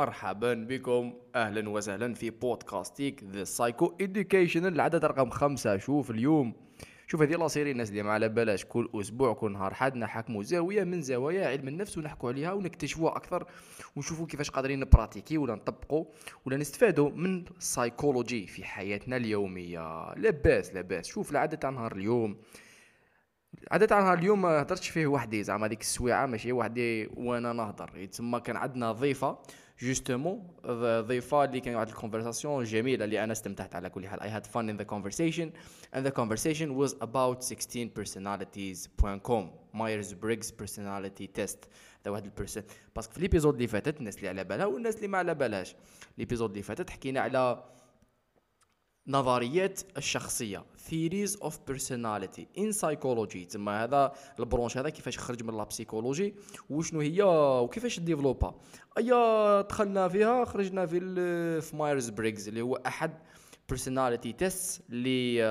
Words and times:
مرحبا 0.00 0.54
بكم. 0.54 1.12
أهلا 1.34 1.70
وسهلا 1.70 2.14
في 2.14 2.30
بودكاستيك 2.30 3.24
the 3.24 3.44
psycho 3.44 3.94
educational 4.00 4.74
العدد 4.74 5.04
رقم 5.04 5.30
خمسة. 5.30 5.76
شوف 5.76 6.10
اليوم 6.10 6.52
شوف 7.06 7.22
هذه 7.22 7.36
la 7.36 7.48
série 7.48 7.70
الناس 7.70 7.90
اللي 7.90 8.02
ما 8.02 8.12
على 8.12 8.28
بالهاش 8.28 8.64
كل 8.64 8.88
أسبوع 8.94 9.32
كل 9.32 9.52
نهار 9.52 9.74
حد 9.74 9.96
نحكموا 9.96 10.42
زاويه 10.42 10.84
من 10.84 11.02
زوايا 11.02 11.48
علم 11.48 11.68
النفس 11.68 11.98
ونحكوا 11.98 12.30
عليها 12.30 12.52
ونكتشفوها 12.52 13.16
أكثر 13.16 13.46
ونشوفوا 13.96 14.26
كيفاش 14.26 14.50
قادرين 14.50 14.80
نبراتيكيو 14.80 15.38
ولا 15.38 15.54
نطبقوا 15.54 16.04
ولا 16.46 16.56
نستفادوا 16.56 17.10
من 17.10 17.44
السايكولوجي 17.58 18.46
في 18.46 18.64
حياتنا 18.64 19.16
اليومية. 19.16 20.14
لاباس 20.14 20.74
لاباس. 20.74 21.06
شوف 21.06 21.30
العدد 21.30 21.58
تاع 21.58 21.70
نهار 21.70 21.92
اليوم. 21.92 22.36
عادة 23.70 24.00
نهار 24.00 24.18
اليوم 24.18 24.42
ما 24.42 24.62
هدرتش 24.62 24.88
فيه 24.88 25.06
وحدي 25.06 25.42
زعما 25.42 25.66
هذيك 25.66 25.80
السويعه 25.80 26.26
ماشي 26.26 26.52
وحدي 26.52 27.06
وأنا 27.06 27.52
نهضر. 27.52 28.04
تما 28.04 28.38
كان 28.38 28.56
عندنا 28.56 28.92
ضيفة. 28.92 29.38
justement 29.82 30.48
ضيفه 31.00 31.44
اللي 31.44 31.60
كان 31.60 31.74
واحد 31.74 31.88
ال 31.88 31.94
conversation 31.94 32.64
جميله 32.64 33.04
اللي 33.04 33.24
أنا 33.24 33.32
استمتعت 33.32 33.74
على 33.74 33.90
كل 33.90 34.08
حال. 34.08 34.20
I 34.20 34.24
had 34.24 34.46
fun 34.46 34.68
in 34.70 34.76
the 34.82 34.86
conversation. 34.94 35.46
And 35.94 36.04
the 36.06 36.10
conversation 36.10 36.76
was 36.76 36.94
about 37.00 37.42
16personalities.com 37.42 39.50
Myers-Briggs 39.72 40.50
personality 40.62 41.26
test. 41.38 41.58
هذا 42.02 42.10
واحد 42.10 42.24
البيرسون 42.24 42.62
parce 42.96 43.07
que 43.07 43.14
في 43.14 43.20
l'épisode 43.20 43.54
اللي 43.54 43.66
فاتت 43.66 44.00
الناس 44.00 44.16
اللي 44.16 44.28
على 44.28 44.44
بالها 44.44 44.66
والناس 44.66 44.96
اللي 44.96 45.08
ما 45.08 45.18
على 45.18 45.34
بالهاش 45.34 45.76
l'épisode 46.18 46.50
اللي 46.50 46.62
فاتت 46.62 46.90
حكينا 46.90 47.20
على 47.20 47.64
نظريات 49.10 49.80
الشخصية. 49.96 50.64
Theories 50.90 51.32
of 51.42 51.52
personality. 51.70 52.44
In 52.58 52.72
psychology. 52.72 53.46
تما 53.50 53.84
هذا 53.84 54.12
ال 54.38 54.43
branche 54.43 54.78
هذا 54.78 54.88
كيفاش 54.88 55.18
خرج 55.18 55.42
من 55.42 55.56
la 55.56 55.68
psychologie 55.68 56.34
وشنو 56.70 57.00
هي 57.00 57.22
وكيفاش 57.62 58.00
développa. 58.00 58.54
أيا 58.98 59.60
دخلنا 59.60 60.08
فيها 60.08 60.44
خرجنا 60.44 60.86
في 60.86 61.00
في 61.60 61.76
Myers-Briggs 61.76 62.48
اللي 62.48 62.62
هو 62.62 62.74
أحد 62.86 63.12
personality 63.72 64.32
tests 64.42 64.80
اللي 64.90 65.44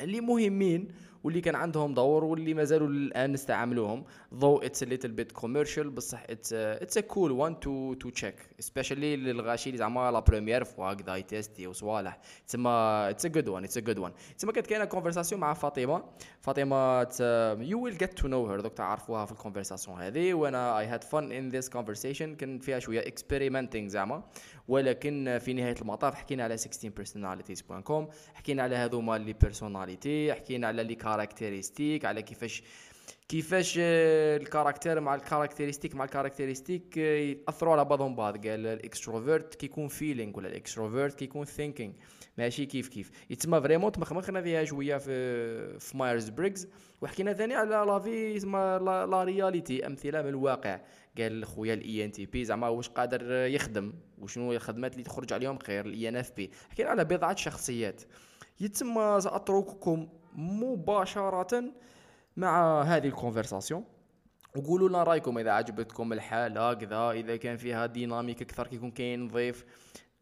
اللي 0.00 0.20
مهمين 0.20 0.88
واللي 1.24 1.40
كان 1.40 1.54
عندهم 1.54 1.94
دور 1.94 2.24
واللي 2.24 2.54
مازالوا 2.54 2.88
الآن 2.88 3.32
نستعملوهم. 3.32 4.04
Though 4.40 4.58
it's 4.62 4.82
a 4.82 4.86
little 4.86 5.10
bit 5.10 5.34
commercial 5.34 5.84
بصح 5.84 6.22
it's 6.24 6.52
a, 6.52 6.78
it's 6.82 6.96
a 6.96 7.02
cool 7.02 7.32
one 7.32 7.54
to 7.64 7.94
to 8.04 8.10
check. 8.10 8.34
Especially 8.58 9.16
للغاشي 9.16 9.70
اللي 9.70 9.78
زعما 9.78 10.10
la 10.10 10.20
première 10.20 10.64
fois 10.64 10.92
هكذا 10.92 11.16
يتيستي 11.16 11.66
وصوالح. 11.66 12.18
تسمى 12.46 13.14
it's 13.14 13.24
a 13.24 13.28
good 13.28 13.48
one 13.48 13.64
it's 13.68 13.76
a 13.76 13.84
good 13.88 13.98
one. 13.98 14.12
تسمى 14.38 14.52
كانت 14.52 14.66
كاينة 14.66 14.84
conversation 14.84 15.40
مع 15.40 15.54
فاطمة. 15.54 16.04
فاطمة 16.40 17.04
you 17.62 17.78
will 17.78 17.98
get 17.98 18.22
to 18.22 18.24
know 18.24 18.46
her 18.50 18.60
دوك 18.60 18.74
تعرفوها 18.74 19.26
في 19.26 19.32
ال 19.32 19.37
conversation 19.37 20.00
هذه. 20.00 20.34
وأنا 20.34 20.82
I 20.82 20.98
had 20.98 21.04
fun 21.04 21.24
in 21.32 21.56
this 21.56 21.68
conversation 21.68 22.36
كان 22.36 22.58
فيها 22.58 22.78
شوية 22.78 23.00
experimenting 23.00 23.86
زعما. 23.86 24.22
ولكن 24.68 25.38
في 25.38 25.52
نهاية 25.52 25.76
المطاف 25.80 26.14
حكينا 26.14 26.44
على 26.44 26.58
16personalities.com 26.58 28.04
حكينا 28.34 28.62
على 28.62 28.76
هذوما 28.76 29.16
les 29.16 29.32
personnalités 29.32 30.34
حكينا 30.34 30.66
على 30.66 30.84
les 30.84 30.94
caractéristiques 30.94 32.04
على 32.04 32.22
كيفاش 32.22 32.62
كيفاش 33.32 33.74
ال 33.78 33.90
caractère 33.90 35.00
مع 35.00 35.14
ال 35.14 35.19
caractéristique 35.19 35.94
مع 35.94 36.04
ال 36.04 36.10
caractéristique 36.10 36.96
يأثروا 36.96 37.72
على 37.72 37.84
بعضهم 37.84 38.16
بعض 38.16 38.46
قال 38.46 38.66
ال 38.66 38.75
extrovert 38.75 39.54
كيكون 39.54 39.88
feeling 39.88 40.38
ولا 40.38 40.48
ال 40.48 40.55
extrovert 40.55 41.18
كيكون 41.18 41.44
thinking 41.44 41.92
ماشي 42.38 42.66
كيف 42.66 42.88
كيف. 42.88 43.10
يتسمى 43.30 43.60
vraiment 43.60 43.92
تمخمخنا 43.92 44.42
فيها 44.42 44.64
شوية 44.64 44.96
في 44.96 45.78
في 45.78 45.96
Myers-Briggs 45.96 46.68
وحكينا 47.02 47.32
ثاني 47.32 47.54
على 47.54 47.70
لا 47.70 47.98
في 47.98 48.34
تسمى 48.38 48.78
la 48.82 49.24
réalité 49.24 49.86
أمثلة 49.86 50.22
من 50.22 50.28
الواقع. 50.28 50.80
قال 51.18 51.44
خويا 51.44 51.74
ال 51.74 52.04
INTP 52.04 52.44
زعما 52.44 52.68
واش 52.68 52.88
قادر 52.88 53.32
يخدم؟ 53.32 53.92
وشنو 54.18 54.52
الخدمات 54.52 54.92
اللي 54.92 55.04
تخرج 55.04 55.32
عليهم؟ 55.32 55.58
خير 55.58 55.86
ال 55.86 56.08
INFP 56.08 56.50
حكينا 56.70 56.90
على 56.90 57.04
بضعة 57.04 57.36
شخصيات. 57.36 58.02
يتم 58.60 59.20
سأترككم 59.20 60.08
مباشرة 60.36 61.72
مع 62.36 62.82
هذه 62.82 63.06
ال 63.06 63.12
conversation 63.12 63.84
وقولوا 64.56 64.88
لنا 64.88 65.02
رأيكم 65.02 65.38
إذا 65.38 65.50
عجبتكم 65.50 66.12
الحالة 66.12 66.74
كذا 66.74 67.10
إذا 67.10 67.36
كان 67.36 67.56
فيها 67.56 67.86
dynamique 67.86 68.42
أكثر 68.42 68.66
كيكون 68.66 68.90
كاين 68.90 69.28
ضيف. 69.28 69.64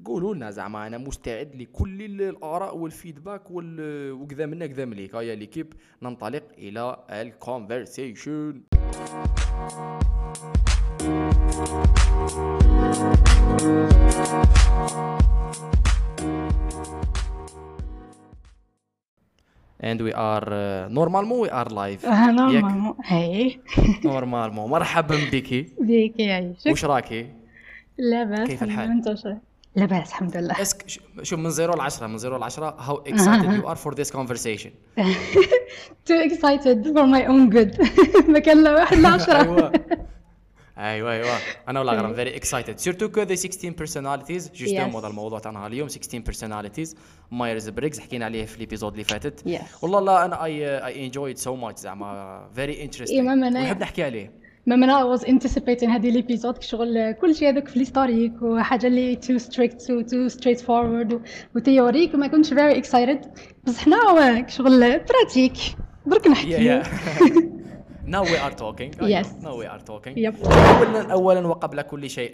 قولوا 0.04 0.34
لنا 0.34 0.50
زعما 0.50 0.87
أنا 0.87 0.99
مستعد 0.99 1.56
لكل 1.56 2.03
الآراء 2.22 2.76
وال 2.76 2.90
feedback 2.90 3.42
وكذا 3.50 4.47
منا 4.47 4.66
كذا 4.66 4.84
مليك. 4.84 5.15
هيا 5.15 5.34
l'équipe 5.34 5.72
ننطلق 6.03 6.44
إلى 6.59 7.04
ال 7.10 7.22
conversation 7.22 8.62
and 19.82 19.98
we 20.06 20.12
are 20.12 20.46
uh, 20.52 20.88
normalement 20.98 21.38
we 21.44 21.50
are 21.50 21.68
live. 21.70 22.04
آه 22.04 22.30
normalement 22.31 22.94
هاي 23.04 23.60
normalement 24.04 24.70
مرحبا 24.70 25.16
بك 25.32 25.66
بيك 25.80 26.20
يعيشك 26.20 26.66
وش 26.72 26.84
راكي 26.84 27.26
لاباس 27.98 28.48
كيف 28.48 28.62
الحال؟ 28.62 28.90
انت 28.90 29.36
لاباس 29.76 30.08
الحمد 30.08 30.36
لله. 30.36 30.62
est-ce 30.62 30.80
que 30.80 30.88
ش- 30.88 31.00
شوف 31.22 31.38
من 31.40 31.50
0 31.50 31.76
ل 31.76 31.80
10 31.80 32.06
من 32.06 32.19
0 32.19 32.38
ل 32.38 32.42
10 32.42 32.70
how 32.70 32.94
excited 33.12 33.62
you 33.62 33.66
are 33.69 33.76
for 33.84 33.94
this 33.94 34.10
conversation? 34.10 34.70
Too 36.08 36.20
excited 36.28 36.78
for 36.94 37.06
my 37.06 37.24
own 37.26 37.50
good. 37.56 37.80
ما 38.28 38.38
كان 38.38 38.62
لا 38.64 38.74
واحد 38.74 38.96
لا 38.96 39.08
عشرة 39.08 39.72
أيوه 40.80 41.12
أيوه. 41.12 41.28
أنا 41.68 41.80
ولا 41.80 41.92
غير 41.92 42.14
very 42.14 42.36
excited 42.36 42.78
surtout 42.78 43.08
que 43.08 43.22
the 43.22 43.34
16 43.34 43.72
personalities. 43.72 44.52
justement. 44.56 44.94
هذا 44.96 45.08
الموضوع 45.08 45.38
تاعنا 45.38 45.66
اليوم 45.66 45.88
16 45.88 46.22
personalities. 46.32 46.96
Myers-Briggs 47.31 48.00
حكينا 48.00 48.24
عليه 48.24 48.44
في 48.44 48.56
ال 48.58 48.63
épisode 48.63 48.92
اللي 48.92 49.04
فاتت. 49.04 49.40
Yes. 49.48 49.82
والله 49.82 50.00
لا 50.00 50.24
أنا 50.24 50.44
I 50.44 50.86
I 50.86 51.06
enjoyed 51.06 51.38
so 51.38 51.56
much 51.56 51.81
زعما. 51.80 52.48
very 52.54 52.82
interesting 52.84 53.32
ونحب 53.32 53.80
نحكي 53.80 54.02
عليه. 54.02 54.40
ما 54.66 54.76
من 54.76 54.88
I 54.88 55.19
was 55.19 55.22
anticipating 55.24 55.84
هذه 55.88 56.08
ال 56.08 56.15
épisode 56.15 56.62
شغل 56.62 57.12
كل 57.12 57.34
شيء 57.34 57.48
هذوك 57.48 57.69
في 57.69 57.76
ال 57.76 57.82
historique 57.82 58.42
وحاجة 58.42 58.86
اللي 58.86 59.16
too 59.26 59.42
strict 59.42 59.90
و 59.90 60.02
too 60.02 60.32
straightforward 60.34 61.12
و- 61.14 61.20
و 61.56 61.62
théorique 61.62 62.14
وما 62.14 62.26
كنتش 62.26 62.50
very 62.54 62.82
excited. 62.82 63.28
بس 63.64 63.78
حنا 63.78 64.46
شغل 64.48 64.80
pratique 64.81 65.53
برك 66.06 66.24
yeah 66.24 66.28
نحكي 66.30 66.80
now 68.06 68.22
we 68.25 68.37
are 68.47 68.55
talking. 68.65 68.91
I 69.00 69.06
Yes. 69.16 69.27
know. 69.27 69.49
now 69.49 69.55
we 69.61 69.66
are 69.66 69.83
talking. 69.91 70.12
yep 70.16 70.34
اولا 70.44 71.12
اولا 71.12 71.47
وقبل 71.49 71.83
كل 71.83 72.11
شيء 72.11 72.33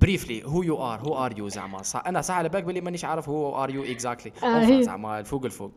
briefly 0.00 0.42
who 0.46 0.62
you 0.62 0.76
are 0.76 1.00
who 1.00 1.24
are 1.26 1.38
you 1.38 1.48
زعما 1.48 1.82
أنا 2.06 2.20
صح 2.20 2.34
على 2.34 2.48
بالك 2.48 2.64
بلي 2.64 2.80
مانيش 2.80 3.04
عارف 3.04 3.28
who 3.28 3.62
are 3.64 3.70
you 3.70 3.82
exactly 3.82 4.32
آه، 4.44 4.80
زعما 4.80 5.18
الفوق 5.18 5.44
الفوق. 5.44 5.72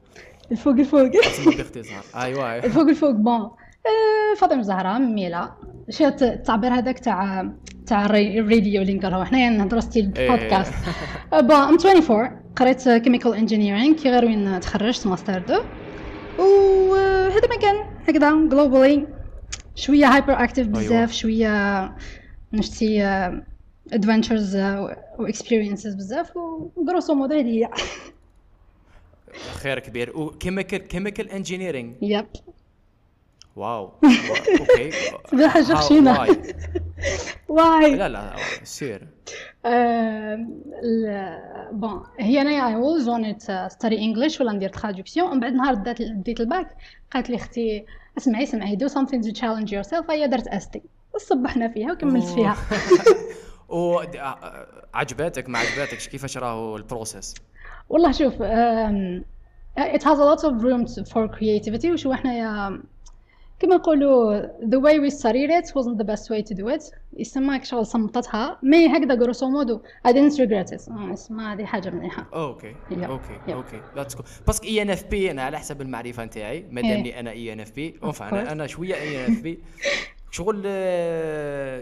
الفوق 0.51 0.73
الفوق. 0.73 1.01
باختصار. 1.57 2.03
أيوه 2.23 2.51
أيوة. 2.51 2.65
الفوق 2.65 2.87
الفوق 2.87 3.11
bon 3.11 3.33
آه، 3.35 4.35
فاطمة 4.37 4.59
الزهراء 4.59 4.99
ميلا. 4.99 5.51
شو 5.89 6.05
الت- 6.05 6.23
التعبير 6.23 6.73
هذاك 6.73 6.99
تاع 6.99 7.49
تاع 7.87 8.05
الراديو 8.05 8.81
اللي 8.81 8.93
نقراو 8.93 9.23
حنايا 9.25 9.49
نهضروا 9.49 9.81
style. 9.81 10.05
بودكاست 10.07 10.73
آه، 11.33 11.39
bon 11.41 11.55
ام 11.55 11.77
24 11.77 12.39
قريت 12.55 12.89
chemical 12.89 13.33
engineering 13.35 13.95
كي 13.95 14.09
غير 14.11 14.25
وين 14.25 14.59
تخرجت 14.59 15.07
ماستر 15.07 15.37
2 15.37 15.59
وهذا 16.39 17.47
ما 17.49 17.55
كان 17.61 17.75
هكذا 18.07 18.47
globally 18.49 19.07
شوية 19.75 20.05
hyper 20.05 20.43
active 20.43 20.67
أيوة. 20.67 20.79
بزاف 20.79 21.11
شوية 21.11 21.95
نشتي 22.53 23.03
adventures 23.93 24.55
و 25.19 25.26
experiences 25.26 25.95
بزاف 25.95 26.37
و 26.37 26.48
grosso 26.48 27.13
modo 27.13 27.35
هذه 27.35 27.45
هي 27.45 27.69
خير 29.53 29.79
كبير. 29.79 30.17
و 30.17 30.25
chemical 30.25 30.87
chemical 30.87 31.29
engineering 31.29 31.95
yep 32.01 32.25
wow. 33.55 33.85
okay. 34.59 34.91
How- 34.91 35.59
شخشينه؟ 35.61 36.27
why 37.47 37.95
لا 37.99 38.09
لا 38.09 38.35
سير 38.63 39.07
bon 41.71 42.03
هي 42.19 42.41
أنا 42.41 42.69
I 42.69 42.73
always 42.81 43.05
wanted 43.07 43.45
to 43.45 43.75
study 43.77 43.97
English 43.97 44.41
ولا 44.41 44.51
ندير 44.51 44.71
traduction. 44.71 45.17
ومن 45.23 45.39
بعد 45.39 45.53
نهار 45.53 45.73
ديت 45.75 46.39
الباك 46.39 46.77
قالت 47.13 47.29
لي 47.29 47.35
أختي 47.35 47.85
اسمعي 48.17 48.43
اسمعي 48.43 48.77
do 48.77 48.89
something 48.91 49.21
to 49.27 49.31
challenge 49.39 49.69
yourself. 49.71 50.09
هي 50.09 50.27
درت 50.27 50.47
استي 50.47 50.81
وصبحنا 51.15 51.67
فيها 51.67 51.91
وكملت 51.91 52.25
فيها. 52.25 52.55
و 53.69 54.01
عجباتك 54.93 55.49
ما 55.49 55.59
عجباتكش 55.59 56.07
كيفاش 56.07 56.37
راهو 56.37 56.75
ال 56.77 56.84
process 56.85 57.35
والله 57.89 58.11
شوف 58.11 58.33
it 59.79 60.01
has 60.03 60.17
a 60.19 60.25
lot 60.31 60.43
of 60.43 60.63
room 60.63 61.03
for 61.05 61.27
creativity. 61.37 61.85
وشو 61.85 62.13
حنايا 62.13 62.81
كما 63.59 63.75
نقولوا 63.75 64.41
the 64.47 64.79
way 64.81 64.99
we 64.99 65.13
studied 65.15 65.49
it 65.49 65.71
wasn't 65.75 65.97
the 65.97 66.05
best 66.05 66.29
way 66.29 66.41
to 66.49 66.55
do 66.55 66.67
it. 66.75 66.93
يسمى 67.17 67.63
شغل 67.63 67.85
صمتتها 67.85 68.59
mais 68.63 68.87
هكذا 68.97 69.15
grosso 69.15 69.49
modo 69.49 69.79
I 70.07 70.11
didn't 70.11 70.33
regret 70.37 70.69
it. 70.77 70.91
آه، 70.91 71.09
يسمى 71.13 71.43
هذه 71.43 71.65
حاجة 71.65 71.89
مليحة. 71.89 72.27
okay. 72.33 72.75
okay. 72.91 73.53
okay. 73.53 73.81
that's 73.95 74.15
cool 74.15 74.25
parce 74.47 74.60
que 74.60 74.67
INFP 74.67 75.31
أنا 75.31 75.41
على 75.43 75.59
حسب 75.59 75.81
المعرفة 75.81 76.25
نتاعي. 76.25 76.65
مادامني 76.71 77.19
أنا 77.19 77.31
INFP. 77.31 77.99
أنا 78.21 78.51
أنا 78.51 78.67
شوية 78.67 78.95
INFP 78.95 79.59
شغل 80.31 80.61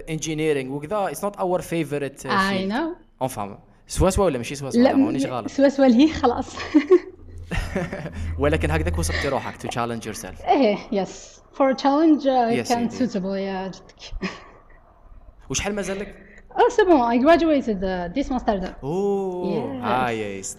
engineering 0.09 0.75
وكذا 0.75 1.07
it's 1.07 1.23
not 1.23 1.35
our 1.35 1.61
favourite 1.61 2.25
I 2.25 2.65
know 2.65 2.95
enfin 3.21 3.59
سوا 3.87 4.09
سوا 4.09 4.25
ولا 4.25 4.37
ماشي 4.37 4.55
سوا 4.55 4.69
سوا 4.69 4.81
لا 4.81 4.93
مانيش 4.95 5.25
غلط. 5.25 5.47
سوا 5.47 5.69
سوا 5.69 5.85
لهي 5.85 6.07
خلاص. 6.07 6.55
ولكن 8.39 8.71
هكذاك 8.71 8.97
وصفتي 8.99 9.27
روحك 9.27 9.57
to 9.61 9.67
challenge 9.67 10.05
yourself 10.05 10.41
إيه 10.41 10.77
يس 10.91 11.42
فور 11.52 11.72
تشالنج 11.72 12.22
Yes, 12.22 12.69
كان 12.69 12.88
indeed. 12.90 12.92
suitable 12.92 13.25
يا 13.36 13.69
جدك 13.69 14.30
وشحال 15.50 15.75
مازال 15.75 15.98
لك؟ 15.98 16.14
اه 16.56 16.69
سي 16.69 16.84
بون 16.84 17.00
اي 17.00 17.20
graduated 17.20 17.78
uh, 17.80 18.19
this 18.19 18.28
semester 18.32 18.66
اوه 18.84 19.80
Yes. 19.80 19.84
ها 19.84 20.10
يس 20.10 20.56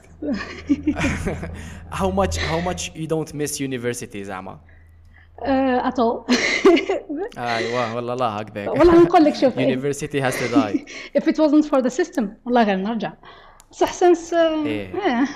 how 1.92 2.10
much 2.12 2.38
how 2.38 2.60
much 2.70 2.92
you 2.96 3.08
don't 3.08 3.34
miss 3.34 3.60
university 3.60 4.18
زعما 4.18 4.60
uh, 5.42 5.88
at 5.88 5.94
all 6.00 6.34
ايوه 7.38 7.96
والله 7.96 8.16
لا 8.16 8.26
هكذاك 8.26 8.68
والله 8.68 9.04
نقول 9.04 9.24
لك 9.24 9.36
شوف 9.36 9.58
إيه. 9.60 9.76
university 9.82 10.22
has 10.22 10.34
to 10.36 10.56
die 10.56 10.80
if 11.20 11.24
it 11.24 11.36
wasn't 11.36 11.66
for 11.70 11.82
the 11.82 11.90
system 12.04 12.24
والله 12.46 12.64
غير 12.64 12.76
نرجع 12.78 13.14
بصح 13.72 13.94
سنس 13.94 14.34
إيه. 14.34 14.94
آه 14.96 15.28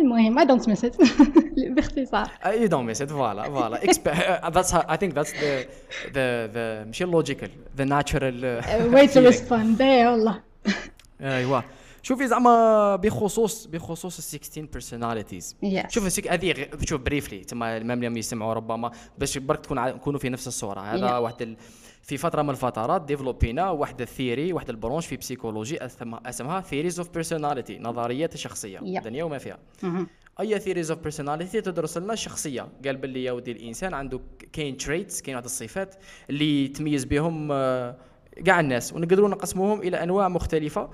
المهم 0.00 0.38
I 0.40 0.42
don't 0.44 0.66
miss 0.70 0.80
it 0.88 0.96
باختصار 1.76 2.26
you 2.44 2.68
don't 2.68 2.94
miss 2.96 3.00
it 3.00 3.08
voilà 3.08 3.42
voilà 3.42 3.80
that's 4.54 4.70
how, 4.70 4.80
I 4.88 4.96
think 4.96 5.14
that's 5.14 5.32
the 5.32 5.66
the 6.12 6.50
the 6.54 6.86
ماشي 6.86 7.06
logical 7.06 7.48
the 7.80 7.84
natural 7.84 8.34
way 8.94 9.06
to 9.06 9.12
feeling. 9.12 9.32
respond 9.32 9.80
إيه 9.80 10.08
والله 10.10 10.40
ايوا 11.20 11.60
شوفي 12.02 12.26
زعما 12.28 12.96
بخصوص 12.96 13.66
بخصوص 13.66 14.18
ال 14.18 14.24
16 14.24 14.66
personalities 14.76 15.54
Yes. 15.64 15.88
شوف 15.88 16.28
هذه 16.28 16.66
شوف 16.84 17.00
briefly 17.00 17.38
تما 17.44 17.76
المام 17.76 18.04
اللي 18.04 18.18
يسمعوا 18.18 18.54
ربما 18.54 18.90
باش 19.18 19.38
برك 19.38 19.60
تكون 19.60 19.84
نكونوا 19.84 20.20
في 20.20 20.28
نفس 20.28 20.46
الصورة 20.48 20.80
هذا 20.80 21.08
Yeah. 21.08 21.12
واحد. 21.12 21.56
في 22.02 22.16
فترة 22.16 22.42
من 22.42 22.50
الفترات 22.50 23.02
ديفلوبينا 23.02 23.70
واحد 23.70 24.00
ال 24.00 24.07
theory 24.07 24.52
واحد 24.52 24.70
ال 24.70 24.75
branche 24.75 25.06
في 25.06 25.16
psychologie 25.16 25.78
اسمها 26.26 26.60
theories 26.60 26.98
of 27.00 27.10
personality 27.10 27.78
نظريات 27.78 28.34
الشخصيه 28.34 28.78
Yeah. 28.78 28.82
الدنيا 28.82 29.24
وما 29.24 29.38
فيها. 29.38 29.58
أي 30.40 30.58
theories 30.58 30.90
of 30.90 31.00
personality 31.00 31.60
تدرس 31.60 31.98
لنا 31.98 32.12
الشخصيه 32.12 32.68
قال 32.84 32.96
باللي 32.96 33.24
يا 33.24 33.32
ودي 33.32 33.52
الإنسان 33.52 33.94
عنده 33.94 34.20
كاين 34.52 34.76
traits 34.76 35.20
كاين 35.22 35.34
واحد 35.36 35.44
الصفات 35.44 35.94
اللي 36.30 36.64
يتميز 36.64 37.04
بهم 37.04 37.48
آه، 37.52 37.96
كاع 38.44 38.60
الناس 38.60 38.92
ونقدروا 38.92 39.28
نقسموهم 39.28 39.80
إلى 39.82 40.02
أنواع 40.02 40.28
مختلفة 40.28 40.90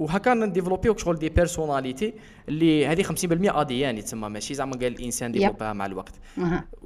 وهكا 0.00 0.34
نديفلوبيو 0.34 0.96
شغل 0.96 1.16
the 1.16 1.28
personality 1.28 2.14
اللي 2.48 2.86
هذه 2.86 3.02
50% 3.02 3.12
ADN 3.32 4.04
تسمى 4.04 4.28
ماشي 4.28 4.54
زعما 4.54 4.72
قال 4.72 4.86
الإنسان 4.86 5.32
ديفلوبها 5.32 5.72
مع 5.72 5.86
الوقت. 5.86 6.14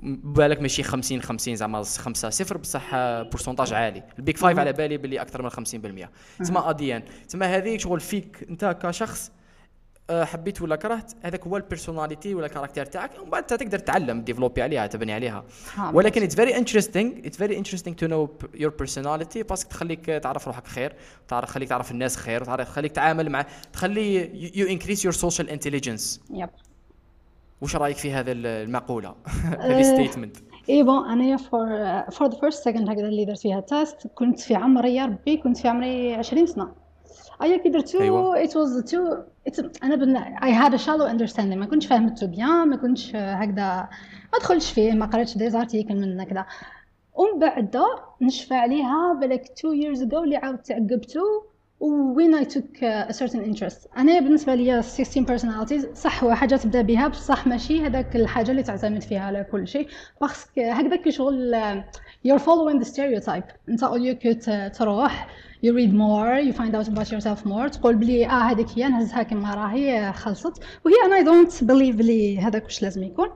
بالك 0.03 0.63
ماشي 0.63 0.83
50 0.83 1.23
50 1.23 1.57
زعما 1.57 1.83
5 1.83 2.31
0 2.31 2.57
بصح 2.57 2.91
pourcentage 3.23 3.73
عالي. 3.73 4.03
ال 4.19 4.23
Big 4.23 4.37
Five 4.37 4.59
على 4.59 4.73
بالي 4.73 4.97
باللي 4.97 5.21
أكثر 5.21 5.43
من 5.43 5.51
50% 5.51 6.09
تسمى 6.39 6.63
ADN 6.65 7.03
تسمى 7.29 7.47
هذه 7.47 7.79
شغل 7.79 8.01
فيك 8.01 8.47
أنت 8.51 8.79
كشخص 8.83 9.33
حبيت 10.11 10.63
ولا 10.63 10.77
كرهت 10.77 11.13
هذاك 11.23 11.47
هو 11.47 11.57
ال 11.57 11.63
personality 11.63 12.35
ولا 12.35 12.47
ال 12.47 12.51
caractère 12.51 12.85
تاعك 12.85 13.11
ومن 13.21 13.31
بعد 13.31 13.47
تقدر 13.47 13.79
تعلم 13.79 14.21
développer 14.21 14.63
عليها 14.63 14.87
تبني 14.87 15.13
عليها. 15.13 15.45
ها، 15.75 15.91
ولكن 15.95 16.23
it's 16.23 16.35
very 16.35 16.57
interesting 16.57 17.13
it's 17.25 17.37
very 17.39 17.59
interesting 17.59 17.97
to 17.97 18.07
know 18.07 18.29
your 18.55 18.71
personality 18.71 19.43
parce 19.43 19.60
que 19.60 19.71
تخليك 19.71 20.05
تعرف 20.07 20.47
روحك 20.47 20.67
خير 20.67 20.93
تعرف 21.29 21.49
تخليك 21.49 21.69
تعرف 21.69 21.91
الناس 21.91 22.17
خير 22.17 22.43
وتعرف 22.43 22.69
تخليك 22.69 22.93
تعامل 22.93 23.31
مع 23.31 23.47
تخلي 23.73 24.31
you 24.59 24.67
increase 24.67 25.05
your 25.05 25.13
social 25.13 25.51
intelligence 25.51 26.21
yep 26.31 26.51
وش 27.61 27.77
رأيك 27.77 27.97
في 27.97 28.13
هذا 28.13 28.33
المقولة؟ 28.33 29.15
هذه 29.61 29.83
statement 29.83 30.37
eh 30.69 30.83
bon 30.83 31.11
انايا 31.11 31.37
for 31.37 31.67
for 32.11 32.29
the 32.29 32.41
first 32.41 32.65
second 32.65 32.89
هكذا 32.91 33.09
اللي 33.09 33.25
درت 33.25 33.39
فيها 33.39 33.61
test 33.61 34.07
كنت 34.15 34.41
في 34.41 34.55
عمري 34.55 34.95
يا 34.95 35.07
ربي 35.07 35.37
كنت 35.37 35.57
في 35.59 35.69
عمري 35.69 36.15
20 36.15 36.47
سنة. 36.47 36.84
ايا 37.43 37.57
كي 37.57 37.69
درتو 37.69 38.35
was 38.35 38.85
too 38.85 39.19
it's 39.49 39.83
أنا 39.83 39.97
bon 39.97 40.19
I 40.19 40.51
had 40.51 40.75
a 40.75 40.79
shallow 40.79 41.09
understanding. 41.09 41.57
ما 41.57 41.67
كنتش 41.67 41.87
فهمته 41.87 42.27
bien 42.27 42.69
ما 42.69 42.77
كنتش 42.77 43.15
آه، 43.15 43.35
هكذا 43.35 43.89
ما 44.33 44.39
دخلتش 44.39 44.73
فيه 44.73 44.93
ما 44.93 45.07
قريتش 45.07 45.39
des 45.39 45.51
articles 45.51 45.95
من 45.95 46.21
هكذا. 46.21 46.47
ومن 47.15 47.39
بعد 47.39 47.77
نشفى 48.23 48.55
عليها 48.55 49.13
بالك 49.21 49.51
2 49.59 49.83
years 49.83 49.99
ago 49.99 50.15
اللي 50.15 50.37
عاود 50.37 50.59
تعقبتو 50.59 51.21
when 52.17 52.35
I 52.35 52.45
took 52.45 52.83
uh, 52.83 53.11
a 53.11 53.13
certain 53.13 53.43
interest. 53.45 53.87
أنا 53.97 54.21
بالنسبة 54.21 54.55
لي 54.55 54.83
16 54.83 55.27
personalities 55.27 55.95
صح 55.95 56.25
هو 56.25 56.35
حاجة 56.35 56.57
تبدأ 56.57 56.83
بها 56.83 57.09
بصح 57.09 57.47
ماشي 57.47 57.87
هذاك 57.87 58.17
الحاجة 58.17 58.51
اللي 58.51 58.63
تعتمد 58.63 59.03
فيها 59.03 59.21
على 59.21 59.45
كل 59.53 59.69
شيء. 59.69 59.89
parce 60.21 60.46
que 60.46 60.61
هكذاك 60.61 61.11
شغل 61.11 61.55
you're 62.29 62.41
following 62.41 62.85
the 62.85 62.89
stereotype. 62.89 63.53
أنت 63.69 63.85
all 63.85 63.99
you 63.99 64.15
could 64.25 64.73
تروح. 64.79 65.29
You 65.65 65.73
read 65.73 65.93
more 65.95 66.33
you 66.47 66.53
find 66.53 66.73
out 66.79 66.89
about 66.89 67.09
yourself 67.11 67.47
more 67.47 67.69
تقول 67.69 67.97
بلي 67.97 68.27
آه 68.27 68.31
هذيك 68.31 68.67
هي 68.77 68.89
نهزها 68.89 69.23
كما 69.23 69.55
راهي 69.55 70.13
خلصت 70.13 70.63
وهي 70.85 70.95
أنا 71.05 71.21
I 71.21 71.25
don't 71.25 71.55
believe 71.61 71.97
بلي 71.97 72.39
هذاك 72.39 72.65
واش 72.65 72.83
لازم 72.83 73.03
يكون 73.03 73.29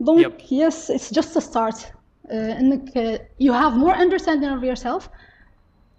donc 0.00 0.42
yes 0.42 0.90
it's 0.90 1.10
just 1.10 1.36
a 1.36 1.40
start 1.40 1.76
uh, 1.76 2.32
انك 2.32 2.88
uh, 2.88 3.44
you 3.44 3.52
have 3.52 3.76
more 3.76 3.94
understanding 3.94 4.50
of 4.58 4.64
yourself 4.64 5.08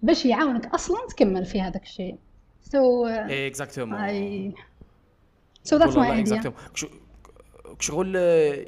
باش 0.02 0.26
يعاونك 0.26 0.74
أصلا 0.74 0.98
تكمل 1.10 1.46
في 1.46 1.62
هذاك 1.62 1.84
الشيء 1.84 2.16
so 2.64 3.08
uh, 3.08 3.32
exactement 3.32 4.54
so 5.68 5.78
that's 5.78 5.96
my 5.96 6.10
idea 6.10 6.52
شغل 7.80 8.14
آه، 8.18 8.66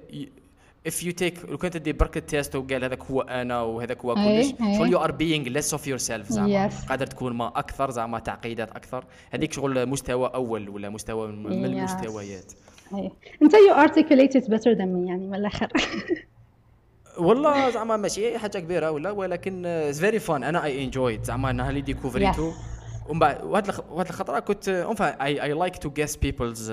if 0.90 0.94
you 1.04 1.12
take 1.12 1.50
لو 1.50 1.58
كنت 1.58 1.78
تدي 1.78 1.94
برك 1.94 2.18
ال 2.18 2.25
test 2.25 2.56
وقال 2.56 2.84
هذاك 2.84 3.04
هو 3.04 3.22
أنا 3.22 3.62
وهذاك 3.62 4.06
هو 4.06 4.16
كلش. 4.16 4.48
شغل 4.78 4.92
you 4.92 4.98
are 4.98 5.12
being 5.12 5.48
less 5.48 5.74
of 5.74 5.88
yourself 5.88 6.30
زعما. 6.32 6.70
Yes. 6.70 6.90
قادر 6.90 7.06
تكون 7.06 7.34
ما 7.34 7.48
أكثر 7.48 7.92
زعما 7.92 8.20
تعقيدات 8.20 8.72
أكثر. 8.72 9.06
هذيك 9.32 9.54
شغل 9.54 9.86
مستوى 9.90 10.32
أول 10.36 10.70
ولا 10.70 10.90
مستوى 10.90 11.28
من 11.28 11.62
Yes. 11.62 11.66
المستويات. 11.66 12.52
أي. 12.96 13.12
أنت 13.42 13.52
you 13.56 13.74
articulate 13.76 14.42
it 14.42 14.46
better 14.46 14.76
than 14.78 14.88
me 14.96 15.08
يعني 15.10 15.28
من 15.28 15.36
الآخر. 15.36 15.68
والله 17.18 17.70
زعما 17.70 17.98
ماشي 17.98 18.38
حاجة 18.38 18.60
كبيرة 18.60 18.92
ولا 18.92 19.12
ولكن 19.12 19.92
very 19.94 20.20
fun 20.20 20.44
أنا 20.44 20.64
I 20.64 20.84
enjoyed 20.84 21.24
زعما 21.24 21.52
نهار 21.52 21.70
اللي 21.70 21.82
ديكوفريتو 21.82 22.52
ومن 23.10 23.20
بعد 23.20 23.44
وهاد 23.44 24.08
الخطرة 24.08 24.40
كنت 24.40 24.70
I 25.22 25.44
I 25.44 25.54
like 25.54 25.78
to 25.78 25.90
guess 25.90 26.16
people's 26.16 26.72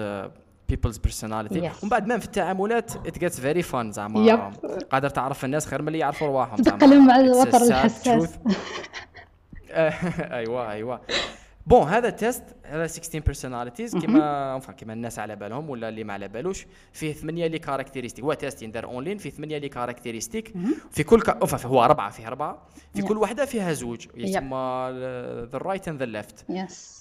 people's 0.68 0.98
personality. 0.98 1.60
ومن 1.60 1.90
بعد 1.90 2.06
ما 2.06 2.18
في 2.18 2.24
التعاملات 2.24 3.06
it 3.06 3.18
gets 3.18 3.40
very 3.40 3.62
fun 3.62 3.92
زعما. 3.92 4.52
قادر 4.90 5.08
تعرف 5.08 5.44
الناس 5.44 5.66
خير 5.66 5.82
من 5.82 5.88
اللي 5.88 5.98
يعرفوا 5.98 6.26
رواحهم 6.26 6.56
تتقلم 6.56 7.06
مع 7.06 7.16
الوتر 7.16 7.62
الحساس. 7.62 8.38
ايوا 9.70 10.72
ايوا 10.72 10.98
bon 11.66 11.88
هذا 11.88 12.08
ال 12.08 12.15
test 12.15 12.42
هذا 12.64 12.86
16 12.86 13.20
personalities 13.20 13.96
كيما 13.96 14.58
كيما 14.58 14.92
الناس 14.92 15.18
على 15.18 15.36
بالهم 15.36 15.70
ولا 15.70 15.88
اللي 15.88 16.04
ما 16.04 16.12
على 16.12 16.28
بالوش. 16.28 16.66
فيه 16.92 17.12
ثمانية 17.12 17.46
les 17.46 17.58
caractéristiques 17.58 18.24
هو 18.24 18.32
test 18.34 18.62
يندار 18.62 18.84
اونلاين 18.84 19.18
فيه 19.18 19.30
ثمانية 19.30 19.58
les 19.58 19.68
caractéristiques 19.68 20.54
في 20.90 21.02
كل 21.02 21.20
كا... 21.20 21.32
أوفا 21.32 21.66
هو 21.66 21.84
أربعة 21.84 22.10
فيه 22.10 22.26
أربعة. 22.26 22.66
في. 22.94 23.02
كل 23.02 23.16
واحدة 23.16 23.44
فيها 23.44 23.72
زوج. 23.72 24.06
يسمى 24.16 24.88
the 25.52 25.58
right 25.58 25.88
and 25.88 25.98
the 25.98 26.06
left 26.06 26.46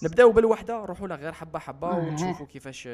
نبداو 0.03 0.31
بالوحدة 0.31 0.81
نروحوا 0.81 1.07
لها 1.07 1.17
غير 1.17 1.31
حبة 1.31 1.59
حبه. 1.59 1.89
ونشوفوا 1.89 2.45
كيفاش 2.45 2.89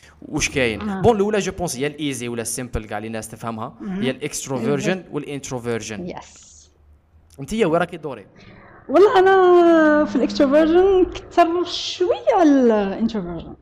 آه، 0.00 0.28
وش 0.28 0.48
كاين؟ 0.48 0.88
آه. 0.88 1.00
bon 1.00 1.16
الأولى 1.16 1.38
je 1.38 1.52
pense 1.52 1.76
هي 1.76 1.86
ال 1.86 1.94
easy 1.94 2.28
ولا 2.28 2.42
ال 2.42 2.48
simple 2.48 2.84
كاع 2.84 2.98
اللي 2.98 3.06
الناس 3.06 3.28
تفهمها. 3.28 3.74
هي 3.82 4.10
ال 4.10 4.17
extroversion 4.17 5.04
وال 5.12 5.25
introversion. 5.25 6.06
yes 6.08 6.70
انت 7.40 7.52
وين 7.52 7.74
راكي 7.74 7.96
دوري. 7.96 8.26
والله 8.88 9.18
أنا 9.18 10.04
في 10.04 10.16
ال 10.16 10.23
extroversion 10.23 11.04
كثر 11.04 11.64
شوية 11.64 12.42
ال 12.42 12.50
introversion. 12.50 13.54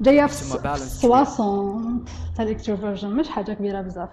جاية 0.00 0.26
في 0.26 0.32
تسمى 0.32 0.60
balance 0.60 0.76
60 0.76 2.04
تاع 2.36 2.44
ال 2.44 2.49
extroversion 2.49 3.08
مش 3.08 3.28
حاجة 3.28 3.52
كبيرة 3.52 3.80
بزاف. 3.80 4.10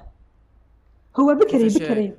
هو 1.19 1.35
بكري 1.35 1.67
بكري. 1.67 2.13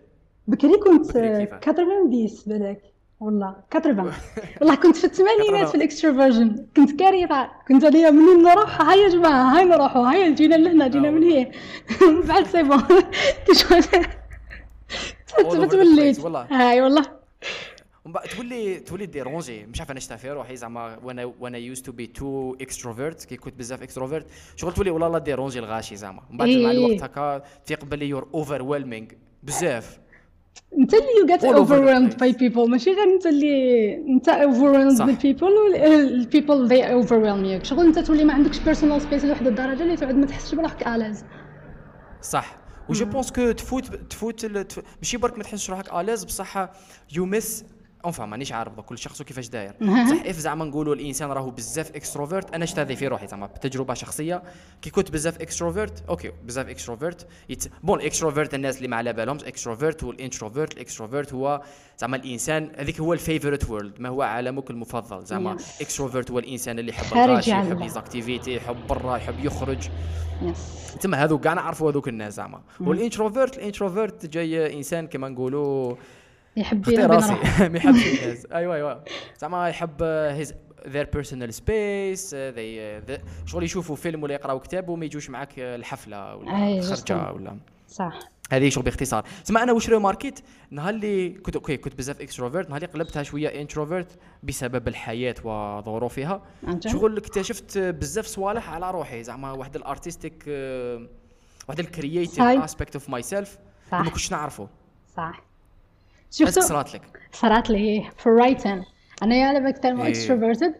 بكري 0.46 0.76
كنت 0.78 1.08
بكري 1.10 1.46
كيفاه؟ 1.46 1.72
90 1.72 2.28
بالك. 2.46 2.89
والله 3.20 3.56
80 3.72 4.12
والله 4.60 4.74
كنت 4.74 4.96
في 4.96 5.04
الثمانينات 5.04 5.68
في 5.68 5.74
ال 5.74 5.81
extroversion. 5.81 6.66
كنت 6.76 7.00
كارثة. 7.00 7.50
كنت 7.68 7.84
أنا 7.84 8.10
منين 8.10 8.42
نروح؟ 8.42 8.80
هيا 8.82 8.96
يا 9.02 9.08
جماعة 9.08 9.58
هاي 9.58 9.64
نروحوا 9.64 10.12
هيا 10.12 10.34
جينا 10.34 10.54
لهنا 10.54 10.88
جينا 10.88 11.10
من 11.10 11.30
هنا. 11.30 11.50
بعد 12.28 12.46
c'est 12.46 12.62
bon 15.42 15.68
توليت. 15.68 16.20
هاي 16.26 16.80
والله. 16.80 17.02
ومن 18.04 18.12
بعد 18.12 18.26
تولي 18.28 18.80
تولي 18.80 19.06
dérangé 19.06 19.66
مش 19.66 19.80
عارف 19.80 19.90
أنا 19.90 20.00
شتا 20.00 20.16
في 20.16 20.30
روحي 20.30 20.56
زعما 20.56 20.98
وأنا 21.04 21.24
وأنا 21.40 21.58
used 21.58 21.82
to 21.82 21.92
be 21.92 22.06
too 22.06 22.54
extrovert 22.60 23.24
كي 23.24 23.36
كنت 23.36 23.54
بزاف 23.54 23.82
extrovert 23.82 24.26
شغل 24.56 24.72
تولي 24.72 24.90
والله 24.90 25.18
dérangé 25.18 25.58
الغاشي 25.58 25.96
زعما. 25.96 26.22
من 26.30 26.36
بعد 26.38 26.48
إيه. 26.48 26.64
مع 26.66 26.70
الوقت 26.70 27.02
هكا 27.02 27.42
تفيق 27.64 27.84
باللي 27.84 28.08
you're 28.08 28.28
over 28.34 28.62
بزاف. 29.42 29.99
انت 30.78 30.94
اللي 30.94 31.38
the 31.38 31.40
overwhelmed 31.66 32.12
place. 32.14 32.16
by 32.16 32.32
people. 32.38 32.68
ماشي 32.68 32.90
غير 32.90 33.04
انت 33.14 33.26
اللي 33.26 33.94
انت 33.96 34.30
overwhelmed 34.30 34.96
صح. 34.98 35.06
by 35.06 35.10
people 35.10 35.76
people 36.34 36.68
they 36.68 36.84
overwhelm 37.04 37.44
you. 37.62 37.64
شغل 37.68 37.86
انت 37.86 37.98
تولي 37.98 38.24
ما 38.24 38.32
عندكش 38.32 38.58
personal 38.58 39.02
space 39.10 39.24
لواحد 39.24 39.46
الدرجة 39.46 39.82
اللي 39.82 39.96
تعود 39.96 40.14
ما 40.14 40.26
تحسش 40.26 40.54
بروحك 40.54 40.86
à 40.88 40.93
l'aise 40.93 41.24
صح. 42.22 42.56
و 42.88 42.93
je 42.93 43.04
pense 43.06 43.32
que 43.32 43.50
تفوت 43.52 43.94
تفوت 43.94 44.46
ماشي 44.98 45.16
برك 45.16 45.38
ما 45.38 45.44
تحسش 45.44 45.70
روحك 45.70 45.92
à 45.94 45.98
l'aise 45.98 46.24
بصح 46.24 46.68
you 47.16 47.26
miss 47.26 47.64
enfin 48.04 48.26
مانيش 48.26 48.52
عارف 48.52 48.80
كل 48.80 48.98
شخص 48.98 49.20
وكيفاش 49.20 49.48
داير. 49.48 49.72
صح 50.10 50.26
إف 50.26 50.36
زعما 50.36 50.64
نقولوا 50.64 50.94
الإنسان 50.94 51.30
راهو 51.30 51.50
بزاف 51.50 51.96
extrovert 51.96 52.54
أنا 52.54 52.66
شفت 52.66 52.78
هذه 52.78 52.94
في 52.94 53.08
روحي 53.08 53.26
زعما 53.26 53.46
بتجربة 53.46 53.94
شخصية. 53.94 54.42
كي 54.82 54.90
كنت 54.90 55.10
بزاف 55.10 55.40
extrovert 55.40 56.04
okay 56.08 56.32
بزاف 56.44 56.68
extrovert 56.68 57.26
يت... 57.48 57.64
bon 57.82 58.00
ال 58.00 58.05
extrovert 58.05 58.54
الناس 58.54 58.76
اللي 58.76 58.88
ما 58.88 58.96
على 58.96 59.12
بالهمش 59.12 59.44
extrovert 59.44 60.04
وال 60.04 60.17
introvert 60.17 60.74
ال 60.74 60.80
extrovert 60.80 61.32
هو 61.32 61.62
زعما 61.98 62.16
الإنسان 62.16 62.70
هذيك 62.78 63.00
هو 63.00 63.12
ال 63.12 63.18
favourite 63.18 63.70
world 63.70 64.00
ما 64.00 64.08
هو 64.08 64.22
عالمك 64.22 64.70
المفضل 64.70 65.24
زعما. 65.24 65.56
extrovert 65.80 66.30
هو 66.30 66.38
الإنسان 66.38 66.78
اللي 66.78 66.90
يحب 66.90 67.18
على 67.18 67.32
يحب. 67.48 67.80
les 67.80 67.99
activités 67.99 68.54
يحب 68.54 68.76
برا 68.88 69.16
يحب 69.16 69.44
يخرج. 69.44 69.88
yes 70.42 70.96
تما 71.00 71.24
هذوك 71.24 71.44
كاع 71.44 71.52
نعرفوا 71.54 71.90
هذوك 71.90 72.08
الناس 72.08 72.34
زعما. 72.34 72.60
وال 72.80 72.94
introvert 72.94 73.58
ال 73.58 73.65
introvert 73.65 74.26
جاي 74.26 74.76
إنسان 74.76 75.06
كما 75.06 75.28
نقولوا 75.28 75.96
يحب 76.56 76.88
يلعب 76.88 77.08
بين 77.10 77.16
راسي. 77.16 77.32
ما 77.68 77.76
يحبش 77.78 78.22
الناس 78.22 78.46
ايوا 78.46 78.74
ايوا 78.74 78.94
زعما 79.38 79.68
يحب 79.68 80.02
his 80.02 80.54
they 82.30 83.02
uh, 83.06 83.10
the- 83.10 83.46
شغل 83.46 83.62
يشوفوا 83.64 83.96
فيلم 83.96 84.22
ولا 84.22 84.34
يقراوا 84.34 84.58
كتاب 84.60 84.88
وما 84.88 85.04
يجوش 85.04 85.30
معاك 85.30 85.58
الحفلة 85.58 86.36
ولا 86.36 86.78
الخرجه 86.78 86.94
justement. 86.94 87.34
ولا. 87.34 87.58
صح. 87.88 88.18
هذه 88.52 88.68
شغل 88.68 88.84
باختصار. 88.84 89.24
تسمى 89.44 89.62
أنا 89.62 89.72
واش 89.72 89.90
remarquيت 89.90 90.40
نهار 90.70 90.94
اللي 90.94 91.30
كنت 91.30 91.56
okay 91.56 91.76
كنت 91.76 91.94
بزاف 91.94 92.20
extrovert 92.20 92.70
نهار 92.70 92.82
اللي 92.82 92.92
قلبتها 92.92 93.22
شوية 93.22 93.60
introvert 93.60 94.18
بسبب 94.42 94.88
الحياة 94.88 95.34
وظروفها؟ 95.44 96.42
شغل 96.86 97.16
اكتشفت 97.16 97.78
بزاف 97.78 98.26
صوالح 98.26 98.70
على 98.70 98.90
روحي. 98.90 99.22
زعما 99.24 99.52
واحد 99.52 99.76
ال 99.76 99.84
artistic 99.84 100.44
واحد 101.68 101.80
ال 101.80 101.86
creative. 101.86 102.40
aspect 102.40 102.94
of 102.94 103.10
myself. 103.10 103.58
ما 103.92 104.04
كنتش 104.04 104.32
نعرفه. 104.32 104.68
صح. 105.16 105.42
شفتوا؟ 106.30 106.62
صرات 106.62 106.94
لك. 106.94 107.02
صارت 107.32 107.70
لي 107.70 108.10
في 108.18 108.26
ال 108.26 108.33
writing 108.33 108.82
أنا 109.22 109.34
يا 109.34 109.70
كنت 109.70 109.84
إيه. 109.84 110.08
extroverted 110.08 110.74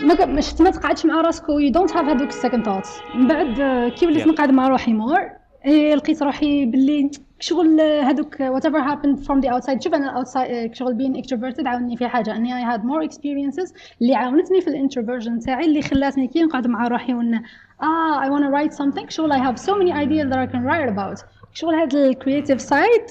ما 0.00 0.40
شفت 0.40 0.62
ما 0.62 0.70
تقعدش 0.70 1.06
مع 1.06 1.20
راسك 1.20 1.48
you 1.48 1.70
don't 1.70 1.96
have 1.96 2.04
هذوك 2.04 2.28
ال 2.28 2.33
second 2.33 2.64
thoughts 2.64 2.98
من 3.14 3.28
بعد 3.28 3.56
كي 3.90 4.06
وليت. 4.06 4.26
نقعد 4.26 4.50
مع 4.50 4.68
روحي 4.68 4.92
more 4.92 5.30
إيه، 5.64 5.94
لقيت 5.94 6.22
روحي 6.22 6.66
باللي 6.66 7.10
شغل 7.40 7.80
هذوك 7.80 8.40
whatever 8.40 8.78
happened 8.78 9.18
from 9.18 9.40
the 9.40 9.50
outside 9.50 9.82
شوف 9.82 9.94
أنا 9.94 10.16
outside 10.16 10.74
شغل 10.74 10.94
being 10.94 11.16
extroverted 11.16 11.66
عاوني 11.66 11.96
في 11.96 12.08
حاجة. 12.08 12.36
اني 12.36 12.56
I 12.56 12.62
had 12.62 12.84
more 12.84 13.04
experiences 13.04 13.74
اللي 14.02 14.14
عاونتني 14.14 14.60
في 14.60 14.68
ال 14.68 14.73
introversion 14.73 15.38
تاعي 15.40 15.64
اللي 15.64 15.82
خلاتني 15.82 16.28
كي 16.28 16.42
نقعد 16.42 16.66
مع 16.66 16.88
روحي 16.88 17.14
when 17.14 17.34
آه 17.82 18.22
I 18.22 18.30
wanna 18.30 18.52
write 18.54 18.74
something. 18.76 19.08
شغل 19.08 19.32
I 19.32 19.36
have 19.36 19.58
so 19.58 19.72
many 19.72 19.92
ideas 19.92 20.32
that 20.32 20.38
I 20.38 20.52
can 20.54 20.62
write 20.64 20.96
about. 20.96 21.24
شغل 21.54 21.74
هاد 21.74 21.94
ال 21.94 22.01
creative 22.01 22.60
side 22.60 23.02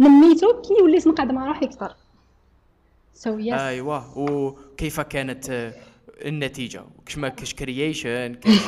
نميتو 0.00 0.62
كي 0.62 0.82
وليت 0.82 1.06
نقعد 1.06 1.32
مع 1.32 1.46
روحي 1.46 1.66
أكثر. 1.66 1.94
So 3.14 3.28
yes. 3.28 3.52
أيوه. 3.52 4.18
وكيف 4.18 5.00
كانت 5.00 5.72
النتيجة؟ 6.24 6.84
كش 7.06 7.18
ما 7.18 7.28
كاش 7.28 7.54
creation 7.54 8.34
كاش 8.34 8.58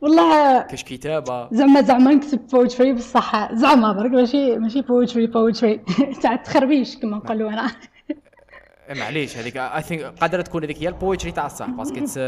والله 0.00 0.60
كاش 0.62 0.84
كتابة؟ 0.84 1.48
زعما 1.52 1.82
زعما 1.82 2.14
نكتب 2.14 2.46
poetry 2.46 2.92
بصح. 2.92 3.52
زعما 3.54 3.92
برك 3.92 4.10
ماشي 4.10 4.56
ماشي 4.56 4.82
poetry 4.82 5.26
poetry 5.26 5.80
تاع 6.22 6.34
التخربيش 6.34 6.96
كما 6.96 7.16
نقولوا 7.16 7.50
أنا 7.50 7.70
معليش 8.90 9.36
هذيك 9.36 9.56
I 9.56 9.82
think 9.82 10.02
قادرة 10.02 10.42
تكون 10.42 10.64
هذيك 10.64 10.78
هي 10.82 10.88
ال 10.88 10.94
poetry 10.94 11.32
تاع 11.32 11.46
الصح 11.46 11.66
parce 11.66 11.86
que 11.86 11.98
it's 11.98 12.18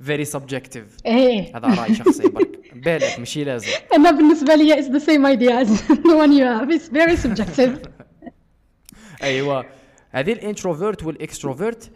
very 0.00 0.24
subjective 0.24 0.96
هذا 1.06 1.68
رأي 1.82 1.94
شخصي 1.94 2.28
برك. 2.28 2.60
بالك 2.74 3.18
ماشي 3.18 3.44
لازم. 3.44 3.68
أنا 3.96 4.10
بالنسبة 4.10 4.54
لي 4.54 4.74
it's 4.74 4.86
the 4.86 5.06
same 5.06 5.26
idea 5.26 5.64
as 5.64 5.80
the 6.08 6.16
one 6.16 6.32
you 6.32 6.44
have 6.44 6.70
it's 6.70 6.88
very 6.88 7.16
subjective. 7.16 7.88
أيوه. 9.22 9.64
هذه 10.10 10.32
ال 10.32 10.39
introvert 10.39 11.04
وال 11.04 11.20
extrovert 11.20 11.90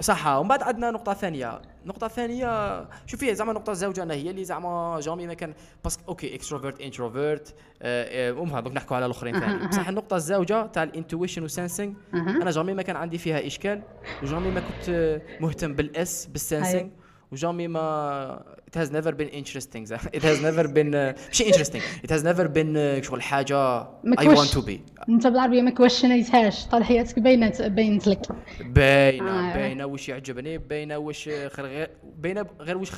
صح 0.00 0.26
ومن 0.26 0.48
بعد 0.48 0.62
عندنا 0.62 0.90
نقطة 0.90 1.14
ثانية، 1.14 1.62
نقطة 1.86 2.08
ثانية 2.08 2.80
شوفي 3.06 3.34
زعما 3.34 3.50
النقطة 3.50 3.70
الزوجة 3.70 4.02
أنا 4.02 4.14
هي 4.14 4.30
اللي 4.30 4.44
زعما 4.44 5.00
jamais 5.00 5.26
ما 5.26 5.34
كان 5.34 5.54
parce 5.84 6.02
que 6.08 6.34
okay 6.34 6.48
extrovert 6.48 6.80
introvert 6.80 7.54
المهم 7.82 8.52
هذوك 8.52 8.72
نحكوا 8.72 8.96
على 8.96 9.06
الأخرين 9.06 9.40
ثاني. 9.40 9.68
بصح 9.68 9.88
النقطة 9.88 10.16
الزوجة 10.16 10.66
تاع 10.66 10.82
ال 10.82 10.88
intuition 10.88 11.42
وال 11.42 11.54
sensing 11.54 11.96
أنا 12.14 12.50
jamais 12.50 12.74
ما 12.74 12.82
كان 12.82 12.96
عندي 12.96 13.18
فيها 13.18 13.46
إشكال 13.46 13.82
و 14.22 14.26
jamais 14.26 14.50
ما 14.50 14.60
كنت 14.60 15.20
مهتم 15.40 15.74
بال 15.74 16.00
s- 16.00 16.26
بال 16.26 16.37
sensing 16.37 16.74
أيوة. 16.74 16.90
و 17.32 17.37
jamais 17.37 17.68
ما 17.68 18.42
it 18.70 18.76
has 18.78 18.90
never 18.90 19.12
been 19.12 19.28
interesting. 19.28 19.84
It 20.18 20.22
has 20.22 20.40
never 20.40 20.68
been 20.68 20.94
آه، 20.94 21.14
ماشي 21.28 21.44
interesting. 21.52 21.82
It 22.04 22.10
has 22.10 22.22
never 22.22 22.48
been 22.48 22.76
آه، 22.76 23.00
شغل 23.00 23.22
حاجة 23.22 23.56
ما 24.04 24.16
I 24.20 24.36
want 24.36 24.50
to 24.50 24.60
be. 24.62 24.78
انت 25.08 25.26
بالعربية 25.26 25.62
ما 25.62 25.70
كوشنيتهاش. 25.70 26.66
طال 26.66 26.84
حياتك 26.84 27.18
بينت 27.18 27.62
بينت 27.62 28.06
لك. 28.06 28.22
باينة 28.60 29.50
آه. 29.50 29.54
باينة 29.54 29.86
واش 29.86 30.08
يعجبني 30.08 30.58
باينة 30.58 30.98
واش 30.98 31.28
غير 31.28 31.90
باينة 32.18 32.46
غير 32.60 32.78
واش 32.78 32.90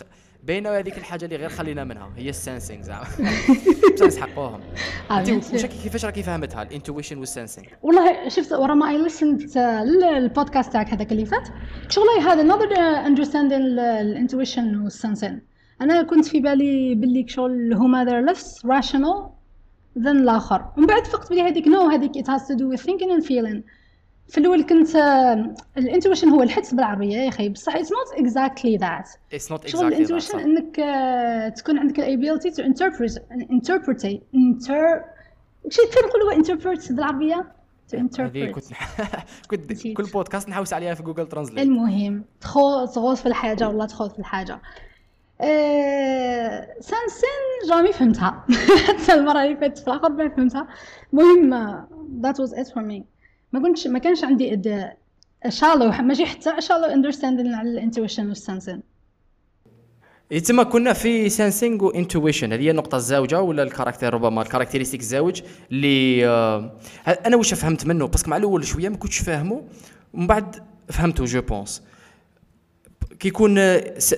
باينة 0.43 0.71
هذيك 0.71 0.99
الحاجة 0.99 1.25
اللي 1.25 1.37
غير 1.37 1.49
خلينا 1.49 1.85
منها. 1.85 2.13
هي 2.17 2.29
ال 2.29 2.35
sensing 2.36 2.83
زعما. 2.83 3.05
بصح 3.95 4.07
نسحقوهم 4.07 4.61
آه، 5.11 5.21
انت. 5.21 5.53
واش 5.53 5.67
كيفاش 5.67 6.05
راكي 6.05 6.23
فهمتها؟ 6.23 6.63
ال 6.63 6.68
intuition 6.68 7.19
وال 7.19 7.29
sensing 7.29 7.67
والله 7.83 8.29
شفت 8.29 8.53
ورا 8.53 8.75
ما 8.75 8.91
I 8.91 9.09
listened 9.09 9.57
للبودكاست 9.57 10.73
تاعك 10.73 10.89
هذاك 10.89 11.13
اللي 11.13 11.27
فات. 11.27 11.49
شغل 11.89 12.07
another 12.23 12.71
uh, 12.75 13.09
understanding 13.09 13.53
ال 13.81 13.90
intuition 13.90 14.77
وال 14.77 14.93
sensing 14.93 15.52
أنا 15.83 16.03
كنت 16.03 16.25
في 16.25 16.41
بالي 16.41 16.95
باللي 16.95 17.29
شغل 17.29 17.75
هما 17.75 18.05
they're 18.05 18.35
less 18.35 18.45
rational 18.67 19.31
than 19.99 20.07
الآخر. 20.07 20.65
ومن 20.77 20.87
بعد 20.87 21.07
فقت 21.07 21.31
بلي 21.31 21.43
هذيك 21.43 21.69
no 21.69 21.89
هذيك 21.89 22.13
it 22.19 22.27
has 22.27 22.41
to 22.43 22.55
do 22.55 22.77
with 22.77 22.81
thinking 22.87 23.11
and 23.19 23.27
feeling. 23.27 23.63
في 24.29 24.39
الأول 24.39 24.63
كنت 24.63 24.97
ال 25.79 25.84
intuition 25.84 26.29
هو 26.29 26.43
الحدس 26.43 26.75
بالعربية 26.75 27.17
يا 27.17 27.29
أخي. 27.29 27.49
بصح 27.49 27.77
it's 27.77 27.89
not 27.89 28.19
exactly 28.19 28.79
that. 28.81 29.19
it's 29.33 29.51
not 29.53 29.67
شغل 29.67 29.87
exactly 29.87 29.87
ال 29.89 29.94
intuition 29.94 30.39
إنك 30.39 30.81
آه، 30.81 31.49
تكون 31.49 31.79
عندك 31.79 31.99
ال 31.99 32.05
ability 32.05 32.51
to 32.51 32.63
interpret 32.63 33.13
interpret 33.33 34.05
inter 34.37 35.03
شي 35.69 35.83
نقولوا 36.07 36.43
interpret 36.43 36.93
بالعربية؟ 36.93 37.53
هذه 38.19 38.51
كنت 38.51 38.65
كنت. 39.51 39.87
كل 39.89 40.03
بودكاست 40.05 40.49
نحوس 40.49 40.73
عليها 40.73 40.95
في 40.95 41.03
Google 41.03 41.27
Translate 41.27 41.59
المهم 41.59 42.25
تخو 42.41 42.87
تغوص 42.87 43.21
في 43.21 43.27
الحاجة 43.27 43.69
ولا 43.69 43.87
تخوض 43.87 44.11
في 44.11 44.19
الحاجة. 44.19 44.61
آه، 45.43 46.69
sensing 46.81 47.69
jamais 47.69 47.93
فهمتها. 47.93 48.47
حتى 48.87 49.15
المرة 49.15 49.43
اللي 49.45 49.57
فاتت 49.57 49.79
في 49.79 49.89
الآخر 49.89 50.09
ما 50.09 50.29
فهمتها. 50.29 50.69
المهم 51.13 51.87
that 52.23 52.35
was 52.35 52.53
it 52.59 52.73
for 52.73 52.83
me. 52.83 53.03
ما 53.53 53.63
كنتش 53.63 53.87
ما 53.87 53.99
كانش 53.99 54.25
عندي 54.25 54.53
اد 54.53 54.93
شالو 55.49 55.91
ماشي 55.91 56.27
حتى 56.27 56.61
شالو 56.61 56.87
understanding 56.89 57.55
على 57.55 57.71
ال 57.71 57.77
intuition 57.77 58.29
وال 58.29 58.41
sensing 58.41 58.83
تما 60.45 60.63
كنا 60.63 60.93
في 60.93 61.29
سنسينغ 61.29 61.85
وانتويشن 61.85 62.53
هذه 62.53 62.63
هي 62.63 62.71
النقطة 62.71 62.97
الزاوجة 62.97 63.43
ولا 63.43 63.63
الكاركتير 63.63 64.15
ربما 64.15 64.43
الكاركتيرستيك 64.43 65.01
الزاوج 65.01 65.43
اللي 65.71 66.27
آه، 66.27 66.73
أنا 67.27 67.37
واش 67.37 67.55
فهمت 67.55 67.87
منه؟ 67.87 68.07
باسكو 68.07 68.31
مع 68.31 68.37
الأول 68.37 68.65
شوية 68.65 68.89
ما 68.89 68.97
كنتش 68.97 69.19
فاهمه 69.19 69.63
ومن 70.15 70.27
بعد 70.27 70.57
فهمته 70.89 71.25
جو 71.25 71.43
بونس 71.43 71.83
كيكون 73.21 73.79
س- 73.99 74.15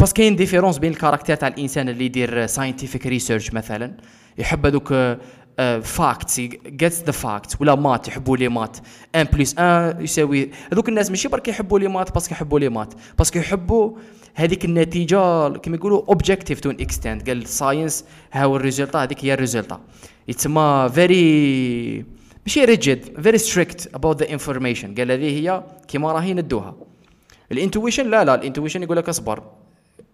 باسكو 0.00 0.16
كاين 0.16 0.36
ديفيرونس 0.36 0.78
بين 0.78 0.92
الكاركتير 0.92 1.36
تاع 1.36 1.48
الإنسان 1.48 1.88
اللي 1.88 2.04
يدير 2.04 2.46
ساينتيفيك 2.46 3.06
ريسيرش 3.06 3.52
مثلا 3.52 3.92
يحب 4.38 4.66
هذوك 4.66 4.94
فاكتس 5.82 6.40
جيتس 6.66 7.02
ذا 7.04 7.12
فاكتس 7.12 7.60
ولا 7.60 7.74
مات 7.74 8.08
يحبوا 8.08 8.36
لي 8.36 8.48
مات 8.48 8.76
ان 9.14 9.24
بلس 9.24 9.54
ان 9.58 10.02
يساوي 10.04 10.50
هذوك 10.72 10.88
الناس 10.88 11.10
ماشي 11.10 11.28
برك 11.28 11.48
يحبوا 11.48 11.78
لي 11.78 11.88
مات 11.88 12.14
باسكو 12.14 12.34
يحبوا 12.34 12.58
لي 12.60 12.68
مات 12.68 12.94
باسكو 13.18 13.38
يحبوا 13.38 13.96
هذيك 14.34 14.64
النتيجة 14.64 15.48
كما 15.48 15.76
يقولوا 15.76 16.02
objective 16.08 16.60
to 16.60 16.70
an 16.70 16.76
extent 16.80 17.28
قال 17.28 17.46
science 17.48 18.04
ها 18.32 18.44
هو 18.44 18.56
ال 18.56 18.61
résultat 18.61 18.98
هذيك 19.02 19.24
هي 19.24 19.34
ال 19.34 19.39
résultat. 19.39 19.80
يتسمى 20.28 20.90
very 20.94 22.04
ماشي 22.46 22.64
rigid 22.64 23.20
very 23.22 23.38
strict 23.38 23.90
about 23.94 24.22
the 24.22 24.32
information 24.32 24.94
قال 24.94 25.10
هذه 25.12 25.40
هي 25.40 25.64
كيما 25.88 26.12
راهي 26.12 26.34
ندوها. 26.34 26.74
ال 27.54 27.60
intuition 27.60 28.10
لا 28.10 28.24
لا 28.24 28.34
ال 28.34 28.39
intuition 28.39 28.82
يقول 28.82 28.96
لك 28.96 29.08
اصبر. 29.08 29.42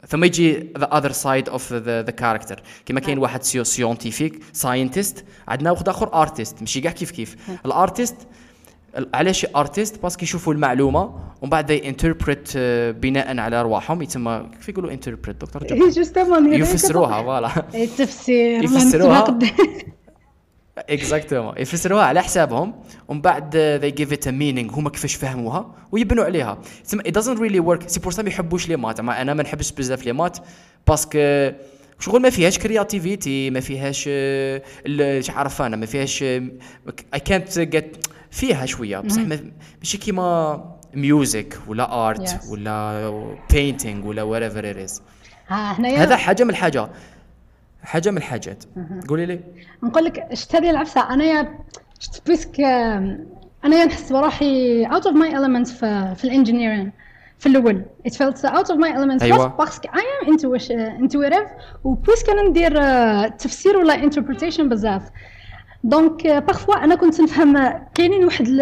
ثم 0.09 0.25
يجي 0.25 0.73
the 0.79 0.85
other 0.85 1.13
side 1.13 1.49
of 1.49 1.73
the 1.73 2.03
character 2.03 2.63
كيما 2.87 3.01
كاين 3.01 3.19
واحد 3.19 3.43
scientifique 3.43 4.43
scientist 4.53 5.25
عندنا 5.49 5.71
واحد 5.71 5.89
آخر 5.89 6.15
artist 6.15 6.61
ماشي 6.61 6.81
كاع 6.81 6.93
كيف 6.93 7.11
كيف. 7.11 7.37
ال 7.67 7.74
artist 7.74 8.17
علاش 9.15 9.47
artist 9.57 10.03
parce 10.03 10.15
que 10.15 10.23
يشوفوا 10.23 10.55
المعلومة 10.55 11.15
ومن 11.43 11.51
بعد 11.51 11.71
interpret 11.71 12.57
بناء 12.99 13.39
على 13.39 13.61
أرواحهم. 13.61 14.03
يتسمى 14.03 14.47
كيف 14.57 14.69
يقولوا 14.69 14.93
interpret 14.93 15.41
دكتور؟ 15.41 15.65
جمال؟ 15.65 15.91
justement 15.91 16.55
يفسروها 16.55 17.23
voilà. 17.23 17.51
التفسير 17.75 18.65
يفسروها. 18.65 19.39
exactement 20.89 21.55
يفسروها 21.59 22.03
على 22.05 22.23
حسابهم 22.23 22.75
ومن 23.09 23.21
بعد 23.21 23.51
they 23.83 24.01
give 24.01 24.11
it 24.17 24.23
a 24.27 24.31
meaning 24.33 24.75
هما 24.77 24.91
كيفاش 24.91 25.15
فهموها 25.15 25.75
ويبنوا 25.93 26.25
عليها. 26.25 26.59
تسمى 26.85 27.03
it 27.03 27.13
doesn't 27.13 27.39
really 27.39 27.61
work. 27.69 27.87
c'est 27.89 28.01
pour 28.01 28.13
ça 28.13 28.23
ما 28.23 28.29
يحبوش 28.29 28.69
les 28.69 28.77
maths. 28.77 29.01
أنا 29.01 29.35
ما 29.35 29.43
نحبش 29.43 29.73
بزاف 29.73 30.07
les 30.07 30.13
maths 30.13 30.39
parce 30.89 31.27
que 31.27 31.51
شغل 32.01 32.23
ما 32.23 32.31
فيهاش 32.31 32.59
creativity 32.59 33.51
ما 33.51 33.61
فيهاش 33.61 34.05
آه، 34.09 34.63
ال- 34.87 35.25
ش 35.25 35.31
عارف 35.31 35.63
أنا 35.63 35.77
ما 35.77 35.87
فيهاش 35.87 36.23
اي 36.23 37.21
كانت 37.25 37.59
جيت 37.59 38.07
فيها 38.31 38.67
شوية. 38.67 38.99
بصح 39.01 39.21
ما- 39.23 39.51
ماشي 39.79 39.99
كيما 39.99 40.65
music 40.95 41.59
ولا 41.69 42.09
art 42.09 42.29
Yes. 42.29 42.51
ولا 42.51 43.37
painting 43.53 44.07
ولا 44.07 44.23
whatever 44.51 44.63
it 44.77 44.91
is. 44.91 45.01
هنايا 45.49 46.03
هذا 46.03 46.17
حاجة 46.17 46.45
من 46.45 46.51
الحاجة 46.51 46.89
حاجة 47.83 48.11
من 48.11 48.17
الحاجات. 48.17 48.65
قولي 49.09 49.27
لي. 49.27 49.41
نقول 49.83 50.05
لك 50.05 50.29
هذه 50.55 50.71
العفسة 50.71 51.15
انايا 51.15 51.59
شفت 52.01 52.27
parce 52.29 52.49
que 52.49 52.61
آم، 52.61 53.27
انايا 53.65 53.85
نحس 53.85 54.13
بروحي 54.13 54.87
out 54.87 55.03
of 55.03 55.13
my 55.15 55.35
element 55.35 55.73
في 55.73 56.15
في 56.17 56.25
ال 56.25 56.30
engineering 56.30 56.93
في 57.39 57.47
الأول. 57.47 57.85
It 58.09 58.13
felt 58.13 58.37
out 58.51 58.67
of 58.67 58.77
my 58.77 58.93
element 58.95 59.23
أيوة. 59.23 59.47
parce 59.47 59.73
que 59.73 59.89
am 59.89 60.27
intuition- 60.27 61.01
intuitive 61.03 61.49
و 61.85 61.90
puisque 61.90 62.31
أنا 62.31 62.49
ندير 62.49 62.83
آه، 62.83 63.27
تفسير 63.29 63.77
ولا 63.77 64.11
interpretation 64.11 64.61
بزاف. 64.63 65.03
donc 65.85 66.27
parfois 66.27 66.85
أنا 66.85 66.95
كنت 66.95 67.21
نفهم 67.21 67.59
كاينين 67.95 68.25
واحد 68.25 68.49
ل... 68.49 68.61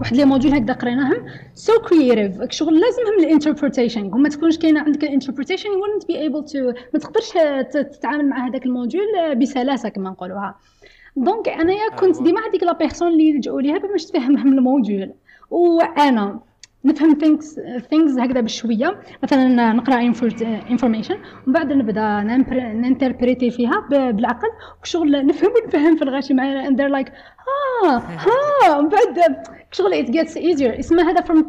واحد 0.00 0.16
les 0.16 0.24
modules 0.24 0.54
هكذا 0.54 0.74
قريناهم. 0.74 1.26
سو 1.54 1.72
so 1.72 1.88
creative 1.88 2.50
شغل 2.50 2.80
لازمهم 2.80 3.18
ال 3.20 3.25
interpretation. 3.25 4.06
وما 4.06 4.28
تكونش 4.28 4.58
كاينة 4.58 4.80
عندك 4.80 5.04
ال 5.04 5.08
interpretation 5.08 5.68
you 5.68 5.72
wouldn't 5.72 6.06
be 6.06 6.16
able 6.16 6.52
to 6.52 6.58
ما 6.94 7.00
تقدرش 7.00 7.30
تتعامل 7.72 8.28
مع 8.28 8.48
هذاك 8.48 8.66
ال 8.66 8.76
module 8.76 9.34
بسلاسة 9.36 9.88
كما 9.88 10.10
نقولوها. 10.10 10.54
donc 11.16 11.48
أنايا 11.48 11.88
كنت 11.90 12.14
أيوة. 12.14 12.24
ديما 12.24 12.40
هذيك 12.48 12.62
la 12.62 12.72
personne 12.72 13.08
اللي 13.08 13.28
يلجؤوا 13.28 13.60
ليها 13.60 13.78
باش 13.78 14.04
تفهمهم 14.04 14.58
ال 14.58 14.65
module. 14.65 15.12
وأنا 15.50 16.40
نفهم 16.86 17.18
things 17.18 17.44
things 17.90 18.20
هكذا 18.20 18.40
بشوية. 18.40 19.00
مثلا 19.22 19.72
نقرأ 19.72 20.00
information 20.70 21.14
ومن 21.46 21.52
بعد 21.54 21.72
نبدأ 21.72 22.22
ننتربريتي 22.52 23.50
فيها 23.50 23.86
بالعقل. 23.90 24.48
وشغل 24.82 25.26
نفهم 25.26 25.50
ونفهم 25.64 25.96
في 25.96 26.02
الغاشي 26.02 26.34
and 26.34 26.76
they're 26.76 27.00
like 27.00 27.10
ها 27.84 27.96
ها 27.98 28.78
ومن 28.78 28.88
بعد 28.88 29.36
شغل 29.72 30.04
it 30.04 30.08
gets 30.08 30.32
easier 30.36 30.78
اسمها 30.78 31.10
هذا 31.10 31.24
from 31.24 31.44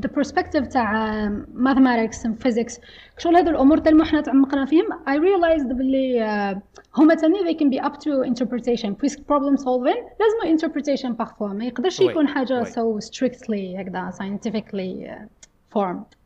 the 0.00 0.08
perspective 0.08 0.68
تاع 0.68 1.28
mathematics 1.54 2.16
and 2.16 2.46
physics 2.46 2.80
شغل 3.18 3.36
هذو 3.36 3.50
الأمور 3.50 3.78
تلمو 3.78 4.04
حنا 4.04 4.20
تعمقنا 4.20 4.66
فيهم 4.66 4.86
I 5.08 5.18
realized 5.18 5.66
باللي 5.66 6.24
آه، 6.24 6.62
هما 6.96 7.14
تاني 7.14 7.38
they 7.38 7.56
can 7.56 7.70
be 7.70 7.86
up 7.86 7.94
to 7.94 8.30
interpretation 8.30 8.94
puisque 8.94 9.20
problem 9.20 9.56
solving 9.56 9.98
لازم 10.20 10.58
interpretation 10.58 11.24
parfois 11.24 11.42
ما 11.54 11.64
يقدرش 11.64 12.00
يكون 12.00 12.28
حاجة 12.28 12.64
so 12.64 13.04
strictly 13.04 13.78
هكذا 13.78 14.10
scientifically 14.10 15.08
uh, 15.08 15.28
formed 15.74 16.16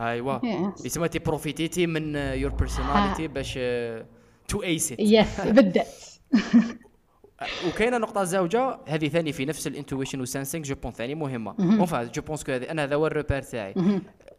ايوا. 0.00 0.38
يسمى 0.84 1.08
تي 1.08 1.18
profité 1.18 1.71
تي 1.71 1.86
من 1.86 2.16
your 2.16 2.50
personality 2.50 3.28
باش 3.28 3.58
to 4.48 4.62
ace 4.62 4.92
yes 4.92 5.46
بدات 5.46 5.86
وكاينة 7.68 7.98
نقطة 7.98 8.24
زوجه 8.24 8.78
هذه 8.88 9.08
ثاني 9.08 9.32
في 9.32 9.44
نفس 9.44 9.66
ال 9.66 9.71
intuition 9.71 10.20
وال 10.20 10.30
sensing 10.30 10.64
je 10.64 10.74
pense 10.74 10.92
ثاني 10.92 11.14
مهمة. 11.14 11.54
enfin 11.60 12.02
je 12.04 12.22
pense 12.22 12.44
que 12.44 12.52
أنا 12.52 12.84
هذا 12.84 12.94
هو 12.94 13.06
ال 13.06 13.11
repère 13.11 13.42
تاعي. 13.42 13.74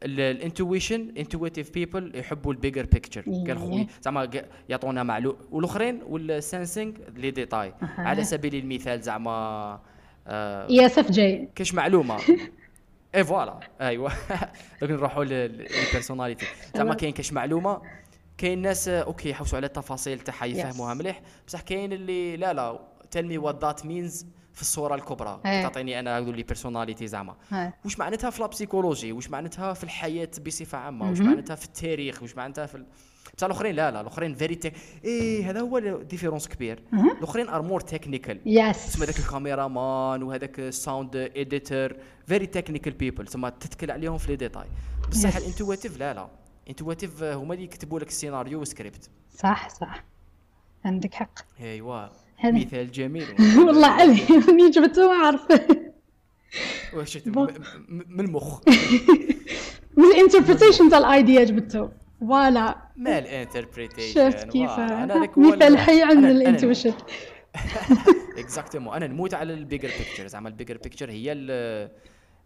ال 0.03 0.14
intuition 0.14 1.13
intuitive 1.17 1.71
people 1.73 2.11
يحبوا 2.15 2.53
ال 2.53 2.58
bigger 2.58 2.85
picture 2.85 3.21
قال 3.21 3.57
خويا 3.59 3.87
زعما 4.01 4.25
ق- 4.25 4.45
يعطونا 4.69 5.03
معلوم 5.03 5.35
والأخرين 5.51 6.01
وال 6.09 6.28
sensing 6.28 6.91
les 7.15 7.31
détails. 7.31 7.73
على 7.97 8.23
سبيل 8.23 8.55
المثال 8.55 9.01
زعما 9.01 9.79
آه، 10.27 10.67
يس 10.69 10.99
اف 10.99 11.11
جي 11.11 11.49
كاش 11.55 11.73
معلومة. 11.73 12.17
et 13.15 13.23
voilà. 13.23 13.59
ايوا 13.81 14.09
دوك 14.81 14.91
نروحوا 14.91 15.23
لل 15.23 15.42
personality 15.42 16.45
زعما 16.75 16.93
كاين 16.93 17.13
كاش 17.13 17.33
معلومة. 17.33 17.81
كاين 18.37 18.61
ناس 18.61 18.87
آه، 18.87 19.01
okay 19.03 19.29
يحوسوا 19.29 19.57
على 19.57 19.65
التفاصيل 19.67 20.19
تاعها 20.19 20.45
يفهموها 20.45 20.93
مليح. 20.93 21.21
بصح 21.47 21.61
كاين 21.61 21.93
اللي 21.93 22.37
لا 22.37 22.53
لا. 22.53 22.79
tell 23.13 23.27
me 23.27 23.37
what 23.37 23.65
that 23.65 23.85
means 23.85 24.25
في 24.53 24.61
الصورة 24.61 24.95
الكبرى. 24.95 25.41
إيه. 25.45 25.61
تعطيني 25.63 25.99
أنا 25.99 26.17
هذو 26.17 26.31
les 26.31 26.43
personnalités 26.43 27.07
زعما. 27.07 27.35
إيه. 27.53 27.77
واش 27.85 27.99
معناتها 27.99 28.29
في 28.29 28.41
la 28.41 28.51
psychologie؟ 28.51 29.11
واش 29.11 29.29
معناتها 29.29 29.73
في 29.73 29.83
الحياة 29.83 30.29
بصفة 30.45 30.77
عامة؟ 30.77 31.09
واش 31.09 31.19
معناتها 31.19 31.55
في 31.55 31.65
التاريخ؟ 31.65 32.21
واش 32.21 32.35
معناتها 32.35 32.65
في 32.65 32.75
ال... 32.75 32.85
بصح 33.37 33.45
الأخرين؟ 33.45 33.75
لا 33.75 33.91
لا 33.91 34.01
الأخرين 34.01 34.35
very 34.35 34.55
tech... 34.55 34.73
إيه 35.03 35.49
هذا 35.49 35.61
هو 35.61 35.79
différence 35.79 36.47
كبير. 36.47 36.83
الأخرين 36.93 37.49
are 37.49 37.61
more 37.61 37.79
technical 37.81 38.39
yes 38.45 38.85
تسمى 38.87 39.05
ذاك 39.05 39.19
ال 39.19 39.67
cameraman 39.67 40.23
وهذاك 40.23 40.59
ال 40.59 40.69
sound 40.69 41.15
editor 41.15 41.95
very 42.27 42.45
technical 42.45 42.93
people 42.93 43.27
تسمى 43.27 43.51
تتكل 43.51 43.91
عليهم 43.91 44.17
في 44.17 44.27
les 44.31 44.35
détails 44.35 44.67
بصح. 45.09 45.35
ال 45.35 45.41
intuitive 45.41 45.97
لا 45.97 46.13
لا. 46.13 46.29
انتواتيف 46.69 47.23
هما 47.23 47.53
اللي 47.53 47.65
يكتبوا 47.65 47.99
لك 47.99 48.07
السيناريو 48.07 48.61
وسكريبت 48.61 49.09
صح 49.37 49.69
صح. 49.69 50.03
عندك 50.85 51.13
حق. 51.13 51.39
ايوا 51.59 52.07
هذا- 52.37 52.55
مثال 52.65 52.91
جميل 52.91 53.25
والله. 53.67 53.87
علي 53.87 54.19
مني 54.47 54.69
جبته؟ 54.69 55.07
ما 55.07 55.25
عارف 55.25 55.41
واش 56.93 57.17
من 57.87 58.19
المخ. 58.25 58.61
من 59.97 60.03
ال 60.05 60.11
interpretation 60.11 60.89
تاع 60.89 60.97
ال 60.97 61.07
idea 61.07 61.43
جبته. 61.43 61.89
voilà 62.19 62.77
ما 62.97 63.19
ال 63.19 63.27
interpretation 63.27 64.31
شفت 64.31 64.49
كيف؟ 64.49 64.71
مثال 65.37 65.77
حي 65.77 66.01
عند 66.03 66.25
ال 66.25 66.32
intuition 66.32 66.93
exactement 68.37 68.95
أنا 68.95 69.07
نموت 69.07 69.33
على 69.33 69.53
ال 69.53 69.58
bigger 69.58 69.87
picture 69.99 70.27
زعما 70.27 70.49
ال 70.49 70.53
bigger 70.53 70.77
picture 70.77 71.11
هي 71.11 71.33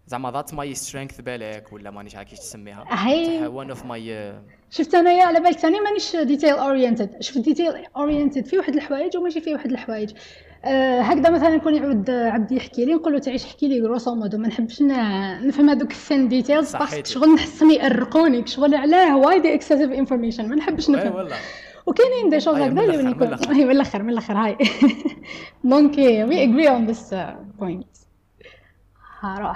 زعما 0.07 0.31
that 0.31 0.53
my 0.53 0.73
strength 0.73 1.21
بالك 1.21 1.73
ولا 1.73 1.91
مانيش 1.91 2.15
عارف 2.15 2.29
كيفاش 2.29 2.45
تسميها. 2.45 2.85
هي 2.89 3.47
one 3.47 3.69
of 3.69 3.85
my 3.85 4.33
شفت 4.69 4.95
أنايا 4.95 5.23
على 5.23 5.39
بالك 5.39 5.59
ثاني 5.59 5.79
مانيش 5.79 6.15
detail 6.15 6.53
oriented 6.53 7.21
شفت 7.21 7.37
detail 7.37 7.85
oriented 7.97 8.45
في 8.45 8.57
واحد 8.57 8.75
الحوايج 8.75 9.17
وماشي 9.17 9.41
في 9.41 9.53
واحد 9.53 9.71
الحوايج. 9.71 10.13
أه 10.65 11.01
هكذا 11.01 11.29
مثلا 11.29 11.55
يكون 11.55 11.75
يعود 11.75 12.09
عبد 12.09 12.51
يحكي 12.51 12.85
لي 12.85 12.93
نقول 12.93 13.13
له 13.13 13.19
تعيش 13.19 13.45
احكي 13.45 13.67
لي 13.67 13.81
grosso 13.81 14.15
modo 14.15 14.37
ما 14.37 14.47
نحبش 14.47 14.81
نفهم 14.81 15.69
هذوك 15.69 15.91
ال 15.91 15.98
thin 15.98 16.27
details 16.27 16.75
parce 16.75 16.91
que. 16.91 17.03
شغل 17.03 17.33
نحسهم 17.33 17.71
يأرقوني 17.71 18.47
شغل 18.47 18.75
علاه 18.75 19.17
وايد 19.17 19.45
excessive 19.45 19.91
information 19.91 20.49
ما 20.49 20.55
نحبش 20.55 20.89
نفهم. 20.89 21.27
وكاينين 21.85 22.29
des 22.29 22.39
choses 22.39 22.55
هكذا 22.55 22.69
من 22.69 22.79
اللي 22.79 22.97
من 22.97 23.11
يكون 23.11 23.27
من 23.27 23.71
الأخر. 23.71 24.03
من 24.03 24.09
الأخر 24.09 24.33
هاي. 24.33 24.57
donc 25.63 25.97
we 25.97 26.43
agree 26.43 26.69
on 26.69 26.85
this 26.85 27.15
point 27.59 27.97
ها 29.21 29.55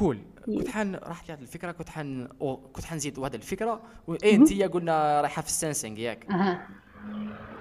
cool. 0.00 0.18
كنت 0.46 0.68
حن 0.68 0.94
رحت 0.94 1.28
لهذه 1.28 1.40
الفكرة 1.40 1.72
كنت 1.72 1.88
حن 1.88 2.28
كنت 2.72 2.84
حنزيد 2.84 3.18
هذه 3.18 3.34
الفكرة 3.34 3.82
وايه 4.06 4.36
أنت 4.36 4.62
قلنا 4.62 5.20
رايحة 5.20 5.42
في 5.42 5.48
السنسينج 5.48 5.98
ياك. 5.98 6.26
أها. 6.30 6.68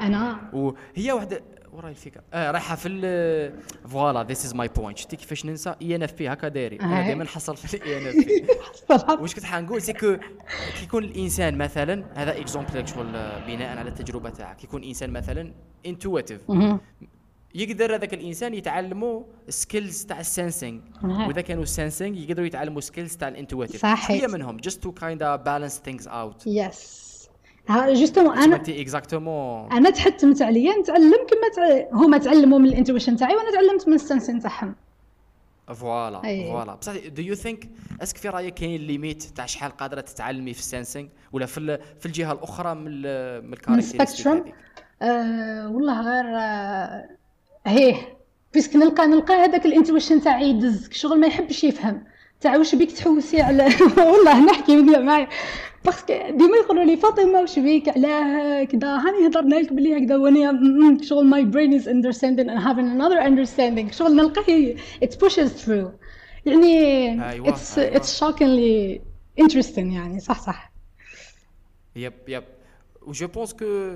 أنا؟ 0.02 0.49
وهي 0.54 1.12
واحدة 1.12 1.43
وراي 1.73 1.91
الفكرة. 1.91 2.23
آه 2.34 2.52
رايحة 2.52 2.75
في 2.75 2.88
ال 2.88 3.62
voilà 3.89 4.24
this 4.24 4.46
is 4.46 4.56
my 4.56 4.68
point 4.68 4.98
شتي 4.97 5.15
كيفاش 5.15 5.45
ننسى؟ 5.45 5.75
ENFP 5.82 6.30
هكا 6.30 6.47
دايري. 6.47 6.80
أنا. 6.80 7.06
دائما 7.06 7.23
نحصل 7.23 7.58
في 7.58 7.73
ال 7.74 7.98
ENFP 7.98 8.48
واش 9.21 9.36
كنت 9.36 9.43
حنقول؟ 9.43 9.82
c'est 9.82 9.94
que 9.94 10.18
كي 10.78 10.84
يكون 10.84 11.04
الإنسان 11.04 11.58
مثلا 11.58 12.06
هذا 12.15 12.39
exemple 12.39 12.88
شغل 12.88 13.12
بناء 13.47 13.78
على 13.78 13.89
التجربة 13.89 14.30
تاعك. 14.30 14.63
يكون 14.63 14.84
إنسان 14.84 15.10
مثلا 15.10 15.54
intuitive. 15.86 16.42
يقدر 17.56 17.96
هذاك 17.96 18.14
الإنسان 18.14 18.54
يتعلموا 18.54 19.24
skills 19.50 20.06
تاع 20.06 20.20
ال 20.20 20.27
sensing 20.27 20.80
أها. 21.04 21.28
وإذا 21.28 21.42
كانوا 21.42 21.66
sensing 21.65 22.18
يقدروا 22.18 22.46
يتعلموا 22.48 22.82
skills 22.82 23.15
تاع 23.18 23.28
ال 23.28 23.33
intuitive 23.33 23.82
صحيح. 23.82 24.08
شوية 24.08 24.28
منهم. 24.28 24.58
just 24.58 24.84
to 24.84 24.92
kind 24.92 25.24
balance 25.24 25.82
things 25.86 26.08
out 26.08 26.48
yes 26.48 27.10
ها 27.70 27.94
justement 27.94 28.34
أنا 28.34 28.44
أنا 28.46 28.56
انت 28.56 28.70
exactement 28.70 29.72
أنا 29.72 29.90
تحتمت 29.90 30.42
عليا 30.42 30.74
نتعلم 30.82 31.14
كما 31.14 31.50
تع... 31.56 31.88
هما 31.98 32.18
تعلموا 32.18 32.60
من 32.60 32.66
ال 32.65 32.71
intuition 32.71 33.15
تاعي 33.16 33.36
وأنا 33.36 33.52
تعلمت 33.52 33.88
من 33.88 33.94
ال 33.94 33.99
sensing 33.99 34.39
تاعهم. 34.40 34.76
voilà. 35.68 36.22
voilà 36.22 36.76
بصح 36.76 36.94
do 37.08 37.22
you 37.22 37.36
think 37.36 37.70
est-ce 38.04 38.13
que 38.13 38.18
في 38.18 38.30
رأيك 38.30 38.54
كاين 38.54 38.82
limite 38.82 39.24
تاع 39.24 39.46
شحال 39.46 39.72
قادرة 39.72 40.02
تتعلمي 40.02 40.54
في 40.54 40.60
ال 40.60 40.65
sensing 40.65 41.08
ولا 41.32 41.46
في 41.46 41.58
ال- 41.60 41.80
في 42.00 42.06
الجهة 42.06 42.32
الأخرى 42.32 42.76
من 42.76 42.88
ال- 42.88 43.46
من 43.48 43.54
ال 43.54 43.60
characteristic 43.60 44.54
آه 45.02 45.70
والله 45.72 46.02
غير 46.02 46.26
هيه 47.65 47.95
بيسك 48.54 48.76
نلقى 48.76 49.08
نلقى 49.08 49.34
هذاك 49.34 49.65
ال 49.65 49.71
intuition 49.71 50.22
تاعي 50.22 50.50
يدز 50.50 50.89
شغل 50.91 51.19
ما 51.19 51.28
يحبش 51.28 51.63
يفهم. 51.63 52.04
تاع 52.41 52.58
واش 52.58 52.76
بيك 52.76 52.91
تحوسي 52.91 53.41
على 53.41 53.63
والله 53.98 54.45
نحكي 54.45 54.76
من 54.76 55.06
معايا. 55.06 55.28
parce 55.86 56.03
que 56.03 56.13
ديما 56.30 56.58
يقولوا 56.58 56.84
لي 56.84 56.98
فاطمة 56.98 57.39
واش 57.41 57.60
بيك؟ 57.60 57.89
علاه 57.89 58.63
كذا 58.63 58.88
هاني 58.88 59.28
هضرنا 59.28 59.56
لك 59.56 59.74
بلي 59.74 59.98
هكذا 59.98 60.17
وأنا 60.17 60.98
شغل 61.04 61.32
my 61.32 61.54
brain 61.54 61.82
is 61.82 61.88
understanding 61.88 62.50
and 62.50 62.60
having 62.60 62.89
another 63.00 63.22
understanding. 63.22 63.91
شغل 63.91 64.15
نلقاه 64.15 64.76
it 65.06 65.10
pushes 65.10 65.65
through. 65.65 65.88
يعني 66.45 67.30
أيوة. 67.30 67.56
it's 67.56 68.19
shockingly 68.19 69.00
interesting 69.43 69.78
يعني 69.78 70.19
صح 70.19 70.39
صح. 70.41 70.72
yep 71.96 72.13
yep. 72.28 72.44
و 73.02 73.10
je 73.10 73.28
pense 73.28 73.54
que 73.54 73.96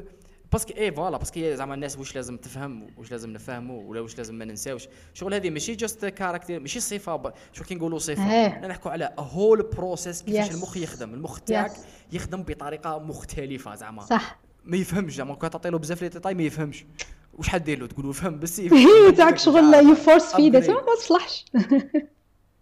parce 0.54 0.66
que 0.66 0.74
إيه 0.74 0.92
voilà 0.91 1.17
parce 1.17 1.40
que 1.40 1.54
زعما 1.54 1.74
الناس 1.74 1.98
واش 1.98 2.16
لازم 2.16 2.38
تفهم 2.38 2.88
واش 2.98 3.12
لازم 3.12 3.30
نفهموا 3.30 3.84
ولا 3.89 4.02
واش 4.02 4.18
لازم 4.18 4.36
ما 4.36 4.46
ننساوش. 4.46 4.88
شغل 5.13 5.34
هذه 5.34 5.50
ماشي 5.50 5.76
juste 5.76 6.06
caractère 6.06 6.60
ماشي 6.60 6.80
صفة 6.80 7.16
ب... 7.16 7.34
شو 7.54 7.63
كي 7.63 7.76
نقولوا 7.76 8.00
صفة؟ 8.00 8.34
إيه. 8.34 8.68
نحكوا 8.68 8.92
على 8.92 9.13
whole 9.19 9.62
process 9.63 10.22
كيفاش 10.22 10.50
Yes. 10.50 10.54
المخ 10.54 10.78
يخدم. 10.78 11.13
المخ 11.13 11.39
تاعك 11.42 11.72
Yes. 11.72 11.80
يخدم 12.13 12.44
بطريقة 12.44 13.00
مختلفة 13.00 13.76
زعما. 13.76 14.02
صح. 14.06 14.39
ما 14.63 14.78
يفهمش 14.78 15.16
زعما. 15.16 15.36
كون 15.36 15.50
تعطي 15.50 15.70
له 15.70 15.78
بزاف 15.78 16.02
les 16.02 16.10
détails 16.10 16.34
ما 16.34 16.44
يفهمش. 16.44 16.86
واش 17.34 17.50
حدير 17.50 17.80
له؟ 17.80 17.88
تقول 17.88 18.06
له 18.06 18.12
فهم 18.12 18.39
بس 18.39 18.62
تاعك 19.18 19.38
شغل 19.38 19.74
you 19.74 19.96
force-feed 19.96 20.63
upgrade. 20.65 20.69
ما 20.70 20.96
تصلحش. 20.98 21.46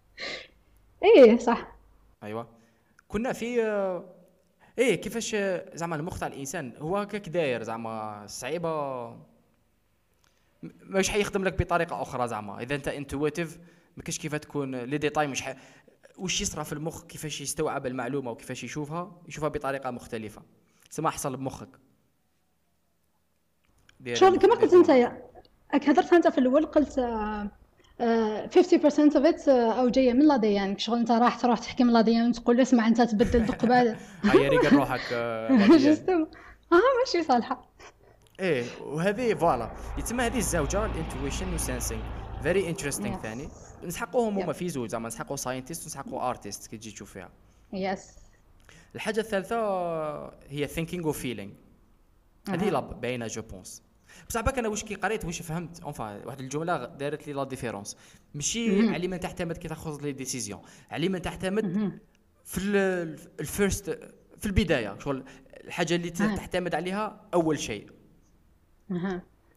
إيه 1.04 1.38
صح. 1.38 1.72
ايوا 2.24 2.44
كنا 3.08 3.32
في 3.32 3.62
آه، 3.62 4.04
إيه 4.78 4.94
كيفاش 4.94 5.36
زعما 5.74 5.96
المخ 5.96 6.18
تاع 6.18 6.28
الإنسان؟ 6.28 6.72
هو 6.78 6.96
هكاك 6.96 7.28
داير 7.28 7.62
زعما 7.62 8.24
صعيبة. 8.26 9.08
مش 10.82 11.10
حيخدم 11.10 11.44
لك 11.44 11.58
بطريقة 11.62 12.02
أخرى 12.02 12.28
زعما. 12.28 12.60
إذا 12.62 12.74
أنت 12.74 12.88
intuitive 12.88 13.58
ما 13.96 14.02
كاش 14.02 14.18
كيف 14.18 14.34
تكون 14.34 14.74
les 14.76 14.98
détails 14.98 15.26
مش 15.26 15.42
ح... 15.42 15.56
وش 16.18 16.40
يصرى 16.40 16.64
في 16.64 16.72
المخ؟ 16.72 17.04
كيفاش 17.04 17.40
يستوعب 17.40 17.86
المعلومة 17.86 18.30
وكيفاش 18.30 18.64
يشوفها؟ 18.64 19.22
يشوفها 19.28 19.48
بطريقة 19.48 19.90
مختلفة. 19.90 20.42
سما 20.90 21.10
حصل 21.10 21.36
بمخك. 21.36 21.68
شغل 24.12 24.28
المخ- 24.34 24.42
كما 24.42 24.54
قلت 24.54 24.72
أنت. 24.74 24.90
راك 25.74 25.88
هضرت 25.88 26.12
أنت 26.12 26.28
في 26.28 26.38
الأول 26.38 26.66
قلت 26.66 26.98
آه، 26.98 27.50
50% 28.00 28.02
of 29.14 29.24
it 29.24 29.48
آه، 29.48 29.72
أو 29.80 29.88
جاية 29.88 30.12
من 30.12 30.28
l'ADN. 30.28 30.78
شغل 30.78 30.98
أنت 30.98 31.10
راح 31.10 31.36
تروح 31.40 31.58
تحكي 31.58 31.84
من 31.84 31.92
l'ADN 31.92 32.32
تقول 32.32 32.56
له 32.56 32.62
اسمع 32.62 32.86
أنت 32.86 33.00
تبدل 33.00 33.52
قبال 33.52 33.96
هيا 34.32 34.48
règle 34.48 34.76
روحك 34.76 35.00
آه، 35.12 35.48
آه 36.72 36.80
ماشي 37.00 37.22
صالحة. 37.22 37.68
إيه 38.40 38.64
وهذه 38.80 39.34
voilà. 39.34 39.70
يتسمى 39.98 40.22
هذه 40.22 40.38
الزوجة 40.38 40.86
ال 40.86 40.93
intuition 40.93 41.54
و 41.54 41.60
sensing 41.60 42.02
very 42.42 42.68
interesting. 42.68 43.22
ثاني. 43.22 43.48
نسحقوهم 43.84 44.38
هما. 44.38 44.52
في 44.52 44.68
زوج 44.68 44.88
زعما 44.88 45.08
نسحقوا 45.08 45.36
scientist 45.36 45.82
ونسحقوا 45.84 46.28
artist 46.30 46.66
كي 46.66 46.76
تجي 46.76 46.90
تشوف 46.90 47.12
فيها 47.12 47.30
yes 47.72 48.10
الحاجة 48.94 49.20
الثالثة 49.20 49.56
هي 50.48 50.66
thinking 50.66 51.08
و 51.08 51.13
feeling 51.13 51.50
هذه 52.48 52.68
لا 52.70 52.80
باينة 52.80 53.26
je 53.26 53.42
pense 53.42 53.82
بصح 54.28 54.40
بالك 54.40 54.58
أنا 54.58 54.68
واش 54.68 54.84
كي 54.84 54.94
قريت 54.94 55.24
واش 55.24 55.42
فهمت. 55.42 55.80
enfin 55.82 56.26
واحد 56.26 56.40
الجملة 56.40 56.84
دارت 56.86 57.26
لي 57.26 57.32
la 57.32 57.44
différence 57.44 57.96
ماشي 58.34 58.88
على 58.88 59.08
من 59.08 59.20
تعتمد 59.20 59.56
كي 59.56 59.68
تاخذ 59.68 60.02
les 60.02 60.12
décisions 60.12 60.60
على 60.90 61.08
من 61.08 61.22
تعتمد 61.22 61.92
في 62.44 62.58
ال- 62.58 63.18
ال 63.40 63.48
first 63.48 63.90
في 64.38 64.46
البداية. 64.46 64.98
شغل 64.98 65.24
الحاجة 65.64 65.94
اللي. 65.94 66.10
تعتمد 66.10 66.74
عليها 66.74 67.20
أول 67.34 67.58
شيء. 67.58 67.86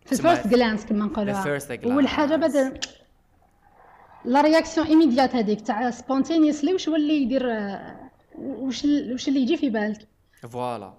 في 0.06 0.12
ال 0.12 0.17
first 0.17 0.47
glance 0.47 0.86
كما 0.86 1.06
نقولوها. 1.06 1.44
The 1.44 1.62
first 1.62 1.72
أول 1.86 2.08
حاجة. 2.08 2.36
بعد 2.36 2.80
la 4.25 4.41
réaction 4.41 4.88
immédiate 4.88 5.36
هذيك 5.36 5.62
تاع 5.62 5.91
spontaneously 5.91 6.73
واش 6.74 6.89
هو 6.89 6.96
اللي 6.96 7.13
يدير 7.22 7.48
واش 8.36 8.86
واش 9.12 9.28
اللي 9.28 9.39
يجي 9.39 9.58
في 9.58 9.70
بالك؟ 9.70 10.08
voilà 10.49 10.93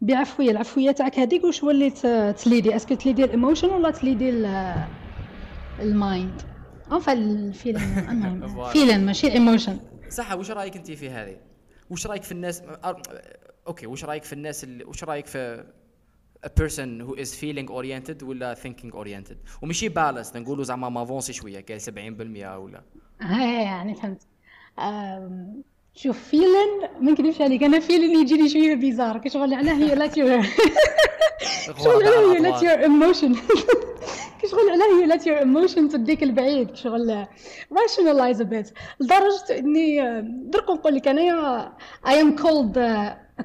بعفوية 0.00 0.50
العفوية 0.50 0.90
تاعك 0.90 1.18
هذيك 1.18 1.44
واش 1.44 1.64
هو 1.64 1.70
اللي 1.70 1.90
ت- 1.90 2.34
تليدي؟ 2.44 2.76
اسكو 2.76 2.94
تليدي 2.94 3.24
الايموشن 3.24 3.68
ولا 3.70 3.90
تليدي 3.90 4.30
ال- 4.30 4.84
المايند 5.80 6.42
انفا 6.92 7.12
الفيلم 7.12 7.80
المهم. 8.08 8.64
فيلم 8.68 9.00
ماشي 9.00 9.32
emotion 9.32 9.78
صح 10.10 10.32
واش 10.32 10.50
رأيك 10.50 10.76
انت 10.76 10.90
في 10.90 11.10
هذه؟ 11.10 11.36
واش 11.90 12.06
رأيك 12.06 12.22
في 12.22 12.32
الناس؟ 12.32 12.62
okay 13.66 13.86
واش 13.86 14.04
رأيك 14.04 14.24
في 14.24 14.32
الناس 14.32 14.64
اللي 14.64 14.84
واش 14.84 15.04
رأيك 15.04 15.26
في 15.26 15.64
a 16.46 16.48
person 16.48 17.02
who 17.06 17.14
is 17.20 17.28
feeling 17.34 17.68
oriented 17.72 18.22
ولا 18.22 18.54
thinking 18.54 18.92
oriented 18.94 19.62
وماشي 19.62 19.88
balance 19.88 20.36
نقولوا 20.36 20.64
زعما 20.64 20.88
m'avancer 20.88 21.32
شوية 21.32 21.60
كاين 21.60 21.78
70% 21.80 22.56
ولا؟ 22.58 22.82
ها 23.20 23.62
يعني 23.62 23.94
فهمت. 23.94 24.22
أم، 24.78 25.62
شوف 26.02 26.18
feeling 26.28 26.80
ما 27.00 27.10
نكذبش 27.12 27.40
عليك 27.40 27.62
أنا 27.62 27.80
feeling 27.80 28.20
يجيني 28.20 28.48
شوية 28.48 28.74
bizarre 28.74 29.18
كشغل 29.18 29.54
علاه 29.54 29.72
هي 29.74 29.94
لا 29.94 30.06
تيور. 30.06 30.42
كشغل 31.78 32.02
علاه 32.06 32.32
هي 32.34 32.38
لا 32.38 32.58
تيور 32.60 32.72
emotion 32.78 33.34
كشغل 34.42 34.70
علاه 34.70 35.00
هي 35.00 35.06
لا 35.06 35.16
تيور 35.16 35.38
emotion 35.38 35.88
تديك 35.88 36.22
البعيد 36.22 36.70
كشغل 36.70 37.26
rationalize 37.72 38.42
it 38.42 38.70
لدرجة 39.00 39.58
إني 39.58 40.02
أم، 40.02 40.42
درك 40.50 40.70
نقول 40.70 40.94
لك 40.94 41.08
أنايا 41.08 41.72
I 42.08 42.20
am 42.20 42.36
cold 42.36 42.78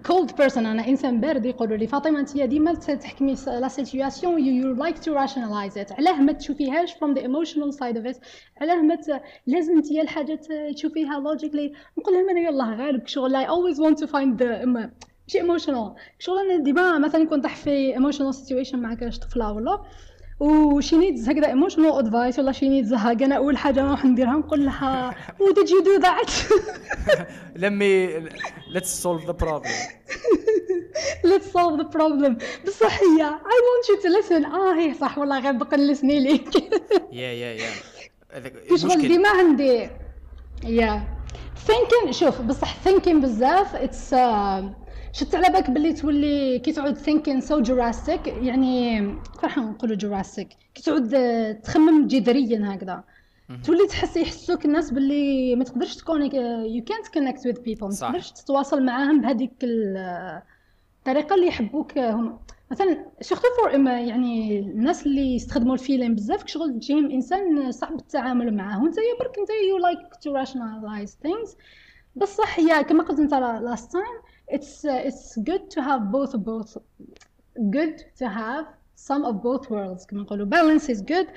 cold 0.06 0.36
person 0.38 0.66
أنا 0.66 0.88
انسان 0.88 1.22
بارد 1.22 1.46
يقولوا 1.46 1.78
لي 1.78 1.88
فاطمه 1.88 2.20
انت 2.20 2.38
ديما 2.38 2.74
تحكمي 2.74 3.36
la 3.48 3.68
situation 3.68 4.46
you 4.46 4.74
like 4.74 5.00
to 5.00 5.14
rationalize 5.14 5.78
it 5.78 5.92
علاه 5.92 6.22
ما 6.22 6.32
تشوفيهاش 6.32 6.94
from 6.94 7.16
the 7.18 7.22
emotional 7.22 7.78
side 7.78 7.98
of 7.98 8.14
it. 8.16 8.18
علاه 8.62 8.76
ما. 8.82 8.98
لازم 9.48 9.76
انت 9.78 9.92
الحاجة 9.92 10.40
تشوفيها 10.76 11.24
logically. 11.24 11.78
نقول 11.98 12.14
لهم 12.14 12.30
أنا 12.30 12.40
يلاه 12.40 12.76
غالب 12.76 13.08
شغل 13.08 13.46
want 13.76 13.96
to 13.98 14.08
find 14.08 14.40
the 14.40 14.64
إما- 14.64 14.90
ماشي 15.28 15.40
emotional. 15.42 15.92
شغل 16.20 16.38
أنا 16.52 16.64
ديما 16.64 16.98
مثلا 16.98 17.26
كنت 17.26 17.44
طاح 17.44 17.56
في 17.56 17.94
emotional 17.96 18.36
situation 18.36 18.76
مع 18.76 18.94
كاش 18.94 19.20
طفله 19.20 19.52
ولا 19.52 19.82
وشي 20.40 20.98
needs 20.98 21.30
هكذا 21.30 21.48
emotional 21.48 21.92
advice 21.92 22.40
ولا 22.40 22.52
شي 22.52 22.70
needs 22.70 22.94
هكا 22.94 23.26
أنا 23.26 23.36
أول 23.38 23.58
حاجة 23.58 23.82
نروح 23.82 24.06
نديرها 24.06 24.34
نقول 24.34 24.66
لها 24.66 25.16
و 25.40 25.50
did 25.54 25.68
you 25.68 25.84
do 25.84 26.06
that? 26.06 26.32
let 27.56 27.95
me 27.95 28.22
let's 28.74 28.90
solve 29.04 29.26
the 29.28 29.34
problem. 29.34 29.72
Let's 31.32 31.50
solve 31.58 31.78
the 31.82 31.90
problem. 31.98 32.34
بصح 32.68 33.00
هي 33.02 33.30
I 33.46 33.58
want 33.68 33.86
you 33.90 34.02
to 34.04 34.10
listen. 34.10 34.46
آه 34.46 34.76
هي 34.80 34.94
صح. 34.94 35.18
والله 35.18 35.40
غير 35.40 35.52
بقى 35.52 35.78
نلسني 35.78 36.20
ليك 36.20 36.56
يا 37.12 37.28
يا 37.32 37.54
يا 37.54 37.70
شغل 38.78 39.02
ديما 39.02 39.30
عندي. 39.30 39.90
يا 40.64 41.04
thinking 41.68 42.12
شوف 42.12 42.42
بصح 42.42 42.76
thinking 42.86 43.16
بزاف 43.16 43.76
it's 43.76 44.14
uh, 44.14 44.83
شفت 45.14 45.36
على 45.36 45.50
بالك 45.50 45.70
باللي 45.70 45.94
تولي 45.94 46.60
كي 46.60 46.72
تعود 46.72 46.98
thinking 46.98 47.42
so 47.46 47.66
drastic 47.68 48.28
يعني 48.28 49.02
راح 49.44 49.58
نقولوا 49.58 49.98
drastic 49.98 50.48
كي 50.76 50.84
تعود 50.86 51.10
تخمم 51.64 52.08
جذريا 52.08 52.74
هكذا. 52.76 53.04
تولي 53.66 53.88
تحس 53.88 54.18
يحسوك 54.18 54.66
الناس 54.66 54.92
باللي 54.92 55.56
ما 55.56 55.64
تقدرش 55.64 55.96
تكون 55.96 56.30
you 56.80 56.84
can't 56.84 57.08
connect 57.10 57.40
with 57.40 57.58
people. 57.58 57.84
ما. 57.84 57.90
تقدرش 58.00 58.32
تتواصل 58.32 58.86
معاهم 58.86 59.22
بهذيك 59.22 59.52
ال- 59.64 60.42
الطريقة 61.00 61.36
اللي 61.36 61.48
يحبوك 61.48 61.98
هم. 61.98 62.40
مثلا 62.72 63.06
surtout 63.22 63.44
pour 63.62 63.72
يعني 63.88 64.60
الناس 64.60 65.06
اللي 65.06 65.36
يستخدموا 65.36 65.74
ال 65.74 65.79
feeling 65.79 66.16
بزاف 66.16 66.48
شغل 66.48 66.74
تجيهم 66.74 67.12
إنسان 67.12 67.72
صعب 67.72 67.94
التعامل 68.00 68.56
معاه. 68.56 68.84
وأنت 68.84 68.98
يا 68.98 69.04
برك 69.20 69.40
أنت 69.40 69.50
you 69.70 69.78
like 69.78 70.00
to 70.22 70.44
rationalize 70.44 71.10
things. 71.28 71.56
بصح 72.16 72.60
هي 72.60 72.84
كما 72.84 73.04
قلت 73.04 73.20
أنت 73.20 73.34
last 73.66 73.84
time 73.92 74.33
it's 74.48 74.86
uh, 74.86 75.08
it's 75.08 75.38
good 75.38 75.70
to 75.70 75.82
have 75.82 76.12
both 76.12 76.34
both 76.38 76.78
good 77.70 77.96
to 78.20 78.26
have 78.28 78.66
some 78.96 79.26
of 79.26 79.42
both 79.42 79.70
worlds 79.70 80.06
كما 80.06 80.22
نقولوا. 80.22 80.46
Balance 80.46 80.90
is 80.90 81.02
good. 81.02 81.28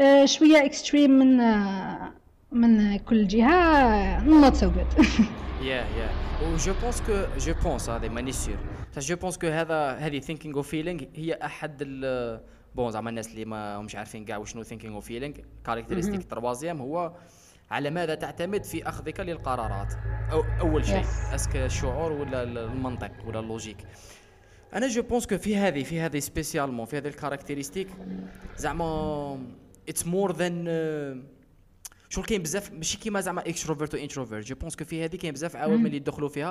Uh, 0.00 0.24
شوية 0.24 0.68
extreme 0.68 1.10
من 1.10 1.40
uh, 1.40 2.10
من 2.52 2.98
كل 2.98 3.26
جهة 3.26 4.20
not 4.40 4.54
so 4.54 4.66
good. 4.66 5.04
yeah 5.62 5.86
yeah 5.96 6.10
و 6.52 6.59
je 6.59 6.74
pense 6.82 7.00
que 7.00 7.24
je 7.38 7.54
pense 7.64 7.90
هذا 7.90 8.08
ماني 8.08 8.32
sûr 8.32 8.58
je 8.98 9.16
pense 9.16 9.38
que 9.38 9.46
هذا 9.46 9.90
هذه 9.92 10.18
thinking 10.18 10.58
و 10.58 10.63
feeling 10.63 11.00
هي 11.14 11.34
أحد 11.34 11.78
ال 11.80 12.40
points 12.74 12.90
زعما 12.90 13.10
الناس 13.10 13.28
اللي 13.30 13.44
ما 13.44 13.76
همش 13.76 13.96
عارفين 13.96 14.24
كاع 14.24 14.36
وشنو 14.36 14.62
thinking 14.62 14.96
و 14.96 15.01
feeling 15.01 15.34
caractéristique 15.64 16.20
ال 16.20 16.26
troisième 16.26 16.80
هو 16.80 17.12
على 17.70 17.90
ماذا 17.90 18.14
تعتمد 18.14 18.64
في 18.64 18.88
أخذك 18.88 19.20
للقرارات؟ 19.20 19.94
أو 20.32 20.44
أول 20.60 20.84
شيء 20.86 21.02
Yes. 21.02 21.34
est-ce 21.34 21.49
que 21.49 21.56
الشعور 21.56 22.12
ولا 22.12 22.42
المنطق 22.42 23.10
ولا 23.26 23.40
ال 23.40 23.44
logique؟ 23.44 23.76
أنا 24.74 24.88
je 24.88 25.02
pense 25.02 25.26
que 25.26 25.38
في 25.38 25.56
هذه 25.56 25.82
في 25.82 26.00
هذه 26.00 26.18
spécialement 26.18 26.86
في 26.86 26.98
هذه 26.98 27.06
ال 27.08 27.13
caractéristique 27.13 27.88
زعما 28.56 29.38
it's 29.88 30.06
more 30.06 30.32
than 30.36 30.64
شغل 32.08 32.24
كاين 32.24 32.42
بزاف 32.42 32.72
ماشي 32.72 32.98
كيما 32.98 33.20
زعما 33.20 33.40
extrovert 33.40 33.94
و 33.94 33.99
introvert 33.99 34.46
je 34.46 34.54
pense 34.54 34.76
que 34.76 34.84
في 34.84 35.04
هذه 35.04 35.16
كاين 35.16 35.32
بزاف 35.34 35.56
عوامل 35.56 35.86
اللي 35.86 35.96
يدخلوا 35.96 36.28
فيها 36.28 36.50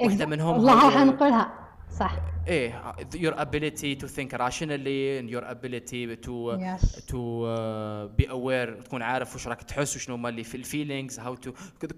واحدة 0.00 0.26
منهم 0.26 0.56
والله 0.56 0.84
راح 0.88 0.96
نقولها. 1.04 1.52
صح. 1.98 2.16
إيه 2.48 2.82
your 3.14 3.32
ability 3.34 3.96
to 4.02 4.06
think 4.08 4.32
rationally 4.32 5.18
and 5.20 5.30
your 5.30 5.44
ability 5.44 6.16
to 6.26 6.34
Yes. 6.58 7.04
to 7.06 7.18
uh, 7.44 8.22
be 8.22 8.26
aware 8.26 8.82
تكون 8.84 9.02
عارف 9.02 9.34
واش 9.34 9.48
راك 9.48 9.62
تحس 9.62 9.96
وشنو 9.96 10.14
هما 10.14 10.28
اللي 10.28 10.44
في 10.44 10.54
ال 10.56 10.63
feelings 10.63 11.20
how 11.20 11.34
to 11.46 11.50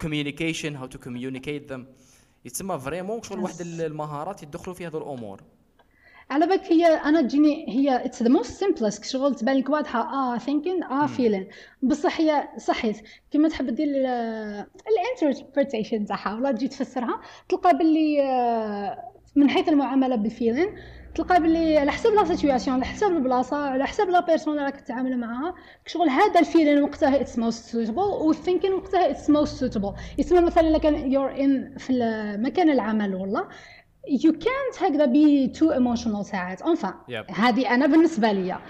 communication 0.05 0.73
how 0.81 0.87
to 0.97 0.99
communicate 1.09 1.73
them. 1.73 1.81
يتسمى 2.45 2.79
vraiment 2.79 3.23
شغل 3.23 3.39
واحد. 3.39 3.61
المهارات 3.61 4.43
يدخلوا 4.43 4.75
في 4.77 4.87
هذو 4.87 4.99
الأمور. 4.99 5.41
على 6.31 6.47
بالك 6.47 6.65
هي 6.73 6.87
أنا 6.87 7.23
تجيني 7.23 7.67
هي 7.69 8.05
it's 8.05 8.23
the 8.23 8.29
most 8.29 8.61
simplest 8.61 9.05
شغل 9.05 9.35
تبان 9.35 9.57
لك 9.57 9.69
واضحة؟ 9.71 10.01
آه 10.01 10.39
thinking 10.39 10.83
آه 10.85 11.07
feeling 11.07 11.49
بصح 11.83 12.21
هي 12.21 12.49
صحيت 12.59 12.97
كيما 13.31 13.49
تحب 13.49 13.67
دير 13.67 13.89
ال 15.23 15.28
interpretation 15.28 16.05
تاعها 16.07 16.35
ولا 16.35 16.53
تجي 16.53 16.69
تفسرها 16.69 17.21
تلقى 17.49 17.79
باللي 17.79 18.23
آه، 18.23 19.13
من 19.37 19.51
حيث 19.51 19.68
المعاملة 19.68 20.16
بال 20.17 20.28
feeling 20.28 20.69
تلقى 21.14 21.42
باللي 21.42 21.79
على 21.79 21.92
حسب 21.92 22.14
la 22.15 22.25
situation 22.25 22.77
على 22.77 22.85
حسب 22.85 23.07
البلاصة 23.07 23.57
على 23.57 23.87
حسب 23.87 24.09
la 24.09 24.21
personne 24.21 24.55
اللي 24.55 24.64
راك 24.64 24.81
تتعامل 24.81 25.18
معاها 25.18 25.55
شغل 25.87 26.09
هذا 26.09 26.40
ال 26.41 26.46
feeling 26.46 26.83
وقتها 26.83 27.20
it's 27.21 27.39
most 27.39 27.65
suitable 27.65 28.03
وال 28.03 28.17
thinking 28.17 28.73
وقتها 28.72 29.11
it's 29.11 29.31
most 29.31 29.61
suitable 29.61 29.93
يسمى 30.18 30.40
مثلا 30.40 30.68
الا 30.68 30.79
كان 30.79 31.12
you're 31.12 31.31
in 31.41 31.75
في 31.79 31.92
مكان 32.38 32.70
العمل 32.70 33.14
والله 33.14 33.49
you 34.09 34.33
can't 34.33 34.83
هكذا 34.83 35.07
be 35.07 35.49
too 35.59 35.75
emotional 35.75 36.22
ساعات. 36.22 36.62
Yep. 36.62 37.33
هذه 37.35 37.75
أنا 37.75 37.87
بالنسبة 37.87 38.33
لي. 38.33 38.53
آه، 38.53 38.61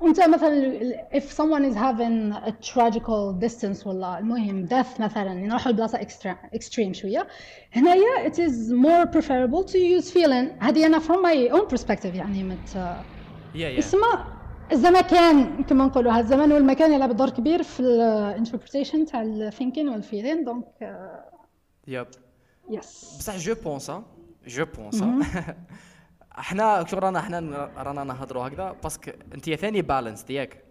وانت 0.00 0.20
مثلا 0.20 0.92
if 1.14 1.22
someone 1.22 1.64
is 1.64 1.74
having 1.74 2.32
a 2.48 2.52
tragical 2.52 3.32
instance 3.46 3.86
ولا 3.86 4.18
المهم 4.18 4.66
death 4.66 5.00
مثلا 5.00 5.34
نروح 5.34 5.68
لبلاصة 5.68 5.98
extra 5.98 6.56
extreme 6.58 6.92
شوية. 6.92 7.26
هنايا 7.72 8.30
it 8.30 8.34
is 8.34 8.72
more 8.72 9.06
preferable 9.16 9.64
to 9.64 9.76
use 9.76 10.10
feeling. 10.10 10.62
هذه 10.64 10.86
أنا 10.86 10.98
from 10.98 11.22
my 11.22 11.52
own 11.52 11.76
perspective 11.76 12.14
يعني 12.14 12.44
مت 12.44 12.68
yeah 12.68 13.56
yeah. 13.56 13.78
اسمه 13.78 14.36
الزمكان 14.72 15.64
كما 15.64 15.84
نقولوا 15.86 16.12
هذا 16.12 16.20
الزمان 16.20 16.52
والمكان 16.52 16.92
يلعب 16.92 17.16
دور 17.16 17.30
كبير 17.30 17.62
في 17.62 17.80
ال 17.80 17.88
interpretation 17.88 19.06
تاع 19.06 19.22
ال 19.22 19.29
thinking 19.29 19.88
وال 19.88 20.00
feeling 20.00 20.44
donc 20.44 20.66
yep 21.86 22.06
yes 22.70 23.16
بصح 23.18 23.36
je 23.36 23.54
pense 23.64 23.90
je 24.46 24.64
pense 24.64 25.04
إحنا 26.38 26.84
شو 26.90 26.96
رانا 26.98 27.18
إحنا 27.18 27.70
رانا 27.76 28.04
نهضروا 28.04 28.48
هكذا 28.48 28.76
parce 28.82 28.99
que 28.99 29.10
انت 29.34 29.50
ثاني 29.50 29.82
balance 29.82 30.24
ياك؟ 30.30 30.62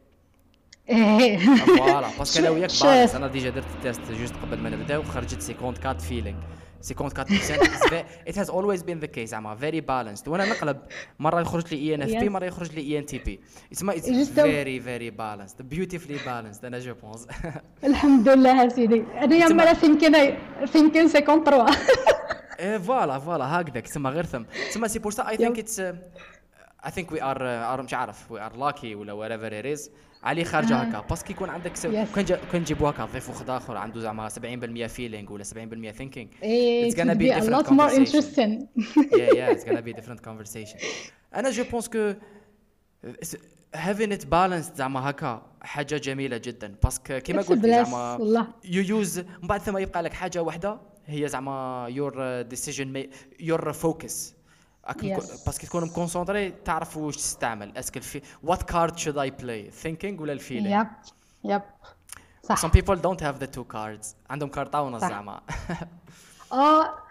إيه. 0.89 1.37
voilà 1.55 2.07
parce 2.19 2.32
que 2.32 2.39
أنا 2.39 2.49
وياك. 2.49 2.69
balance 2.83 3.15
أنا 3.15 3.27
déjà 3.27 3.49
درت 3.49 3.65
ال 3.75 3.82
test 3.82 4.11
juste 4.11 4.33
قبل 4.35 4.57
ما 4.59 4.69
نبداو 4.69 5.03
خرجت 5.03 5.49
54 5.61 5.97
feeling 5.97 6.37
54% 6.85 6.87
it 8.29 8.35
has 8.35 8.49
always 8.49 8.81
been 8.83 8.99
the 9.05 9.07
case 9.17 9.23
زعما 9.23 9.55
very 9.57 9.81
balanced. 9.81 10.27
وأنا 10.27 10.45
نقلب. 10.45 10.77
مرة 11.19 11.41
يخرج 11.41 11.73
لي 11.73 11.79
INFP. 11.89 12.29
مرة 12.29 12.45
يخرج 12.45 12.71
لي 12.71 12.81
INTP 12.81 13.39
اسمها 13.73 13.95
it's 13.95 13.99
Just 13.99 14.29
don't- 14.35 14.39
very 14.39 14.79
very 14.85 15.11
balanced. 15.17 15.63
Beautifully 15.75 16.17
balanced 16.27 16.65
أنا 16.65 16.79
je 16.79 16.93
pense 17.03 17.27
الحمد 17.83 18.29
لله 18.29 18.69
سيدي. 18.69 19.03
أنا 19.17 19.35
يا 19.35 19.45
تسمع- 19.45 19.55
مالا 19.55 19.73
thinking 19.73 20.13
thinking 20.65 21.07
53 21.07 21.65
إيه 22.59 22.77
voilà 22.77 23.19
voilà 23.19 23.61
هكذا 23.61 23.79
تسمى 23.79 24.09
غير 24.09 24.25
ثم 24.25 24.43
تسمى 24.69 24.87
c'est 24.87 24.99
pour 24.99 25.11
ça 25.11 25.29
I 25.29 25.37
think 25.37 25.59
it's 25.59 25.79
I 25.79 26.91
think 26.91 27.11
we 27.11 27.23
are 27.23 27.81
مش 27.81 27.93
عارف 27.93 28.31
we 28.31 28.41
are 28.41 28.55
lucky 28.57 28.95
ولا 28.95 29.13
whatever 29.13 29.59
it 29.59 29.65
is 29.65 29.91
علي 30.23 30.43
خارجه 30.43 30.73
آه. 30.73 30.77
هكا 30.77 31.01
parce 31.09 31.23
que 31.23 31.31
يكون 31.31 31.49
عندك 31.49 31.75
س... 31.75 31.87
Yes. 31.87 31.89
كان. 31.89 32.25
كان 32.25 32.61
نجيبوا 32.61 32.89
هكا 32.89 33.05
ضيف 33.05 33.29
واحد 33.29 33.49
آخر 33.49 33.77
عنده 33.77 33.99
زعما 33.99 34.29
70% 34.29 34.85
feeling 34.85 35.33
ولا 35.33 35.43
70% 35.43 35.47
ثينكينغ 35.91 36.29
different 36.41 37.51
lot 37.51 37.67
more 37.67 37.89
conversation. 37.89 38.05
interesting 38.05 38.67
yeah 38.95 39.33
yeah 39.35 39.53
it's 39.53 39.63
gonna 39.63 39.81
be 39.81 39.91
a 39.91 39.95
different 40.01 40.21
conversation 40.21 40.77
أنا 41.35 41.49
je 41.49 41.63
pense 41.71 41.89
que 41.89 42.13
having 43.75 44.11
it 44.11 44.23
balanced 44.23 44.75
زعما 44.75 45.09
هكا 45.09 45.41
حاجة 45.61 45.97
جميلة 45.97 46.37
جدا 46.37 46.75
parce 46.83 47.06
que 47.06 47.19
كيما 47.19 47.41
قلت 47.41 47.65
زعما 47.65 48.47
you 48.65 48.83
use 48.83 49.19
من 49.19 49.47
بعد 49.47 49.61
ثم 49.61 49.77
يبقى 49.77 50.03
لك 50.03 50.13
حاجة 50.13 50.41
واحدة 50.43 50.79
هي 51.07 51.27
زعما 51.27 51.85
your 51.89 52.41
decision 52.41 53.09
your 53.39 53.73
focus. 53.73 54.35
parce 55.45 55.59
que 55.59 55.67
تكون 55.67 55.83
م 55.83 55.90
concentré 55.90 56.51
تعرف 56.51 56.97
واش 56.97 57.15
تستعمل. 57.15 57.77
est-ce 57.77 57.92
que 57.92 57.99
الفي 57.99 58.21
what 58.43 58.63
card 58.63 58.97
should 58.97 59.17
I 59.17 59.29
play 59.29 59.71
thinking 59.71 60.21
ولا 60.21 60.33
ال 60.33 60.39
feeling 60.39 60.81
yep 60.81 60.87
yep 61.43 61.61
صح. 62.43 62.65
some 62.65 62.71
people 62.71 62.95
don't 62.95 63.21
have 63.21 63.39
the 63.39 63.47
two 63.57 63.65
cards. 63.75 64.07
عندهم 64.29 64.51
صح. 64.53 65.09
زعما. 65.09 65.41
آه 66.53 67.05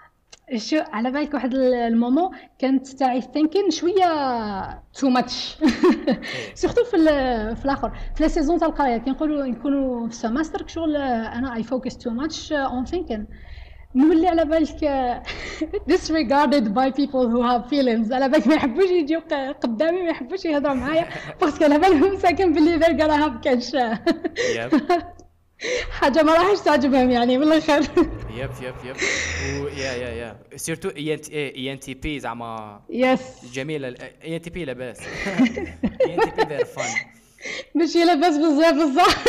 شو 0.57 0.77
على 0.93 1.11
بالك 1.11 1.35
واحد 1.35 1.55
ال 1.55 1.65
moment 1.65 2.31
كانت 2.59 2.89
تاعي 2.89 3.21
thinking 3.21 3.71
شوية 3.71 4.83
too 4.95 5.09
much 5.09 5.59
surtout 6.55 6.85
في 6.85 6.91
في 7.57 7.65
الآخر. 7.65 7.91
في 8.15 8.23
la 8.23 8.29
saison 8.29 8.59
تاع 8.59 8.69
القرايه 8.69 8.99
كي 8.99 9.11
نقولوا 9.11 9.47
نكونوا 9.47 10.09
في 10.09 10.15
semestre 10.15 10.67
شغل 10.67 10.97
أنا 10.97 11.55
I 11.55 11.63
focus 11.63 11.99
too 11.99 12.11
much 12.11 12.53
on 12.53 12.85
thinking 12.85 13.27
نولي 13.95 14.29
على 14.29 14.45
بالك 14.45 15.23
disregarded 15.93 16.65
by 16.75 16.91
people 17.01 17.29
who 17.33 17.43
have 17.43 17.71
feelings. 17.71 18.13
على 18.13 18.29
بالك 18.29 18.47
ما 18.47 18.55
يحبوش 18.55 18.91
يجيو 18.91 19.21
قدامي 19.63 20.03
ما 20.03 20.11
يحبوش 20.11 20.45
يهضروا 20.45 20.75
معايا. 20.75 21.09
parce 21.41 21.56
que 21.56 21.65
على 21.65 21.79
بالهم 21.79 22.19
ساكن 22.19 22.53
باللي 22.53 22.79
they're 22.81 22.99
gonna 23.01 23.25
have 23.25 23.47
yep 24.57 24.81
حاجة 26.01 26.23
ما 26.23 26.35
راحش 26.35 26.61
تعجبهم 26.61 27.11
يعني 27.11 27.39
من 27.39 27.43
الآخر. 27.43 27.81
yep 28.37 28.51
yep 28.63 28.75
yep 28.85 28.97
yeah 29.79 29.93
yeah 29.93 30.09
yeah 30.09 30.37
surtout 30.57 30.89
INTP 30.89 32.21
زعما. 32.21 32.81
yes 32.91 33.21
جميلة 33.53 33.95
INTP 34.25 34.65
لاباس. 34.65 35.01
اي 35.01 36.15
ان 36.15 36.35
تي 36.37 36.45
بي 36.45 36.65
فن 36.65 36.83
ماشي 37.75 38.05
لاباس 38.05 38.37
بزاف 38.39 38.75
بصح. 38.75 39.25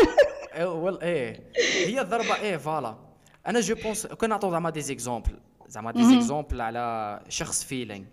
إيه، 0.56 0.66
وال 0.74 1.02
إيه. 1.02 1.40
هي 1.86 2.02
الضربة 2.02 2.36
إيه 2.42 2.58
voilà. 2.58 3.05
أنا 3.48 3.60
je 3.60 3.76
pense 3.76 4.08
كنا 4.20 4.30
نعطوا 4.30 4.52
زعما 4.52 4.70
des 4.70 4.82
exemples 4.82 5.40
زعما 5.68 5.92
des 5.92 6.06
exemples 6.06 6.62
على 6.62 7.24
شخص 7.30 7.64
feeling. 7.64 8.06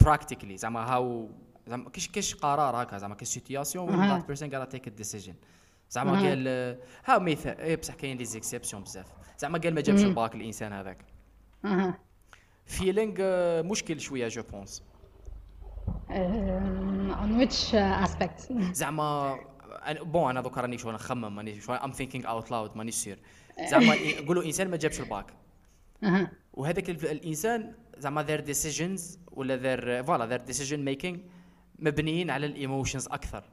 practically 0.00 0.56
زعما 0.56 0.80
how 0.80 1.28
زعما 1.66 1.90
كاش 1.90 2.08
كاش 2.08 2.34
قرار 2.34 2.82
هكا. 2.82 2.98
زعما 2.98 3.14
كاش 3.14 3.28
situation 3.28 3.88
وين. 3.88 4.08
that 4.08 4.26
person 4.26 4.48
gotta 4.48 4.64
take 4.64 4.88
decision 4.88 5.34
زعما. 5.90 6.12
قال 6.12 6.48
ها 7.04 7.18
مثال 7.18 7.58
إيه 7.58 7.76
بصح 7.76 7.94
كاين 7.94 8.16
les 8.16 8.24
exceptions 8.24 8.82
بزاف. 8.82 9.06
زعما 9.38 9.58
قال 9.58 9.74
ما 9.74 9.80
جابش 9.80 10.04
الباك 10.04 10.34
الإنسان 10.34 10.72
هذاك. 10.72 11.04
feeling 12.64 13.14
مشكل 13.62 14.00
شوية 14.00 14.28
je 14.28 14.42
pense 14.42 14.82
on 17.22 17.30
which 17.40 17.72
uh, 17.72 18.06
aspect 18.06 18.52
زعما 18.72 19.38
bon 20.02 20.30
أنا 20.30 20.40
دوكا 20.40 20.60
راني 20.60 20.78
شو 20.78 20.90
نخمم 20.90 21.36
ماني 21.36 21.60
شو 21.60 21.72
I'm 21.72 21.90
thinking 21.90 22.28
out 22.28 22.50
loud 22.50 22.76
ماني 22.76 22.90
sûr 22.90 23.18
زعما 23.68 23.96
نقولوا 24.22 24.44
إنسان 24.44 24.70
ما 24.70 24.76
جابش 24.76 25.00
الباك. 25.00 25.26
وهذاك 26.52 26.90
ال- 26.90 27.06
الإنسان 27.06 27.72
زعما 27.98 28.26
their 28.26 28.40
decisions 28.40 29.00
ولا 29.32 29.56
their 29.56 30.06
voilà 30.06 30.38
their 30.38 30.52
decision 30.52 30.78
making 30.94 31.16
مبنيين 31.78 32.30
على 32.30 32.46
ال 32.46 32.53
emotions 32.53 33.06
أكثر. 33.06 33.44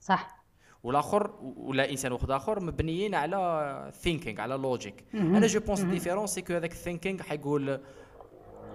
صح. 0.00 0.40
والآخر 0.82 1.30
ولا 1.40 1.90
إنسان 1.90 2.12
واحد 2.12 2.30
آخر 2.30 2.60
مبنيين 2.64 3.14
على 3.14 3.90
thinking 4.02 4.40
على 4.40 4.54
logic 4.54 5.04
أنا 5.14 5.46
je 5.46 5.60
pense 5.60 5.80
différence 5.80 6.30
c'est 6.30 6.42
que 6.42 6.52
هذاك 6.54 6.72
ال 6.72 6.78
thinking 6.78 7.22
حيقول 7.22 7.80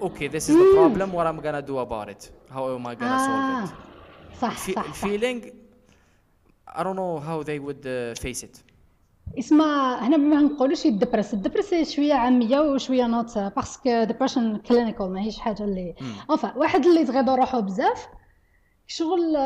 okay 0.02 0.28
this 0.28 0.50
is 0.50 0.56
the 0.56 0.63
problem 0.74 1.15
what 1.15 1.28
I'm 1.28 1.39
gonna 1.39 1.60
do 1.60 1.82
about 1.82 2.10
it 2.10 2.26
how 2.52 2.76
am 2.76 2.88
I 2.88 2.95
gonna. 2.95 3.65
solve 3.65 3.74
it 3.74 4.41
صح, 4.41 4.71
صح. 4.71 4.86
ال 4.86 4.92
feeling 4.92 5.41
I 6.67 6.84
don't 6.84 6.97
know 7.01 7.19
how 7.29 7.43
they 7.49 7.60
would 7.60 7.84
uh, 7.86 8.21
face 8.25 8.43
it. 8.47 8.55
اسمع 9.39 10.00
هنا 10.00 10.17
ما 10.17 10.41
نقولوش 10.41 10.86
ال 10.86 10.91
dépress. 10.91 11.34
ال 11.34 11.38
dépress 11.38 11.74
شوية 11.95 12.13
عامية 12.13 12.60
وشوية 12.60 13.08
not 13.08 13.38
parce 13.38 13.79
que 13.79 14.04
depression 14.04 14.58
clinical 14.58 15.13
ماهيش 15.13 15.39
حاجة 15.39 15.63
اللي 15.63 15.95
enfin 16.32 16.58
واحد 16.58 16.86
اللي 16.86 17.06
تغيض 17.06 17.30
روحه 17.30 17.60
بزاف 17.60 18.08
شغل 18.88 19.38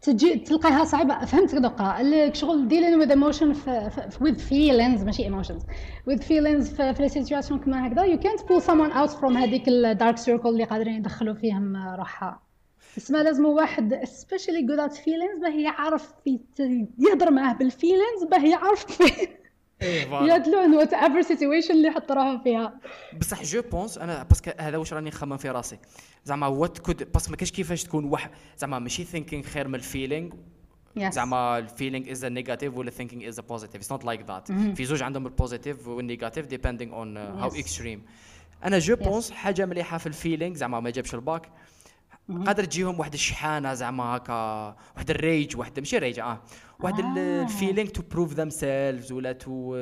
تجي 0.00 0.34
تلقاها 0.38 0.84
صعيبة. 0.84 1.24
فهمت 1.24 1.54
دوكا 1.54 2.00
اللي 2.00 2.34
شغل 2.34 2.68
dealing 2.68 3.06
with 3.06 3.12
emotion 3.12 3.52
في, 3.52 3.90
في, 3.90 4.18
with 4.24 4.38
feelings 4.38 5.04
ماشي 5.04 5.30
emotions. 5.30 5.62
With 6.10 6.20
feelings 6.22 6.76
في, 6.76 6.94
في 6.94 7.08
situation 7.08 7.60
كما 7.60 7.86
هكذا 7.86 8.16
you 8.16 8.20
can't 8.20 8.40
pull 8.40 8.66
someone 8.66 8.92
out 8.92 9.20
from 9.20 9.36
هذيك 9.36 9.68
ال 9.68 9.78
dark 9.78 10.16
circle 10.16 10.48
اللي 10.48 10.64
قادرين 10.64 10.94
يدخلوا 10.94 11.34
فيهم 11.34 11.76
روحها 11.76 12.45
اسمها 12.96 13.22
لازم 13.22 13.44
واحد 13.44 13.94
especially 13.94 14.68
good 14.70 14.90
at 14.90 14.96
feelings 14.96 15.40
باه 15.42 15.60
يعرف 15.60 16.12
يهضر 16.98 17.30
معاه 17.30 17.54
بال 17.54 17.68
feelings 17.68 18.24
باه 18.30 18.46
يعرف 18.46 18.86
يدلو 20.22 20.60
in 20.60 20.74
whatever 20.74 21.22
situation 21.22 21.74
اللي 21.74 21.88
يحط 21.88 22.12
روحه 22.12 22.42
فيها. 22.42 22.80
بصح 23.20 23.42
je 23.42 23.62
pense 23.62 23.98
أنا 23.98 24.22
parce 24.22 24.39
que 24.39 24.50
هذا 24.58 24.76
واش 24.76 24.92
راني 24.92 25.08
نخمم 25.08 25.36
في 25.36 25.50
راسي. 25.50 25.78
زعما 26.24 26.46
what 26.46 26.78
could 26.78 27.12
parce 27.12 27.23
que 27.23 27.30
ما 27.30 27.36
كاش 27.36 27.52
كيفاش 27.52 27.84
تكون 27.84 28.04
واحد 28.04 28.30
زعما 28.58 28.78
ماشي 28.78 29.04
thinking 29.04 29.42
خير 29.42 29.68
من 29.68 29.74
ال 29.74 29.81
feeling 29.81 30.30
Yes. 30.98 31.08
زعما 31.08 31.58
ال 31.58 31.64
feeling 31.64 32.10
is 32.10 32.24
negative 32.24 32.76
ولا 32.76 32.90
thinking 32.90 33.28
is 33.28 33.40
positive 33.40 33.76
it's 33.76 33.92
not 33.92 34.04
like 34.04 34.20
that 34.28 34.52
في 34.52 34.84
زوج 34.84 35.02
عندهم 35.02 35.26
ال 35.26 35.33
positive 35.33 35.88
وال 35.88 36.00
negative 36.00 36.46
depending 36.46 36.94
on 36.94 37.16
how. 37.16 37.48
extreme 37.48 38.02
أنا 38.64 38.78
je 38.78 38.96
pense 38.96 39.30
حاجة 39.30 39.66
مليحة 39.66 39.98
في 39.98 40.06
ال 40.06 40.12
feeling 40.12 40.54
زعما 40.54 40.80
ما 40.80 40.90
جابش 40.90 41.14
الباك. 41.14 41.48
قادر 42.46 42.64
تجيهم 42.64 42.98
واحد 43.00 43.12
الشحانة 43.12 43.74
زعما 43.74 44.04
هكا 44.04 44.76
واحد 44.96 45.10
ال 45.10 45.19
rage 45.19 45.56
واحد 45.56 45.78
ماشي 45.80 45.98
rage 45.98 46.18
آه 46.18 46.42
واحد 46.80 47.00
آه. 47.00 47.42
ال 47.42 47.88
feeling 47.88 48.02
to 48.10 48.34
prove 48.34 48.50
themselves 48.50 49.12
ولا 49.12 49.32
to 49.32 49.76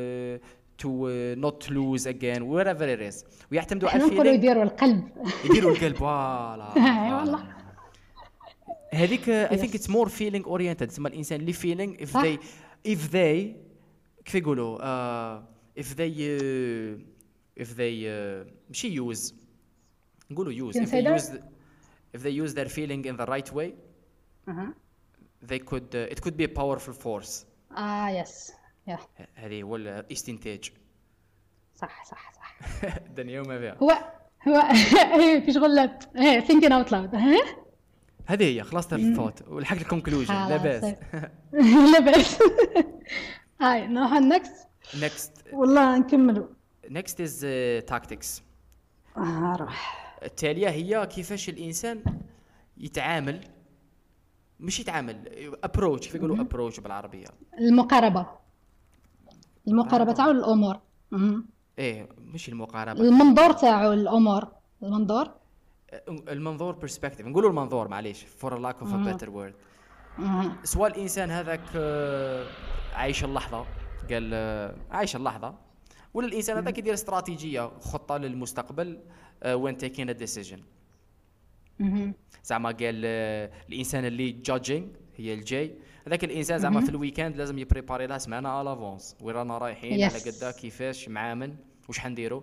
to 0.78 1.08
not 1.34 1.70
lose 1.70 2.08
again 2.08 2.42
whatever 2.42 2.92
it 2.92 2.98
is 3.00 3.24
ويعتمدوا 3.52 3.88
على 3.88 3.96
إحنا 4.04 4.14
نقولوا 4.14 4.32
الفيلينغ 4.32 4.44
يديروا 4.44 4.62
القلب. 4.64 5.08
يديروا 5.44 5.72
القلب 5.72 5.96
voilà 5.96 6.76
إي 7.06 7.12
والله. 7.12 7.44
هذيك 8.94 9.28
I 9.28 9.56
think 9.58 9.74
it's 9.74 9.90
more 9.90 10.08
feeling 10.08 10.44
oriented 10.46 10.86
تسمى 10.86 11.08
الإنسان 11.08 11.40
اللي 11.40 11.52
feeling 11.52 12.02
if. 12.02 12.16
they 12.16 12.38
if 12.86 13.08
they 13.16 13.56
كيف 14.24 14.34
يقولوا؟ 14.34 14.78
if 15.78 15.94
they 16.00 16.38
they 17.58 18.04
uh, 18.04 18.50
ماشي 18.68 19.14
use. 19.14 19.32
نقولوا 20.30 20.72
if 20.72 20.74
they 20.74 20.78
Consider? 20.80 21.53
If 22.16 22.20
they 22.22 22.30
use 22.44 22.54
their 22.54 22.68
feeling 22.68 23.04
in 23.10 23.16
the 23.16 23.26
right 23.26 23.52
way 23.54 23.70
أها 24.48 24.74
they 25.46 25.58
could 25.58 25.94
uh, 25.94 26.14
it 26.14 26.20
could 26.24 26.36
be 26.36 26.44
a 26.44 26.48
powerful 26.60 26.92
force. 27.04 27.44
آه 27.78 28.08
yes 28.08 28.52
yeah 28.86 28.94
ه- 28.94 29.26
هذه 29.34 29.62
هو 29.62 29.76
الاستنتاج 29.76 30.72
صح 31.76 32.04
صح 32.04 32.32
صح. 32.32 32.56
الدنيا 33.08 33.40
وما 33.40 33.58
فيها. 33.58 33.76
هو 33.82 33.90
هو 34.48 34.68
في 35.40 35.52
شغل 35.52 35.90
thinking 36.46 36.72
out 36.72 36.92
loud 36.92 37.14
هذه 38.26 38.44
هي 38.44 38.62
خلاص 38.62 38.92
الثوت 38.92 39.48
ولحق 39.48 39.76
ال 39.76 39.81
conclusion 39.81 40.34
لا 40.34 40.56
باس. 40.56 40.94
لاباس 41.92 42.38
هاي 43.60 43.86
نروح 43.86 44.12
ال 44.12 44.23
next 44.23 44.66
next? 45.00 45.54
والله 45.54 45.98
نكملوا 45.98 46.46
next 46.86 47.14
is 47.18 47.42
uh, 47.42 47.86
tactics. 47.94 48.40
آه 49.16 49.56
روح. 49.60 50.03
التالية 50.24 50.68
هي 50.68 51.06
كيفاش 51.06 51.48
الإنسان 51.48 52.02
يتعامل 52.76 53.40
مش 54.60 54.80
يتعامل 54.80 55.28
approach 55.64 56.06
كيف 56.06 56.14
يقولوا 56.14 56.40
approach 56.40 56.80
بالعربية؟ 56.80 57.26
المقاربة. 57.58 58.26
المقاربة 59.68 60.12
تاعو 60.12 60.32
مهم. 61.10 61.46
إيه 61.78 62.08
مش 62.18 62.48
المقاربة. 62.48 63.00
المنظور 63.00 63.52
تاعو 63.52 63.92
للأمور 63.92 64.48
المنظور؟ 64.82 65.30
المنظور 66.08 66.72
perspective 66.72 67.26
نقولوا 67.26 67.50
المنظور 67.50 67.88
معليش. 67.88 68.24
for 68.24 68.58
lack 68.58 68.76
of 68.80 68.94
a 68.94 68.96
better 68.96 69.30
word. 69.30 69.54
سواء 70.64 70.90
الإنسان 70.90 71.30
هذاك 71.30 71.60
آه، 71.76 72.46
عايش 72.94 73.24
اللحظة 73.24 73.66
قال 74.10 74.30
آه، 74.34 74.74
عايش 74.90 75.16
اللحظة 75.16 75.54
ولا 76.14 76.26
الإنسان 76.26 76.56
هذاك 76.56 76.78
يدير 76.78 76.94
استراتيجية 76.94 77.70
خطة 77.80 78.16
للمستقبل 78.16 79.00
when 79.46 79.76
taking 79.76 80.08
a 80.10 80.12
decision 80.12 80.60
مهم. 81.78 82.14
زعما 82.44 82.68
قال 82.70 83.02
آه، 83.04 83.50
الإنسان 83.68 84.04
اللي 84.04 84.30
judging 84.32 84.88
هي 85.16 85.34
الجاي 85.34 85.74
هذاك 86.06 86.24
الإنسان 86.24 86.58
زعما 86.58 86.80
في 86.80 86.88
ال 86.88 86.94
weekend 86.94 87.36
لازم 87.36 87.58
يبريباري 87.58 88.06
لها 88.06 88.18
سمانه 88.18 88.48
على 88.48 88.68
l'avance 88.70 89.16
وين 89.20 89.36
رانا 89.36 89.58
رايحين 89.58 89.92
على. 89.98 90.18
قدا 90.30 90.50
كيفاش 90.50 91.08
معامن 91.08 91.56
واش 91.88 91.98
حنديروا 91.98 92.42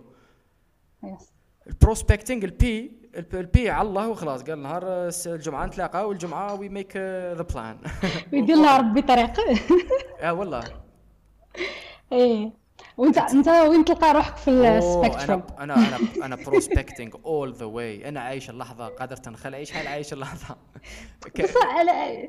البروسبكتينغ 1.66 2.44
البي 2.44 2.92
الب- 3.16 3.34
البي 3.34 3.70
على 3.70 3.88
الله 3.88 4.08
وخلاص. 4.08 4.42
قال 4.42 4.62
نهار 4.62 4.82
الس- 5.08 5.26
الجمعة 5.26 5.66
نتلاقاو 5.66 6.08
والجمعة 6.08 6.54
we 6.54 6.68
make 6.68 6.96
the 6.96 7.42
plan 7.42 7.78
ويدير 8.32 8.56
لها 8.56 8.78
ربي 8.78 9.02
طريق. 9.02 9.30
آه 10.20 10.32
والله. 10.32 10.62
إيه. 12.12 12.52
وانت 12.96 13.18
انت 13.18 13.48
وين 13.48 13.84
تلقى 13.84 14.12
روحك 14.14 14.36
في 14.36 14.50
ال 14.50 14.60
spectrum 14.60 15.42
أنا 15.58 15.74
أنا 15.74 15.96
أنا 15.96 16.26
أنا 16.26 16.36
prospecting 16.36 17.10
all 17.26 17.52
the 17.52 17.64
way 17.66 18.08
أنا 18.08 18.20
عايش 18.20 18.50
اللحظة 18.50 18.88
قادر 18.88 19.16
تنخل. 19.16 19.54
عيش 19.54 19.70
حال 19.72 19.86
عايش 19.86 20.12
اللحظة. 20.12 20.56
بصح 21.42 21.66
على 21.66 22.28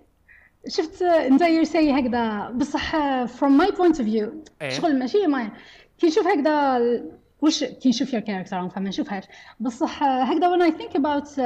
شفت 0.67 1.01
انت 1.01 1.41
you 1.41 1.63
see 1.63 1.91
هكذا 1.91 2.49
بصح 2.49 2.95
my 3.27 3.71
point 3.71 3.95
of 3.95 4.03
view 4.05 4.29
إيه. 4.61 4.69
شغل 4.69 4.99
ماشي 4.99 5.27
ما 5.27 5.51
كي 5.97 6.07
نشوف 6.07 6.27
هكذا 6.27 6.79
وش 7.41 7.63
كي 7.63 7.89
نشوف 7.89 8.15
your 8.15 8.19
character 8.21 8.53
ما 8.53 8.71
ما 8.77 8.89
نشوفهاش. 8.89 9.23
بصح 9.59 10.03
هكذا 10.03 10.57
when 10.57 10.61
I 10.71 10.75
think 10.77 10.95
about 10.95 11.39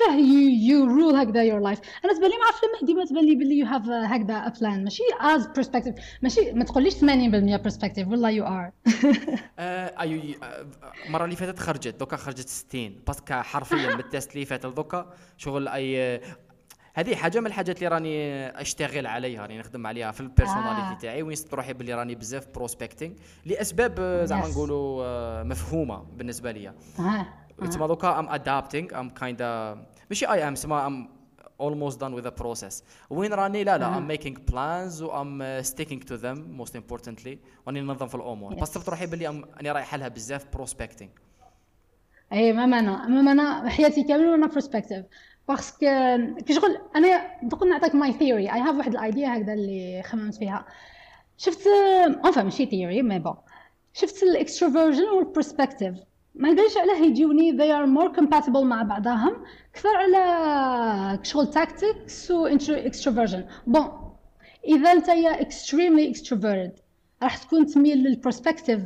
you 0.00 0.68
you 0.68 0.88
rule 0.96 1.14
هكذا 1.14 1.44
your 1.44 1.62
life. 1.62 1.80
أنا 2.04 2.12
تبان 2.14 2.30
لي 2.30 2.36
مع 2.36 2.50
فيلم 2.60 2.86
ديما 2.86 3.04
تبان 3.04 3.24
لي 3.26 3.34
بلي 3.34 3.64
you 3.64 3.68
have 3.68 3.86
uh, 3.86 4.12
هكذا 4.12 4.52
plan. 4.58 4.78
ماشي 4.82 5.02
as 5.20 5.42
prospective. 5.60 6.00
ماشي 6.22 6.52
ما 6.52 6.64
تقوليش 6.64 6.94
80% 6.94 6.98
prospective. 7.66 8.06
والله 8.08 8.44
are. 8.44 8.70
آه، 9.58 10.00
ايو 10.00 10.20
آه، 10.42 10.66
المره 11.06 11.24
اللي 11.24 11.36
فاتت 11.36 11.58
خرجت. 11.58 12.00
دوكا 12.00 12.16
خرجت 12.16 12.48
60 12.48 13.02
parce 13.06 13.23
que 13.23 13.34
حرفيا 13.34 13.94
بال 13.96 14.09
test 14.09 14.34
اللي 14.34 14.44
فات 14.44 14.66
دوكا. 14.66 15.14
شغل 15.36 15.68
أي 15.68 16.20
هذه 16.94 17.14
حاجة 17.16 17.40
من 17.40 17.46
الحاجات 17.46 17.76
اللي 17.76 17.88
راني 17.88 18.46
أشتغل 18.60 19.06
عليها 19.06 19.42
راني 19.42 19.58
نخدم 19.58 19.86
عليها 19.86 20.10
في 20.12 20.20
ال 20.20 20.26
personality 20.26 20.92
آه. 20.92 20.98
تاعي. 21.02 21.22
وين 21.22 21.36
روحي 21.52 21.72
باللي 21.72 21.94
راني 21.94 22.14
بزاف 22.14 22.46
prospecting 22.54 23.14
لأسباب 23.46 23.94
آه، 23.98 24.24
زعما. 24.24 24.48
نقولوا 24.48 25.04
آه، 25.04 25.42
مفهومة 25.42 25.96
بالنسبة 26.16 26.52
لي 26.52 26.72
ها 26.98 27.41
تسمى 27.60 27.88
دوكا 27.88 28.18
I'm 28.18 28.28
adapting 28.28 29.00
I'm 29.00 29.10
kinda 29.10 29.78
ماشي 30.10 30.26
I 30.26 30.48
am 30.48 30.54
سما 30.54 30.86
ام 30.86 31.22
almost 31.62 31.94
done 31.94 32.14
with 32.16 32.24
the 32.24 32.42
process. 32.42 32.82
وين 33.10 33.32
راني؟ 33.32 33.64
لا 33.64 33.78
لا 33.78 33.94
I'm 33.94 34.18
making 34.18 34.34
plans 34.34 35.02
و 35.02 35.08
I'm 35.08 35.40
uh, 35.40 35.68
sticking 35.70 36.00
to 36.08 36.16
them 36.16 36.60
most 36.60 36.74
importantly. 36.74 37.36
راني 37.66 37.80
ننظم 37.80 38.06
في 38.06 38.14
الأمور. 38.14 38.54
بس 38.54 38.68
صرت 38.68 38.88
روحي 38.88 39.06
باللي 39.06 39.26
راني 39.26 39.70
رايح 39.70 39.94
لها 39.94 40.08
بزاف 40.08 40.44
prospecting. 40.56 41.08
اي 42.32 42.52
ما 42.52 42.66
معنى 42.66 42.90
ما 42.90 43.22
معنى 43.22 43.70
حياتي 43.70 44.02
كامل 44.02 44.26
وأنا 44.26 44.46
prospective 44.46 45.04
parce 45.48 45.67
que 45.67 45.78
كي 46.46 46.54
شغل 46.54 46.78
أنا 46.96 47.38
دوك 47.42 47.62
نعطيك 47.62 47.94
my 47.94 48.12
theory 48.12 48.52
I 48.52 48.60
have 48.60 48.76
واحد 48.76 48.94
ال 48.94 49.02
idea 49.02 49.36
هكذا 49.36 49.52
اللي 49.52 50.02
خممت 50.02 50.34
فيها. 50.34 50.66
شفت 51.36 51.66
enfin 52.26 52.42
ماشي 52.42 52.66
theory 52.66 53.02
mais 53.02 53.18
bon 53.18 53.34
شفت 53.92 54.22
ال 54.22 54.29
extroversion 54.29 55.08
وال 55.08 55.21
prospective 55.21 55.94
ما 56.34 56.52
نقولش 56.52 56.76
علاه 56.76 56.96
يجوني 57.02 57.52
they 57.58 57.70
are 57.70 57.86
more 58.00 58.16
compatible 58.20 58.62
مع 58.62 58.82
بعضهم 58.82 59.36
كثر 59.74 59.88
على 59.96 61.18
شغل 61.22 61.52
tactics 61.52 62.30
و 62.30 62.48
extroversion. 62.90 63.40
bon 63.66 63.88
إذا 64.68 64.92
أنت 64.92 65.08
يا 65.08 65.40
extremely 65.40 66.16
extroverted 66.16 66.80
راح 67.22 67.36
تكون 67.36 67.66
تميل 67.66 67.98
لل 67.98 68.11
prospective 68.11 68.80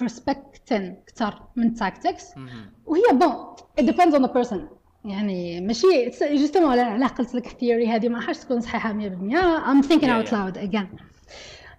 prospecting 0.00 0.96
كثر 1.06 1.42
من 1.56 1.74
tactics. 1.76 2.38
وهي 2.86 3.02
bon 3.12 3.54
it 3.80 3.84
depends 3.84 4.14
on 4.14 4.22
the 4.22 4.32
person. 4.40 4.58
يعني 5.04 5.60
ماشي 5.60 6.10
justement 6.32 6.70
على 6.70 6.80
على 6.80 7.06
قلت 7.06 7.34
لك 7.34 7.46
ال 7.46 7.52
theory 7.52 7.88
هذه 7.88 8.08
ما 8.08 8.18
راحش 8.18 8.38
تكون 8.38 8.60
صحيحة 8.60 8.92
100% 8.92 8.94
I'm 8.94 9.86
thinking 9.88 10.08
Yeah, 10.08 10.20
out 10.20 10.26
yeah. 10.26 10.32
loud 10.32 10.56
again. 10.56 10.86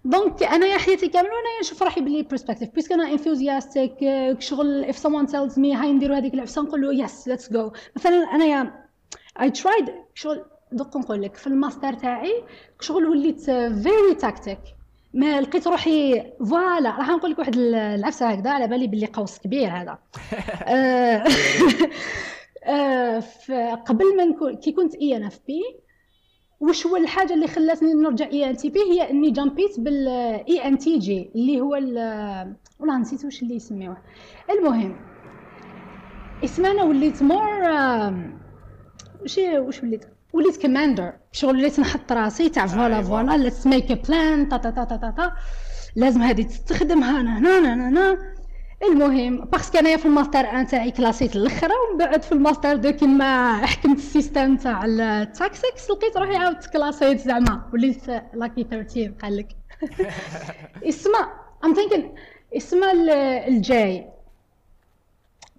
donc 0.05 0.43
أنا 0.43 0.65
يا 0.65 0.77
حياتي 0.77 1.07
كامل 1.07 1.27
وأنا 1.27 1.59
نشوف 1.61 1.83
روحي 1.83 2.01
بلي 2.01 2.23
prospective 2.23 2.69
parce 2.69 2.83
que 2.83 2.91
أنا 2.91 3.11
enthusiastic 3.11 3.95
شغل 4.39 4.93
if 4.93 4.95
someone 4.95 5.27
tells 5.27 5.57
me 5.57 5.75
هاي 5.75 5.93
نديروا 5.93 6.17
هذيك 6.17 6.33
العفسة 6.33 6.61
نقول 6.61 6.81
له 6.81 7.07
yes 7.07 7.11
let's 7.11 7.45
go. 7.49 7.79
مثلا 7.95 8.15
أنا 8.15 8.45
يا 8.45 8.85
I 9.39 9.45
tried 9.45 9.91
شغل 10.13 10.45
دوك 10.71 10.97
نقول 10.97 11.21
لك 11.21 11.35
في 11.35 11.47
الماستر 11.47 11.93
تاعي 11.93 12.43
شغل 12.79 13.05
وليت 13.05 13.41
very 13.83 14.21
tactic. 14.25 14.73
ما 15.13 15.41
لقيت 15.41 15.67
روحي 15.67 16.23
voilà 16.39 16.89
راح 16.89 17.09
نقول 17.09 17.31
لك 17.31 17.39
واحد 17.39 17.55
العفسة 17.57 18.29
هكذا 18.29 18.49
على 18.51 18.67
بالي 18.67 18.87
باللي 18.87 19.05
قوس 19.05 19.39
كبير 19.39 19.69
هذا. 19.69 19.97
آه، 20.67 21.23
آه، 22.63 23.23
قبل 23.75 24.17
ما 24.17 24.25
نكون 24.25 24.55
كي 24.55 24.71
كنت 24.71 24.95
ENFP 24.95 25.82
وش 26.69 26.87
هو 26.87 26.95
الحاجة 26.95 27.33
اللي 27.33 27.47
خلاتني 27.47 27.93
نرجع 27.93 28.25
ENTP 28.25 28.79
هي 28.79 29.09
إني 29.11 29.31
jumpيت 29.31 29.79
بال 29.79 30.67
ENTJ 30.67 31.29
اللي 31.35 31.61
هو 31.61 31.75
ال- 31.75 32.53
والله 32.79 32.97
نسيت 32.97 33.25
واش 33.25 33.43
اللي 33.43 33.55
يسميوه. 33.55 33.97
المهم 34.49 34.95
اسمانا 36.43 36.83
وليت 36.83 37.23
more 37.23 37.61
وش 39.23 39.37
وش 39.57 39.83
وليت؟ 39.83 40.05
وليت 40.33 40.61
commander. 40.61 41.13
شغل 41.31 41.55
وليت 41.57 41.79
نحط 41.79 42.11
راسي 42.11 42.49
تاع 42.49 42.65
voilà 42.67 42.95
أيوة. 42.95 43.07
voilà 43.07 43.37
let's 43.37 43.67
make 43.67 43.91
a 43.91 43.93
plan 44.07 44.49
تا 44.49 44.57
تا 44.57 44.69
تا 44.69 44.83
تا 44.83 44.95
تا 45.17 45.31
لازم 45.95 46.21
هذه 46.21 46.41
تستخدمها 46.41 47.21
هنا 47.21 47.37
هنا 47.39 47.73
هنا 47.73 47.89
هنا 47.89 48.17
المهم 48.83 49.45
parce 49.45 49.65
que 49.65 49.77
أنايا 49.77 49.97
في 49.97 50.05
ال 50.05 50.10
master 50.10 50.39
un 50.39 50.67
تاعي 50.67 50.91
classيت 50.91 51.35
الأخرى 51.35 51.71
ومن 51.89 51.97
بعد 51.97 52.21
في 52.23 52.31
ال 52.31 52.38
master 52.38 52.75
deux 52.75 52.91
كيما 52.91 53.57
حكمت 53.65 53.97
ال 53.97 54.05
système 54.05 54.57
تاع 54.57 54.85
ال 54.85 54.98
tactics 54.98 55.89
لقيت 55.91 56.17
روحي 56.17 56.35
عاود 56.35 56.63
classيت 56.73 57.19
زعما 57.19 57.69
وليت 57.73 58.07
lucky 58.33 58.63
13 58.71 59.13
قال 59.21 59.37
لك. 59.37 59.47
اسمع 60.89 61.33
I'm 61.65 61.73
thinking 61.73 62.15
اسمع 62.57 62.91
ال- 62.91 63.09
ال 63.53 63.70
J. 63.70 64.05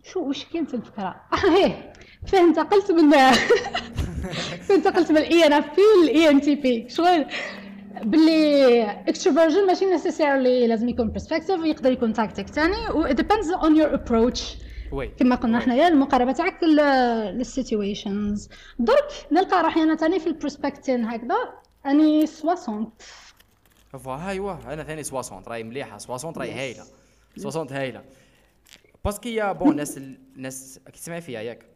شو 0.02 0.20
وش 0.20 0.44
كانت 0.44 0.74
الفكرة؟ 0.74 1.16
آه 1.32 1.50
هيه 1.56 1.92
كيفاه 2.24 2.40
انتقلت 2.40 2.90
من 2.90 3.10
كيفاه 4.56 4.74
انتقلت 4.74 5.10
من 5.12 5.18
الاي 5.18 5.46
ان 5.46 5.52
اف 5.52 5.64
بي 5.76 5.82
للاي 6.02 6.30
ان 6.30 6.40
تي 6.40 6.54
بي 6.54 6.88
شغل؟ 6.88 7.26
باللي 8.02 8.82
extroversion 8.82 9.66
ماشي 9.66 9.84
necessarily 9.84 10.66
لازم 10.66 10.88
يكون 10.88 11.12
perspective 11.12 11.64
يقدر 11.64 11.92
يكون 11.92 12.12
تاكتيك 12.12 12.48
ثاني 12.48 12.88
و 12.90 13.08
it 13.08 13.12
depends 13.16 13.60
on 13.60 13.76
your 13.76 13.98
approach. 13.98 14.40
oui. 14.92 15.08
كما 15.08 15.34
قلنا 15.36 15.60
حنايا 15.60 15.88
المقاربة 15.88 16.32
تاعك 16.32 16.62
لل 16.62 16.93
situations 16.93 18.48
درك 18.78 19.04
نلقى 19.32 19.62
روحي 19.62 19.82
أنا 19.82 19.96
ثاني 19.96 20.20
في 20.20 20.26
ال 20.26 20.33
prospecting 20.33 21.04
هكذا. 21.04 21.36
أني 21.86 22.26
60 22.26 22.92
voilà 23.98 24.28
ايوا 24.28 24.72
أنا 24.72 24.84
ثاني 24.84 25.02
60 25.02 25.42
راهي 25.48 25.62
مليحة. 25.62 25.98
60 25.98 26.32
راهي 26.36 26.52
هايلة. 26.52 26.84
60 27.36 27.68
هايلة. 27.70 28.02
parce 29.04 29.19
que 29.19 29.28
يا 29.28 29.52
bon 29.52 29.76
ناس 29.76 29.98
الناس 29.98 30.80
كي 30.86 30.92
تسمعي 30.92 31.20
فيها 31.20 31.40
ياك. 31.40 31.66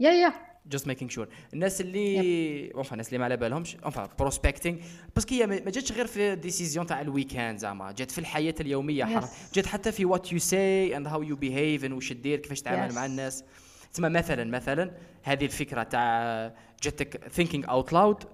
yeah 0.00 0.10
yeah. 0.10 0.32
just 0.68 0.86
making 0.86 1.10
sure 1.10 1.28
الناس 1.54 1.80
اللي 1.80 2.70
enfin 2.74 2.92
الناس 2.92 3.08
اللي 3.08 3.18
ما 3.18 3.24
على 3.24 3.36
بالهمش 3.36 3.76
enfin 3.76 4.08
prospecting 4.18 4.78
parce 5.14 5.26
que 5.26 5.34
هي 5.34 5.46
ما 5.46 5.56
جاتش 5.70 5.92
غير 5.92 6.06
في 6.06 6.34
décision 6.36 6.86
تاع 6.86 7.00
ال 7.00 7.07
weekend 7.07 7.58
زعما 7.58 7.92
جات 7.92 8.10
في 8.10 8.18
الحياة 8.18 8.54
اليومية 8.60 9.04
Yes. 9.04 9.08
حرف 9.08 9.52
جات 9.54 9.66
حتى 9.66 9.92
في 9.92 10.04
what 10.04 10.32
you 10.32 10.38
see 10.38 10.96
and 10.96 11.06
how 11.06 11.22
you 11.22 11.36
behave 11.36 11.92
واش 11.92 12.12
دير 12.12 12.38
كيفاش 12.38 12.60
تتعامل 12.60 12.90
Yes. 12.90 12.94
مع 12.94 13.06
الناس. 13.06 13.44
تسمى 13.92 14.08
مثلا 14.08 14.44
مثلا 14.44 14.90
هذه 15.22 15.44
الفكرة 15.44 15.82
تاع 15.82 16.54
جاتك 16.82 17.28
thinking 17.28 17.70
out 17.70 17.92
loud 17.92 18.24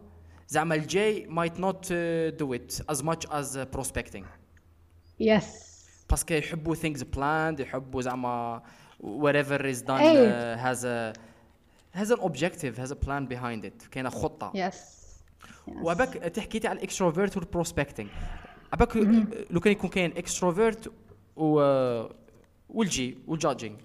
زعما 0.49 0.75
ال 0.75 1.01
J 1.01 1.27
uh, 1.27 2.43
do 2.43 2.47
it 2.59 2.95
as 2.95 2.99
much 3.03 3.31
as 3.31 3.57
uh, 3.57 3.79
prospecting. 3.79 4.25
yes 5.21 5.75
parce 6.11 6.26
que 6.26 6.35
يحبوا 6.35 6.75
things 6.77 6.99
planned 7.17 7.61
يحبوا 7.61 8.03
زعما 8.03 8.63
whatever 9.03 9.61
is 9.61 9.79
done 9.83 10.01
uh, 10.01 10.65
has 10.67 10.85
a 10.85 11.13
has 11.95 12.11
an 12.11 12.21
objective 12.21 12.77
has 12.83 12.91
a 12.91 12.97
plan 13.07 13.27
behind 13.29 13.65
it. 13.65 13.89
كاينة 13.91 14.11
خطة. 14.11 14.53
yes 14.55 15.05
وعباك 15.69 16.09
تحكي 16.15 16.59
تاع 16.59 16.73
ال 16.73 16.79
extrovert 16.79 17.37
وال 17.37 17.48
prospecting 17.48 18.09
عباك 18.73 18.97
لو 19.51 19.61
كان 19.61 19.73
يكون 19.73 19.91
كاين 19.91 20.17
extrovert 20.17 20.93
و 21.37 21.61
وال 22.69 23.02
J 23.02 23.19
وال 23.27 23.38
judging 23.38 23.77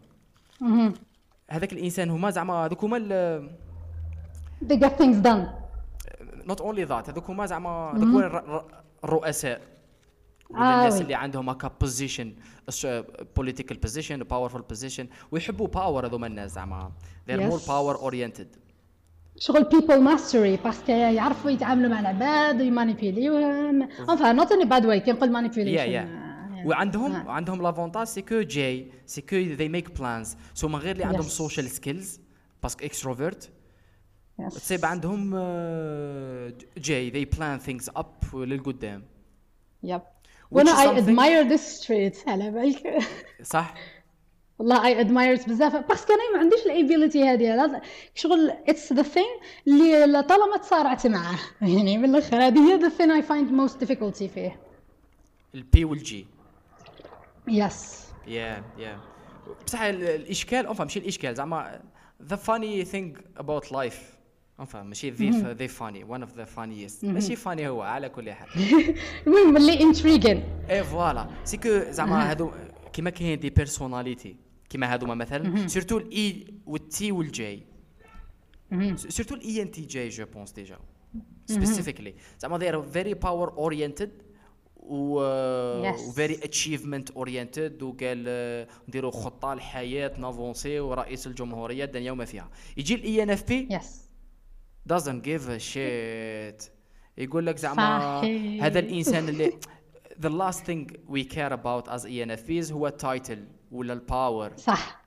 هذاك 1.49 1.73
الإنسان 1.73 2.09
هما 2.09 2.29
زعما 2.29 2.53
هذوك 2.53 2.83
هما 2.83 2.99
they 4.65 4.75
get 4.77 4.97
things 5.01 5.23
done. 5.23 5.47
not 6.47 6.61
only 6.61 6.83
that 6.83 7.09
هذوك 7.09 7.29
هما 7.29 7.45
زعما 7.45 7.91
هذوك 7.95 8.03
هما 8.03 8.25
الر- 8.25 8.65
الرؤساء. 9.03 9.61
آه 10.55 10.55
الناس 10.79 10.93
oui. 10.93 11.01
اللي 11.01 11.15
عندهم 11.15 11.49
هكا 11.49 11.71
position 11.81 12.33
political 13.37 13.77
position 13.77 14.23
powerful 14.23 14.61
position 14.61 15.07
ويحبوا 15.31 15.67
power 15.67 16.05
هذوما 16.05 16.27
الناس 16.27 16.51
زعما 16.51 16.91
they're 17.29 17.39
more 17.51 17.59
Yes. 17.59 17.65
power 17.67 17.97
oriented 18.09 18.47
شغل 19.37 19.65
people 19.65 20.17
mastery 20.17 20.63
parce 20.63 20.81
que 20.81 20.91
يعرفوا 20.91 21.51
يتعاملوا 21.51 21.89
مع 21.89 21.99
العباد 21.99 22.61
وي 22.61 22.81
manipuليوهم 22.81 23.87
not 24.07 24.49
in 24.49 24.61
a 24.61 24.69
bad 24.69 24.83
way 24.83 24.97
كي 25.05 25.11
نقول 25.11 25.67
آه، 25.77 25.83
يا 25.83 26.29
وعندهم 26.65 27.11
آه. 27.15 27.31
عندهم 27.31 27.61
l'avantage 27.61 28.07
c'est 28.07 28.21
que 28.21 28.41
J 28.41 28.91
c'est 29.05 29.21
que 29.21 29.35
they 29.35 29.71
make 29.81 29.99
plans 29.99 30.27
so 30.53 30.67
ما 30.67 30.77
غير 30.77 30.91
اللي 30.91 31.03
عندهم. 31.03 31.21
social 31.21 31.69
skills 31.69 32.19
parce 32.63 32.85
que 32.85 33.00
extrovert. 33.00 33.49
تصيب 34.51 34.85
عندهم 34.85 35.31
آه، 35.35 36.53
J 36.77 37.11
they 37.11 37.37
plan 37.37 37.59
things 37.69 37.93
up 37.99 38.35
للقدام 38.35 39.03
Yep. 39.85 40.01
وأنا 40.51 40.71
I 40.71 40.97
admire 40.99 41.49
this 41.49 41.85
trait 41.85 42.15
على 42.29 42.51
بالك. 42.51 43.03
صح. 43.43 43.73
والله 44.59 44.83
I 44.83 45.03
admire 45.05 45.41
it 45.41 45.49
بزاف. 45.49 45.75
parce 45.75 45.99
que 45.99 46.13
أنا 46.13 46.33
ما 46.33 46.39
عنديش 46.39 46.59
ال 46.65 46.72
ability 46.73 47.23
هذه. 47.23 47.81
شغل 48.15 48.53
it's 48.69 48.95
the 48.95 49.03
thing 49.03 49.43
اللي 49.67 50.23
طالما 50.23 50.57
تصارعت 50.57 51.07
معاه 51.07 51.39
يعني 51.61 51.97
من 51.97 52.05
الآخر 52.15 52.37
هذه 52.47 52.59
هي 52.73 52.79
the 52.79 52.91
thing 52.93 53.23
I 53.23 53.27
find 53.29 53.51
most 53.51 53.85
difficulty 53.87 54.23
فيه. 54.33 54.59
ال 55.55 55.70
P 55.70 55.85
وال 55.85 56.12
J 56.12 56.25
yes. 57.49 57.73
yeah 58.27 58.63
yeah 58.77 58.99
بصح 59.65 59.81
ال- 59.81 60.03
الإشكال 60.03 60.65
enfin 60.65 60.83
ماشي 60.83 60.99
الإشكال. 60.99 61.35
زعما 61.35 61.81
the 62.29 62.35
funny 62.37 62.85
thing 62.85 63.39
about 63.43 63.71
life. 63.71 64.18
enfin 64.59 64.83
ماشي 64.83 65.09
the 65.09 65.29
the 65.29 65.67
funny 65.67 66.03
one 66.11 66.21
of 66.23 66.29
the 66.39 66.45
funniest. 66.57 67.03
ماشي 67.03 67.35
funny 67.35 67.61
هو 67.61 67.81
على 67.81 68.09
كل 68.09 68.31
حال. 68.31 68.47
المهم 69.27 69.57
اللي 69.57 69.77
intriguing. 69.93 70.69
et 70.71 70.83
voilà 70.83 71.29
c'est 71.43 71.57
que 71.57 71.69
زعما 71.91 72.29
هادو 72.31 72.51
كيما 72.93 73.09
كاين 73.09 73.39
des 73.39 73.49
personnalités 73.49 74.35
كيما 74.69 74.93
هادوما 74.93 75.15
مثلا 75.15 75.67
surtout 75.67 75.97
ال 75.97 76.47
E 76.65 76.77
وال 76.77 77.00
T 77.00 77.11
وال 77.11 77.46
J 77.46 77.63
surtout 78.95 79.35
ال 79.35 79.61
ENTJ 79.61 80.09
je 80.09 80.25
pense 80.25 80.51
déjà 80.51 80.77
specifically 81.45 82.13
زعما 82.39 82.59
they 82.59 82.71
are 82.73 82.93
very 82.95 83.15
power 83.27 83.49
oriented 83.59 84.09
و 84.77 85.19
Yes. 85.91 85.99
و 86.07 86.12
very 86.12 86.33
achievement 86.33 87.11
oriented 87.11 87.83
وقال 87.83 88.67
نديروا 88.87 89.11
خطة 89.11 89.53
الحياة 89.53 90.11
ن 90.19 90.27
avancer 90.27 90.79
ورئيس 90.79 91.27
الجمهورية 91.27 91.83
الدنيا 91.83 92.11
وما 92.11 92.25
فيها. 92.25 92.49
يجي 92.77 92.95
ال 92.95 93.23
ENFP 93.23 93.67
yes. 93.71 93.85
doesn't 94.93 95.21
give 95.23 95.49
a 95.49 95.59
shit. 95.59 96.69
يقول 97.17 97.45
لك 97.45 97.57
زعما 97.57 98.21
هذا 98.61 98.79
الإنسان 98.79 99.29
اللي 99.29 99.59
the 100.21 100.29
last 100.29 100.59
thing 100.59 100.87
we 101.07 101.23
care 101.23 101.53
about 101.53 101.87
as 101.87 102.05
ENFPs 102.05 102.71
هو 102.71 102.87
ال 102.87 102.97
title 102.97 103.45
ولا 103.71 103.93
ال 103.93 104.03
power 104.03 104.51
صح. 104.57 105.03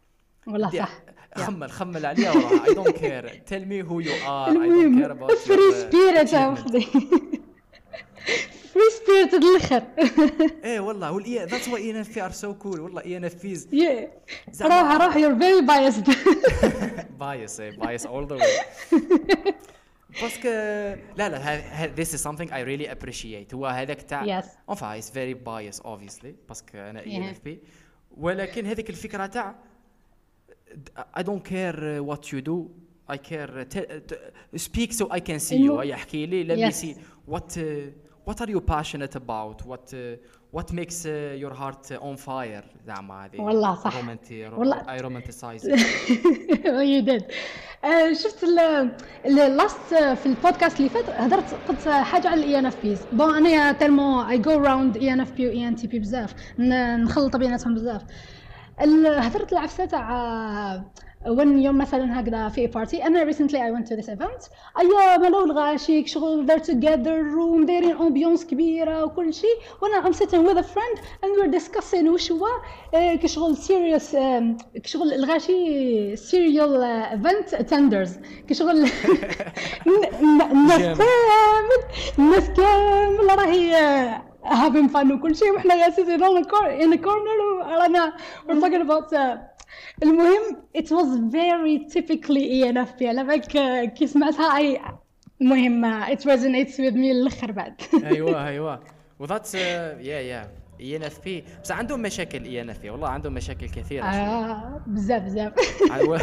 والله 0.46 0.70
صح. 0.70 0.98
خمل 1.36 1.68
yeah. 1.68 1.72
خمل 1.72 2.06
عليها 2.06 2.32
I 2.64 2.68
don't 2.68 2.96
care. 2.96 3.30
Tell 3.50 3.64
me 3.64 3.82
who 3.88 4.00
you 4.00 4.14
are. 4.26 4.48
المهم. 4.48 4.98
I 4.98 5.02
don't 5.02 5.02
care 5.02 5.12
about 5.12 5.30
you 5.30 5.36
free 5.36 5.72
spirit 5.82 6.28
free 8.72 8.92
spirit 8.98 9.34
الآخر. 9.34 9.82
إيه 10.64 10.80
والله. 10.80 11.12
والاي 11.12 11.44
ذاتس 11.44 11.68
واي 11.68 11.90
ان 11.90 11.96
اف 11.96 12.18
ار 12.18 12.30
سو 12.30 12.54
كول 12.54 12.80
والله 12.80 13.04
اي 13.04 13.16
ان 13.16 13.24
اف 13.24 13.42
بيز 13.42 13.68
روح 14.62 15.02
روح 15.02 15.16
يور 15.16 15.38
فيري 15.38 15.60
بايس 15.60 15.98
بايس 17.20 17.60
إيه 17.60 17.78
بايس 17.78 18.06
اول 18.06 18.26
ذا 18.26 18.34
واي 18.34 18.46
باسكو 20.20 20.48
لا 21.16 21.28
لا 21.28 21.38
ه- 21.38 21.84
ه- 21.84 21.94
this 21.96 22.08
is 22.08 22.20
something 22.22 22.48
I 22.50 22.60
really 22.64 22.88
appreciate 22.88 23.54
هو 23.54 23.66
هذاك 23.66 24.02
تاع 24.02 24.40
Yes. 24.40 24.44
enfin 24.70 25.00
it's 25.00 25.10
very 25.10 25.34
biased 25.34 25.82
obviously 25.84 26.32
باسكو 26.48 26.78
أنا 26.78 27.02
Yeah. 27.02 27.06
ENFP 27.36 27.48
ولكن 28.16 28.66
هذيك 28.66 28.90
الفكرة 28.90 29.26
تاع 29.26 29.54
I 31.18 31.22
don't 31.22 31.44
care 31.44 31.76
uh, 31.76 32.10
what 32.10 32.22
you 32.32 32.40
do 32.40 32.56
I 33.08 33.16
care 33.18 33.50
uh, 33.50 33.64
te- 33.74 33.88
uh, 33.92 34.58
speak 34.68 34.90
so 34.92 35.04
I 35.10 35.20
can 35.20 35.38
see 35.38 35.56
you 35.56 35.70
إنه- 35.72 35.80
هيا 35.80 35.94
احكي 35.94 36.26
لي 36.26 36.44
let 36.44 36.58
me 36.58 36.74
Yes. 36.74 36.82
see 36.82 36.96
what 37.32 37.56
uh, 37.58 37.62
what 38.28 38.34
are 38.40 38.50
you 38.50 38.60
passionate 38.60 39.14
about 39.16 39.56
what 39.70 39.86
uh, 39.94 40.16
what 40.56 40.68
makes 40.72 40.98
uh, 41.06 41.42
your 41.42 41.54
heart 41.60 41.84
uh, 41.92 42.08
on 42.08 42.16
fire 42.16 42.64
زعما 42.86 43.24
هذه 43.24 43.40
والله 43.40 43.74
صح. 43.74 43.92
romanti- 44.00 44.52
والله. 44.58 44.82
I 44.82 45.00
romanticize 45.02 45.64
it. 45.72 45.80
you 46.64 47.02
did 47.10 47.24
آه، 47.84 48.12
شفت 48.12 48.44
ال 49.26 49.40
last 49.40 49.94
في 49.94 50.26
البودكاست 50.26 50.78
اللي 50.78 50.88
فات 50.88 51.10
هضرت 51.10 51.54
قلت 51.68 51.88
حاجة 51.88 52.28
على 52.28 52.40
ال 52.44 52.58
ENFPs 52.58 53.00
bon 53.12 53.46
أنا 53.46 53.72
تالمون 53.72 54.24
اي 54.26 54.38
جو 54.38 54.50
راوند 54.64 54.96
اي 54.96 55.12
ان 55.12 55.20
اف 55.20 55.32
بي 55.32 55.46
و 55.48 55.50
اي 55.50 55.68
ان 55.68 55.76
تي 55.76 55.86
بي 55.86 55.98
بزاف 55.98 56.34
نخلط 56.58 57.36
بيناتهم 57.36 57.74
بزاف 57.74 58.02
هضرت 59.06 59.52
العفسة 59.52 59.84
تاع 59.84 60.84
وين 61.26 61.58
يوم 61.58 61.78
مثلا 61.78 62.20
هكذا 62.20 62.48
في 62.48 62.66
party 62.66 63.06
أنا 63.06 63.32
recently 63.32 63.56
I 63.58 63.70
went 63.78 63.86
to 63.88 63.96
this 63.96 64.08
event. 64.08 64.50
ايا 64.78 65.16
مالو 65.16 65.44
الغاشيك 65.44 66.06
شغل 66.06 66.46
they're 66.46 66.64
together 66.64 67.34
room 67.36 67.66
دايرين 67.66 67.96
ambiance 67.96 68.44
كبيرة 68.46 69.04
وكل 69.04 69.34
شيء. 69.34 69.56
وأنا 69.82 70.08
I'm 70.10 70.14
sitting 70.14 70.46
with 70.46 70.58
a 70.58 70.66
friend 70.74 70.98
and 71.22 71.30
we're 71.38 71.58
discussing 71.60 72.08
وش 72.08 72.32
هو 72.32 72.46
آه، 72.94 73.14
كشغل 73.14 73.56
serious 73.56 74.14
آم، 74.14 74.56
كشغل 74.84 75.12
الغاشي 75.12 76.12
آه، 76.12 77.14
event 77.16 77.54
attenders. 77.54 78.10
كشغل 78.48 78.70
الناس. 79.86 80.98
كامل 80.98 81.82
الناس 82.18 82.50
كامل 82.50 83.38
راهي 83.38 83.76
آه، 83.76 84.22
having 84.44 84.88
fun 84.94 85.12
وكل 85.12 85.36
شيء. 85.36 85.52
وحنا 85.54 85.74
cor- 86.42 86.80
in 86.82 86.92
a 86.92 86.98
corner 86.98 87.66
ورانا 87.66 88.12
we're 88.48 88.60
talking 88.60 88.82
about 88.86 89.14
آه، 89.14 89.51
المهم 90.02 90.56
it 90.78 90.86
was 90.86 91.32
very 91.32 91.94
typically 91.94 92.62
ENFP 92.62 93.02
على 93.02 93.24
بالك 93.24 93.56
آه، 93.56 93.84
كي 93.84 94.06
سمعتها 94.06 94.56
أي 94.56 94.80
المهم 95.40 96.04
it 96.04 96.18
resonates 96.20 96.74
with 96.76 96.94
me 96.94 97.12
للأخر 97.12 97.52
بعد. 97.52 97.74
أيوه 98.04 98.46
أيوه. 98.48 98.80
و 99.18 99.24
that's 99.24 99.54
yeah 99.54 99.98
yeah 100.00 100.52
ENFP 100.80 101.44
بس 101.62 101.72
عندهم 101.72 102.02
مشاكل 102.02 102.44
ENFP 102.44 102.90
والله 102.90 103.08
عندهم 103.08 103.34
مشاكل 103.34 103.68
كثيرة 103.68 104.04
آه، 104.04 104.82
بزاف 104.86 105.22
بزاف. 105.22 105.52
أيوة. 105.94 106.20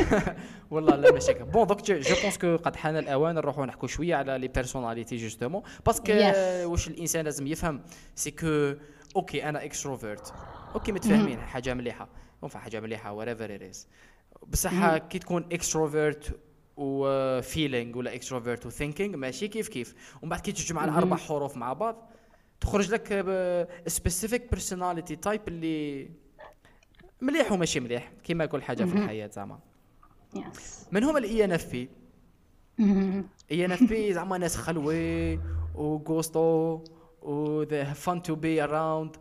والله 0.72 0.95
لا 0.95 1.12
مشاكل. 1.12 1.43
bon 1.43 1.68
donc 1.68 1.91
je 1.91 2.16
pense 2.22 2.38
que 2.38 2.56
قد 2.56 2.76
حان 2.76 2.97
الأوان 2.97 3.36
نروحوا 3.36 3.66
نحكوا 3.66 3.88
شوية 3.88 4.16
على 4.16 4.38
les 4.38 4.47
personnalités 4.47 5.16
justement 5.16 5.62
parce 5.86 6.01
que. 6.01 6.14
واش 6.72 6.88
الإنسان 6.88 7.26
لازم 7.26 7.47
يفهم 7.47 7.82
c'est 8.16 8.32
que 8.32 8.74
okay 9.16 9.50
أنا 9.50 9.64
extrovert 9.66 10.34
okay 10.76 10.91
متفاهمين. 10.91 11.39
حاجة 11.39 11.74
مليحة. 11.74 12.08
enfin 12.43 12.60
حاجة 12.60 12.80
مليحة 12.80 13.26
whatever 13.26 13.50
it 13.50 13.74
is. 13.74 13.78
بصح 14.48 14.98
كي 14.98 15.20
تكون 15.20 15.46
extrovert 15.52 16.39
و 16.78 16.93
feeling 16.93 17.97
ولا 17.98 18.16
extrovert 18.16 18.66
و 18.66 18.71
thinking 18.71 19.18
ماشي؟ 19.18 19.48
كيف 19.48 19.68
كيف؟ 19.68 19.96
ومن 20.22 20.30
بعد 20.30 20.40
كي 20.40 20.52
تجمع 20.52 20.86
الأربع 20.86 21.18
حروف 21.18 21.58
مع 21.58 21.74
بعض 21.74 22.10
تخرج 22.62 22.92
لك 22.92 23.08
specific 23.88 24.50
personality 24.50 25.16
type 25.16 25.41
اللي 25.48 26.10
مليح 27.22 27.52
وماشي 27.52 27.80
مليح 27.80 28.12
كيما 28.24 28.46
كل 28.46 28.62
حاجة 28.62 28.84
في 28.84 28.94
الحياة 28.94 29.28
زعما. 29.28 29.60
من 30.92 31.04
هم 31.04 31.18
ال 31.18 31.45
ENFP. 31.45 31.89
ENFP 33.52 34.14
زعما 34.14 34.38
ناس 34.38 34.56
خلوي 34.56 35.40
وغوستو 35.76 36.84
و 37.22 37.66
they 37.66 37.86
have 37.86 37.98
fun 38.06 38.20
to 38.30 38.36
be 38.36 38.70
around. 38.70 39.20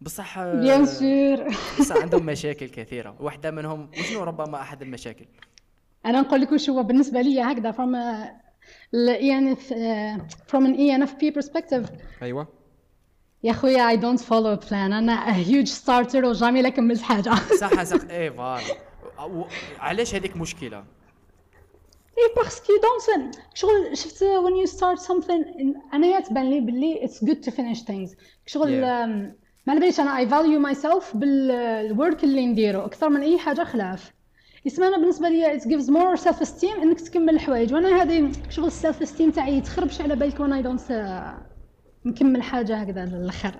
بصح 0.00 0.38
bien 0.42 0.86
sûr 0.86 1.44
بصح 1.80 1.96
عندهم 1.96 2.26
مشاكل 2.26 2.68
كثيرة. 2.68 3.16
واحدة 3.20 3.50
منهم 3.50 3.90
وشنو 3.98 4.22
ربما 4.22 4.60
أحد 4.60 4.82
المشاكل؟ 4.82 5.24
أنا 6.06 6.20
نقول 6.20 6.40
لك 6.40 6.52
واش 6.52 6.70
هو 6.70 6.82
بالنسبة 6.82 7.20
لي 7.20 7.40
هكذا 7.42 7.72
from 7.72 7.76
a 7.94 8.28
ال 8.94 9.38
ENF 9.38 9.72
from 10.52 10.60
an 10.66 10.76
ENFP 10.78 11.40
perspective. 11.40 11.90
ايوا 12.22 12.44
يا 13.44 13.52
خويا 13.52 13.96
I 13.96 14.00
don't 14.00 14.20
follow 14.22 14.60
a 14.60 14.68
plan. 14.68 14.72
أنا 14.72 15.44
huge 15.44 15.68
starter 15.68 16.24
و 16.24 16.29
jamais 16.29 16.62
لا 16.62 16.68
كملت 16.68 17.02
حاجة. 17.02 17.34
صح 17.60 17.82
صح. 17.82 18.00
إيه 18.10 18.30
voilà. 18.30 18.62
علاش 19.78 20.14
هذيك 20.14 20.36
مشكلة؟ 20.36 20.78
إيه 22.18 22.34
parce 22.42 22.61
que 22.61 22.72
don't 22.72 23.34
شغل 23.54 23.96
شفت 23.96 24.24
when 24.24 24.66
you 24.66 24.72
start 24.72 25.06
something 25.06 25.94
أنا 25.94 26.20
تبان 26.20 26.50
لي 26.50 26.60
باللي 26.60 27.08
it's 27.08 27.24
good 27.26 27.48
to 27.50 27.54
finish 27.54 27.80
things. 27.84 28.16
شغل 28.46 28.68
Yeah. 28.84 29.45
ما 29.66 29.74
باليش 29.74 30.00
أنا 30.00 30.24
I 30.24 30.28
value 30.30 30.74
myself 30.76 31.16
بال 31.16 31.52
work 31.52 32.24
اللي 32.24 32.46
نديرو 32.46 32.80
أكثر 32.84 33.08
من 33.08 33.20
أي 33.20 33.38
حاجة 33.38 33.64
خلاف. 33.64 34.12
يسمى 34.64 34.86
أنا 34.88 34.96
بالنسبة 34.98 35.28
لي 35.28 35.60
it 35.60 35.62
gives 35.62 35.86
more 35.90 36.22
self 36.24 36.36
esteem 36.40 36.82
إنك 36.82 37.00
تكمل 37.00 37.34
الحوايج 37.34 37.74
وأنا 37.74 38.02
هذه 38.02 38.32
شغل 38.50 38.66
ال 38.66 38.73
self 38.73 39.02
esteem 39.02 39.34
تاعي 39.34 39.56
يتخربش 39.58 40.00
على 40.00 40.16
بالك 40.16 40.40
وأنا 40.40 40.62
don't 40.62 40.80
uh, 40.90 41.42
نكمل 42.06 42.42
حاجة 42.42 42.76
هكذا 42.76 43.04
للاخر 43.04 43.54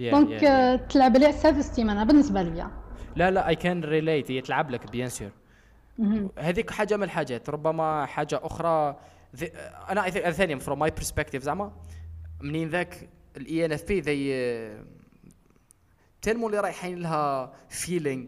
donc 0.00 0.38
uh, 0.40 0.86
تلعب 0.92 1.16
عليه 1.16 1.28
ال 1.28 1.37
self 1.37 1.72
esteem 1.72 1.78
أنا 1.80 2.04
بالنسبة 2.04 2.42
لي 2.42 2.70
لا 3.16 3.30
لا 3.30 3.48
I 3.48 3.54
can 3.54 3.84
relate 3.84 4.30
هي 4.30 4.40
تلعب 4.40 4.70
لك 4.70 4.90
bien 4.92 5.08
sûr 5.08 5.30
هذيك 6.38 6.70
حاجة 6.70 6.96
من 6.96 7.02
الحاجات. 7.02 7.50
ربما 7.50 8.06
حاجة 8.06 8.40
أخرى 8.42 8.96
ذي 9.36 9.50
أنا 9.90 10.02
I 10.02 10.10
think- 10.10 10.28
ثاني 10.30 10.60
from 10.60 10.78
my 10.78 10.90
perspective 10.90 11.42
زعما 11.42 11.72
منين 12.40 12.68
ذاك 12.68 13.08
الإي 13.38 13.64
ان 13.64 13.72
إف 13.72 13.84
بي 13.84 14.00
ذي 14.00 14.84
تلمو 16.22 16.46
اللي 16.46 16.60
رايحين 16.60 16.98
لها 16.98 17.52
feeling 17.68 18.26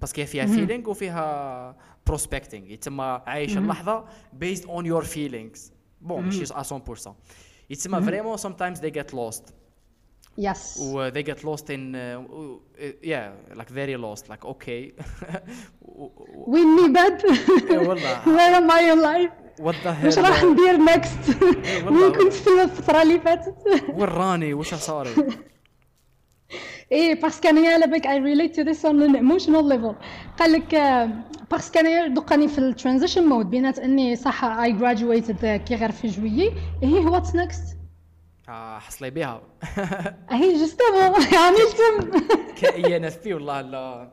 parce 0.00 0.15
que 0.15 0.24
فيها 0.24 0.46
feeling 0.46 0.90
وفيها 0.90 1.76
prospecting 2.06 2.70
يتسمى 2.70 3.22
عايش 3.26 3.56
اللحظة 3.56 4.04
based 4.32 4.66
on 4.66 4.86
your 4.86 5.04
feelings 5.04 5.72
bon 6.00 6.24
ماشي 6.24 6.46
100% 6.46 7.10
يتسمى 7.70 8.02
vraiment 8.02 8.38
sometimes 8.38 8.78
they 8.78 8.90
get 8.90 9.14
lost. 9.14 9.52
yes 10.38 10.78
و 10.80 11.10
they 11.10 11.22
get 11.22 11.38
lost 11.38 11.64
in 11.68 11.94
uh, 11.94 12.18
yeah 13.02 13.56
like 13.58 13.70
very 13.70 13.96
lost 13.96 14.28
like 14.28 14.44
okay. 14.44 14.92
وين 16.34 16.66
my 16.76 16.92
bad 16.94 17.22
إيه 17.70 17.78
والله. 17.78 18.24
Where 18.24 18.54
am 18.60 18.70
I 18.70 18.92
in 18.92 19.43
the 19.58 20.04
واش 20.04 20.18
راح 20.18 20.44
ندير 20.44 20.76
next. 20.76 21.42
وين 21.86 22.12
كنت 22.18 22.32
في 22.32 22.62
الفترة 22.62 23.02
اللي 23.02 23.20
فاتت. 23.20 23.54
وين 23.96 24.08
راني؟ 24.08 24.54
واش 24.54 24.74
صار 24.74 25.08
إيه 26.92 27.20
parce 27.20 27.38
que 27.38 27.48
انايا 27.48 27.74
على 27.74 27.86
بالك 27.86 28.06
I 28.06 28.18
relate 28.18 28.56
to 28.56 28.62
this 28.62 28.86
on 28.86 29.02
an 29.02 29.14
emotional 29.14 29.68
level 29.68 29.94
قال 30.38 30.52
لك 30.52 30.74
آه، 30.74 31.10
parce 31.50 31.67
que 31.67 31.78
انايا 31.78 32.06
دوكاني 32.06 32.48
في 32.48 32.58
ال 32.58 32.64
transition 32.64 33.26
mode 33.28 33.50
بينات 33.50 33.78
إني 33.78 34.16
صح 34.16 34.44
I 34.44 34.72
graduated 34.72 35.62
كي 35.68 35.74
غير 35.74 35.92
في 35.92 36.08
جويي. 36.08 36.52
هي 36.82 36.98
what's 36.98 37.34
next 37.34 37.76
آه 38.48 38.78
حصلي 38.78 39.10
بها 39.10 39.42
هي 40.30 40.52
justement 40.58 41.22
يعني 41.32 41.56
تم 41.56 42.20
ك 42.60 42.96
ENFP 42.96 43.34
والله 43.34 43.60
لا 43.60 44.12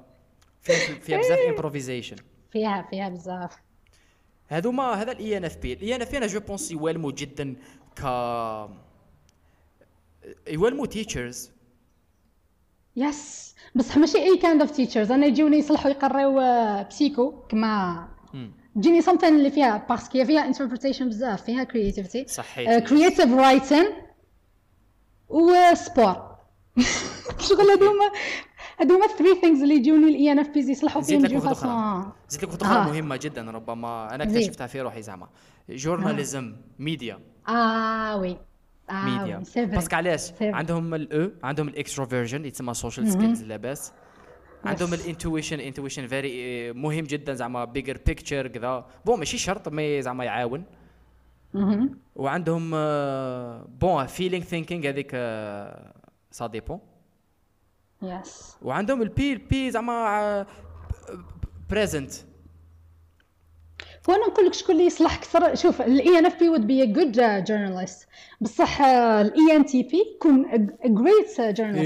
فيها 0.62 0.76
فيها 1.00 1.18
بزاف 1.18 1.40
improvisation 1.50 2.16
فيها 2.52 2.88
فيها 2.90 3.10
بزاف. 3.10 3.56
هذوما 4.52 4.94
هذا 4.94 5.12
الإي 5.12 5.38
إن 5.38 5.46
إف 5.46 5.58
بي. 5.58 5.74
الإي 5.74 5.96
إن 5.96 6.02
إف 6.02 6.12
بي 6.12 6.18
أنا 6.18 6.28
je 6.28 6.40
pense 6.40 6.72
يوالمو 6.72 7.12
جدا 7.12 7.56
ك 7.96 8.02
يوالمو 10.48 10.86
teachers 10.86 11.52
yes 12.96 13.56
بصح 13.76 13.98
ماشي 13.98 14.18
any 14.18 14.38
kind 14.38 14.62
of 14.62 14.72
teachers 14.72 15.12
أنا 15.12 15.26
يجوني 15.26 15.58
يصلحوا 15.58 15.92
يقراو 15.92 16.40
آه، 16.40 16.82
psycho 16.82 17.32
كما 17.50 18.08
تجيني 18.76 19.02
something 19.02 19.24
اللي 19.24 19.52
فيها 19.52 19.86
parce 19.90 20.12
que 20.12 20.26
فيها 20.26 20.46
interpretation 20.46 21.10
بزاف 21.10 21.44
فيها 21.44 21.64
creativity 21.64 22.34
صحيت 22.34 22.88
creative 22.88 23.34
writing 23.34 23.86
و 25.30 25.47
sport 25.47 26.32
شغل 27.48 27.72
هذوما؟ 27.72 28.12
هذوما 28.82 29.08
three 29.08 29.36
things 29.42 29.62
اللي 29.62 29.76
يجوني 29.76 30.10
ال 30.10 30.32
ENFPs 30.32 30.70
يصلحوا 30.70 31.02
فيهم 31.02 31.26
جو. 31.26 31.40
façon 31.40 32.14
زيد 32.30 32.44
لك 32.44 32.50
واحدة 32.50 32.68
أخرى 32.68 32.78
آه. 32.78 32.92
مهمة 32.92 33.20
جدا 33.22 33.52
ربما. 33.52 34.16
أنا. 34.16 34.24
اكتشفتها 34.24 34.68
في 34.68 34.82
روحي 34.82 35.02
زعما. 35.02 35.28
journalism 35.70 36.56
media 36.80 37.20
آه 37.48 38.18
oui. 38.18 38.38
media 38.92 39.44
c'est 39.44 39.66
parce 39.66 39.84
que 39.85 39.96
علاش. 39.96 40.32
عندهم 40.42 40.94
الاو 40.94 41.32
عندهم 41.44 41.68
ال 41.68 41.74
extroversion 41.74 42.46
يتسمى 42.46 42.74
social 42.74 43.12
skills 43.12 43.44
لاباس 43.44 43.94
عندهم 44.66 44.94
ال 44.94 45.00
intuition 45.00 45.60
intuition 45.60 46.08
very 46.08 46.74
مهم 46.74 47.06
جدا 47.06 47.34
زعما. 47.34 47.66
bigger 47.66 47.98
picture 48.06 48.48
كذا. 48.48 48.86
bon 49.06 49.20
ماشي 49.20 49.38
شرط 49.38 49.70
mais 49.70 50.02
زعما 50.02 50.24
يعاون. 50.24 50.64
وعندهم 52.16 52.72
آه، 52.74 53.68
bon 53.82 54.06
feeling 54.06 54.44
thinking 54.44 54.90
هذيك 54.90 55.12
ça 56.32 56.48
dépend 56.48 56.80
yes 58.04 58.56
وعندهم 58.62 59.02
ال 59.02 59.18
P 59.18 59.34
ال 59.34 59.53
P 59.53 59.72
زعما 59.72 60.46
present 61.70 62.12
وأنا 64.08 64.28
نقول 64.28 64.46
لك 64.46 64.54
شكون 64.54 64.76
اللي 64.76 64.86
يصلح 64.86 65.18
أكثر. 65.18 65.56
شوف 65.56 65.82
ال 65.82 66.20
ENFP 66.20 66.50
would 66.50 66.62
be 66.62 66.88
a 66.90 66.98
good 66.98 67.16
uh, 67.18 67.48
journalist. 67.50 68.06
بصح 68.42 68.82
ال 68.82 69.56
ENTP 69.56 70.04
يكون 70.16 70.46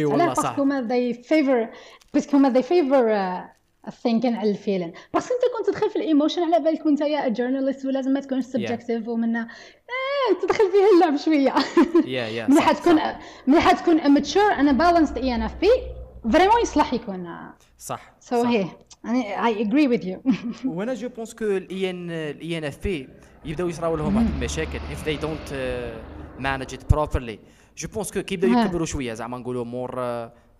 والله 0.05 0.23
علاش 0.23 0.37
صح. 0.37 0.43
parce 0.43 0.55
que 0.55 0.61
هما 0.61 0.87
they 0.87 1.15
favor 1.15 1.75
parce 2.13 2.28
que 2.28 2.37
هما 2.37 2.53
they 2.53 2.63
favor 2.63 3.05
uh, 3.11 3.55
thinking 3.91 4.35
على 4.37 4.51
ال 4.51 4.57
feeling 4.57 4.93
بس 5.13 5.23
أنت 5.31 5.41
كنت 5.57 5.67
تدخل 5.69 5.89
في 5.89 5.95
ال 5.95 6.01
emotion 6.01 6.41
على 6.53 6.63
بالك 6.63 6.81
كنت 6.81 7.01
يا 7.01 7.27
journaliste 7.27 7.85
ولازم 7.85 8.11
ما 8.11 8.19
تكونش 8.19 8.43
subjective 8.45 9.07
ومنا 9.07 9.41
آه 9.41 10.41
تدخل 10.41 10.63
فيها 10.71 10.89
اللعب 10.95 11.17
شوية. 11.17 11.53
يا 12.05 12.27
يا 12.27 12.47
ملي 12.47 12.61
حتكون 12.61 12.99
ملي 13.47 13.61
حتكون 13.61 13.99
immature 13.99 14.53
أنا 14.53 14.71
balanced 14.71 15.17
ENFP 15.17 15.55
vraiment 15.55 16.61
يصلح 16.61 16.93
يكون 16.93 17.35
صح 17.77 18.13
so. 18.19 18.43
هي 18.43 18.65
يعني 19.03 19.45
I 19.45 19.61
agree 19.61 19.87
with 19.87 20.05
you 20.07 20.21
وأنا 20.65 20.93
je 20.93 21.09
pense 21.09 21.33
que 21.33 21.45
ال 21.45 21.89
EN 21.89 22.11
ال 22.11 22.57
ENFP 22.57 23.09
يبداو 23.45 23.67
يصراو 23.67 23.95
لهم 23.95 24.15
واحد 24.15 24.27
المشاكل 24.35 24.79
if 24.79 25.05
they 25.07 25.21
don't 25.21 25.51
uh, 25.51 26.43
manage 26.43 26.75
it 26.77 26.95
properly 26.95 27.37
je 27.77 27.87
pense 27.93 28.11
que 28.11 28.21
كيبداو. 28.21 28.49
يكبروا 28.65 28.85
شوية 28.85 29.13
زعما 29.13 29.37
نقولوا 29.37 29.65
مور 29.65 29.95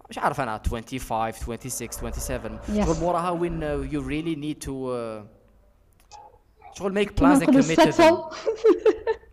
مش 0.09 0.18
عارف 0.18 0.41
أنا 0.41 0.61
25 0.72 1.32
26 1.32 1.91
27 1.91 2.59
Yes. 2.59 2.86
شغل 2.86 2.99
موراها 3.01 3.30
when 3.29 3.61
you 3.91 4.01
really 4.07 4.36
need 4.36 4.59
to 4.59 4.95
شغل 6.74 6.93
make 6.93 7.19
plans 7.21 7.43
نقولوا 7.43 7.61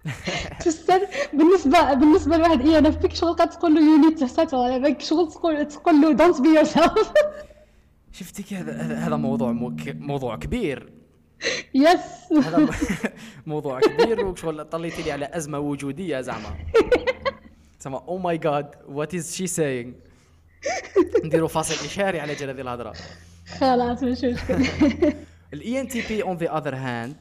تستر 0.60 1.00
بالنسبة 1.32 1.94
بالنسبة 1.94 2.36
لواحد 2.36 2.60
ENFP 2.60 3.14
شغل 3.14 3.32
قد 3.32 3.50
تقول 3.50 3.74
له 3.74 3.80
you 3.80 3.96
need 3.96 4.18
to 4.18 4.26
settle 4.26 4.56
على 4.56 4.78
بالك 4.78 5.00
شغل 5.00 5.28
تقول 5.32 5.68
تقول 5.68 6.00
له 6.00 6.12
don't 6.12 6.40
be 6.40 6.48
yourself 6.48 7.12
شفتي 8.12 8.56
هذا 8.56 8.72
هذا- 8.82 9.16
موضوع 9.16 9.52
موضوع 9.94 10.36
كبير. 10.36 10.92
yes 11.74 12.32
هذا 12.44 12.68
موضوع 13.46 13.80
كبير 13.80 14.24
وشغل 14.26 14.64
طليتي 14.64 15.02
لي 15.02 15.12
على 15.12 15.30
أزمة 15.32 15.58
وجودية 15.58 16.20
زعما 16.20 16.54
زعما 17.80 17.98
oh 18.08 18.18
my 18.18 18.38
God 18.38 18.70
what 18.88 19.14
is 19.14 19.34
she 19.34 19.46
saying 19.46 19.94
نديروا 21.24 21.48
فاصل 21.48 21.84
إشهاري 21.86 22.20
على 22.20 22.34
جال 22.34 22.48
هذه 22.50 22.60
الهضرة. 22.60 22.92
خلاص 23.60 24.02
مش 24.02 24.24
مشكل 24.24 24.66
ال 25.52 25.80
ENTP 25.80 26.22
on 26.22 26.36
the 26.36 26.58
other 26.58 26.74
hand 26.74 27.16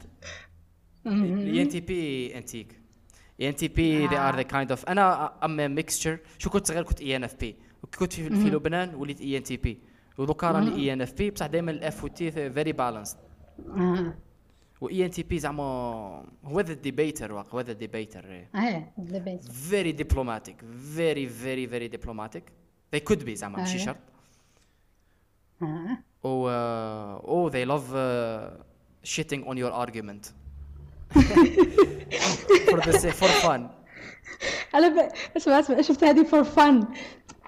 ال 1.06 1.62
ENT 1.62 1.80
P 1.80 2.38
انتيك 2.38 2.80
ENTP 3.40 4.08
they 4.08 4.12
are 4.12 4.36
the 4.36 4.42
kind 4.42 4.70
of 4.70 4.84
أنا 4.84 5.32
I'm 5.44 5.74
mixture 5.74 6.18
شو 6.38 6.50
كنت 6.50 6.66
صغير؟ 6.66 6.82
كنت 6.82 7.00
ENFP 7.00 7.56
كنت 7.98 8.12
في, 8.12 8.30
في 8.30 8.50
لبنان 8.50 8.94
وليت 8.94 9.20
ENTP 9.20 9.78
ودوكا 10.18 10.50
راني 10.50 10.74
ENFP 10.76 11.30
بصح 11.30 11.46
دائما 11.46 11.70
ال 11.70 11.87
F 11.87 12.04
وال 12.04 12.21
T 12.21 12.30
very 12.30 12.72
balanced 12.72 13.18
و 14.80 15.04
ENTP 15.04 15.38
زعما 15.38 15.62
هو 16.44 16.60
the 16.60 16.74
debater 16.74 17.32
هو 17.32 17.60
the 17.60 17.72
debater 17.72 18.24
إيه 18.54 18.92
debate 18.98 19.44
very 19.44 19.92
diplomatic 20.02 20.56
very 20.96 21.26
very 21.44 21.66
very 21.66 21.88
diplomatic. 21.96 22.42
They 22.94 23.00
could 23.10 23.24
be 23.24 23.32
زعما 23.32 23.58
ماشي 23.58 23.72
أيوة. 23.72 23.84
شرط. 23.84 23.96
آه. 25.62 25.98
و 26.24 26.48
uh, 26.48 27.22
oh 27.24 27.52
they 27.52 27.64
love 27.64 27.94
uh, 27.94 28.62
shitting 29.04 29.46
on 29.48 29.56
your 29.56 29.72
argument. 29.72 30.32
Sa- 32.92 33.10
for 33.20 33.32
fun. 33.44 33.60
على 34.74 34.90
ب... 34.90 35.08
اسمع 35.36 35.58
أسمع 35.58 35.80
شفت 35.80 36.04
هذه 36.04 36.22
for 36.22 36.44
fun 36.44 36.84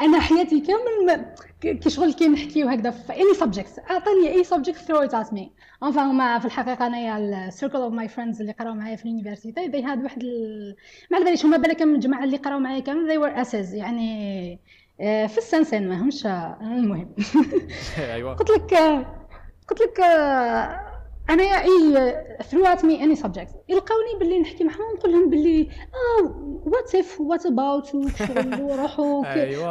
أنا 0.00 0.20
حياتي 0.20 0.60
كامل 0.60 1.06
ما... 1.06 1.34
كي 1.60 1.90
شغل 1.90 2.12
كي 2.12 2.28
نحكيو 2.28 2.68
هكذا 2.68 2.90
في 2.90 3.12
any 3.12 3.34
subject 3.40 3.82
اعطيني 3.90 4.28
any 4.28 4.44
subject 4.44 4.78
throw 4.78 4.98
it 4.98 5.14
at 5.14 5.32
me 5.32 5.52
enfin 5.82 6.02
هما 6.02 6.38
في 6.38 6.44
الحقيقة 6.44 6.86
انايا 6.86 7.18
ال 7.48 7.52
circle 7.52 7.76
of 7.78 7.92
my 7.92 8.08
friends 8.08 8.40
اللي 8.40 8.52
قراو 8.52 8.74
معايا 8.74 8.96
في 8.96 9.04
ال 9.04 9.10
university 9.10 9.68
دي 9.68 9.82
هاد 9.82 10.02
واحد 10.02 10.22
ال... 10.22 10.76
ما 11.10 11.16
على 11.16 11.24
باليش 11.24 11.44
هما 11.44 11.56
بالك 11.56 11.82
من 11.82 11.94
الجماعه 11.94 12.24
اللي 12.24 12.36
قراو 12.36 12.58
معايا 12.58 12.80
كامل 12.80 13.08
they 13.10 13.22
were 13.22 13.38
S's 13.38 13.74
يعني 13.74 14.60
آه، 15.00 15.26
في 15.26 15.38
ال 15.38 15.44
sensing 15.44 15.88
ماهمش 15.88 16.26
المهم. 16.26 17.14
أيوه. 17.98 18.34
قلت 18.34 18.50
لك 18.50 18.74
قلت 19.68 19.80
لك 19.80 20.00
أنا 21.30 21.42
I 21.42 22.14
throughout 22.42 22.78
me 22.80 23.00
any 23.02 23.22
subject 23.22 23.54
يلقاوني 23.68 24.18
باللي 24.20 24.40
نحكي 24.40 24.64
معاهم 24.64 24.94
نقول 24.98 25.12
لهم 25.12 25.30
باللي 25.30 25.68
آه 26.20 26.60
what 26.66 26.94
if 26.94 27.20
what 27.20 27.46
about 27.46 27.94
وروحوا. 28.60 29.24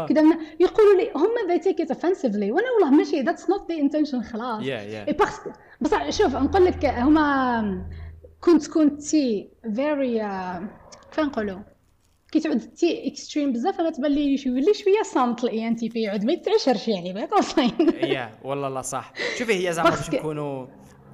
كذا 0.08 0.24
يقولوا 0.60 0.96
لي 1.02 1.12
هم 1.16 1.30
they 1.50 1.62
take 1.64 1.86
it 1.86 1.96
offensively. 1.96 2.52
وأنا 2.52 2.68
والله 2.76 2.90
ماشي 2.92 3.24
that's 3.24 3.42
not 3.46 3.62
the 3.72 3.80
intention 3.82 4.32
خلاص. 4.34 4.62
Yeah, 4.64 4.66
yeah. 4.66 5.08
إي 5.08 5.14
بس 5.22 5.40
بصح 5.82 6.10
شوف 6.10 6.36
نقول 6.36 6.66
لك 6.66 6.86
هما 6.86 7.88
كنت 8.42 8.68
كنتي 8.68 9.50
very 9.66 10.22
uh, 10.22 10.64
كيف 11.16 11.20
نقولوا؟ 11.20 11.60
كي 12.32 12.40
تعودتي 12.40 13.08
extreme 13.08 13.52
بزاف 13.54 13.80
أنا 13.80 13.90
تبان 13.90 14.12
لي 14.12 14.36
يولي 14.46 14.74
شوية 14.74 15.02
صامت 15.04 15.44
ال 15.44 15.68
INTP 15.68 16.02
يعود 16.02 16.24
ما 16.26 16.34
يتعشرش 16.34 16.88
يعني 16.88 17.14
بين 17.14 17.26
قوسين 17.26 17.72
يا 18.04 18.30
والله 18.44 18.70
لا 18.70 18.82
صح. 18.82 19.14
شوفي 19.40 19.68
هي 19.70 19.74
زعما 19.74 19.90
باش 19.90 20.00
parce 20.00 20.08
que- 20.08 20.14
نكونوا 20.14 20.66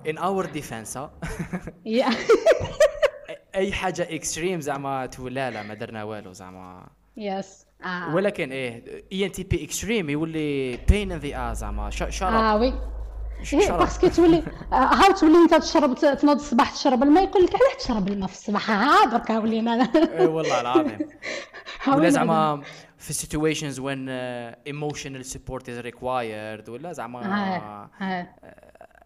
in 0.07 0.17
our 0.17 0.47
defense 0.57 0.97
ها 0.97 1.11
يا 1.85 2.09
أي 3.55 3.71
حاجة 3.71 4.07
extreme 4.15 4.61
زعما 4.61 5.05
تقول 5.05 5.33
لا 5.33 5.49
لا 5.51 5.63
ما 5.63 5.73
درنا 5.73 6.03
والو 6.03 6.33
زعما. 6.33 6.87
yes 7.17 7.65
آه. 7.85 8.15
ولكن 8.15 8.51
إيه 8.51 9.03
INTP 9.11 9.63
extreme 9.65 10.09
يولي 10.09 10.77
بين 10.77 11.11
ان 11.11 11.17
ذا 11.19 11.51
ا 11.51 11.53
زعما. 11.53 11.89
ش- 11.89 12.23
آه 12.23 12.57
oui. 12.57 12.73
إيه، 13.53 13.71
parce 13.71 13.94
que 13.94 14.07
تولي 14.07 14.43
آه، 14.73 14.75
هاو 14.75 15.11
تولي 15.13 15.35
أنت 15.43 15.53
تشرب 15.55 15.95
تنوض 15.95 16.35
الصباح 16.35 16.71
تشرب 16.71 17.03
الماء 17.03 17.23
يقول 17.23 17.43
لك 17.43 17.49
علاش 17.55 17.83
تشرب 17.85 18.07
الماء 18.07 18.27
في 18.29 18.33
الصباح. 18.35 18.71
ها 18.71 19.05
درك 19.05 19.29
ولينا 19.29 19.89
إيه 19.95 20.27
والله 20.27 20.61
العظيم. 20.61 20.99
ولا 21.87 22.09
زعما 22.09 22.61
في 22.97 23.13
situations 23.13 23.75
when 23.75 24.07
uh, 24.09 24.73
emotional 24.73 25.23
support 25.33 25.63
is 25.63 25.85
required 25.91 26.69
ولا 26.69 26.93
زعما 26.93 27.19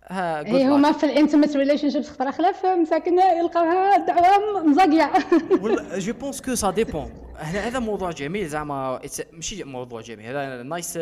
ها 0.08 0.48
هي 0.48 0.64
luck. 0.70 0.72
هما 0.72 0.92
في 0.92 1.04
ال 1.06 1.56
intimate 1.58 1.90
relationships 1.90 2.10
خطره 2.10 2.32
خلاف 2.32 2.66
مساكن 2.66 3.20
يلقاوها 3.20 3.98
دعوة 3.98 4.64
مزقيع 4.64 5.10
والله 5.62 6.00
je 6.00 6.14
pense 6.14 6.42
que 6.42 6.56
ça 6.56 6.72
dépend. 6.72 7.12
هنا 7.38 7.60
هذا 7.68 7.80
موضوع 7.80 8.12
جميل 8.12 8.48
زعما 8.48 9.00
ماشي 9.34 9.64
موضوع 9.64 10.02
جميل 10.02 10.26
هذا 10.26 10.64
nice 10.64 10.98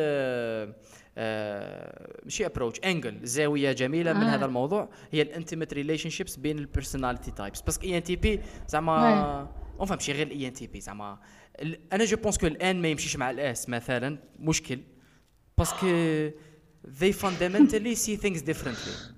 ماشي 2.26 2.46
approach 2.46 2.80
angle 2.86 3.20
زاوية 3.24 3.72
جميلة 3.72 4.14
من 4.14 4.24
آه. 4.24 4.36
هذا 4.36 4.46
الموضوع. 4.46 4.90
هي 5.12 5.22
ال 5.22 5.74
intimate 5.74 6.10
relationships 6.10 6.36
بين 6.36 6.60
ال 6.60 6.66
personality 6.66 7.32
types 7.32 7.62
parce 7.62 7.77
que 7.77 7.86
INTP 7.86 8.40
زعما 8.68 9.48
اون 9.80 9.90
ماشي 9.90 10.12
غير 10.12 10.28
ال 10.28 10.48
INTP 10.48 10.82
زعما. 10.82 11.18
أنا 11.94 12.06
je 12.06 12.18
pense 12.18 12.38
que 12.38 12.48
ال 12.48 12.65
N 12.65 12.82
ما 12.82 12.88
يمشيش 12.88 13.16
مع 13.18 13.30
ال 13.32 13.51
S 13.51 13.70
مثلا 13.70 14.18
مشكل. 14.40 14.80
parce 15.58 15.76
que 15.76 15.88
they 16.88 17.14
fundamentally 17.14 17.96
see 17.96 18.18
things 18.18 18.42
differently. 18.42 19.14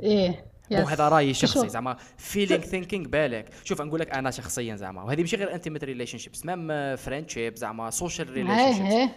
إيه 0.00 0.52
bon 0.70 0.80
yes. 0.80 0.88
هذا 0.88 1.08
رأيي 1.08 1.34
شخصي. 1.34 1.68
زعما. 1.68 1.96
feeling 2.16 2.60
thinking 2.62 3.08
بالك. 3.08 3.50
شوف 3.64 3.82
نقول 3.82 4.00
لك 4.00 4.10
أنا 4.14 4.30
شخصيا 4.30 4.76
زعما. 4.76 5.02
وهذه 5.02 5.20
ماشي 5.20 5.36
غير 5.36 5.54
intimate 5.54 5.84
relationships 5.84 6.46
même 6.46 6.96
friendship 6.96 7.56
زعما 7.56 7.90
social 7.90 8.30
relationships 8.30 9.10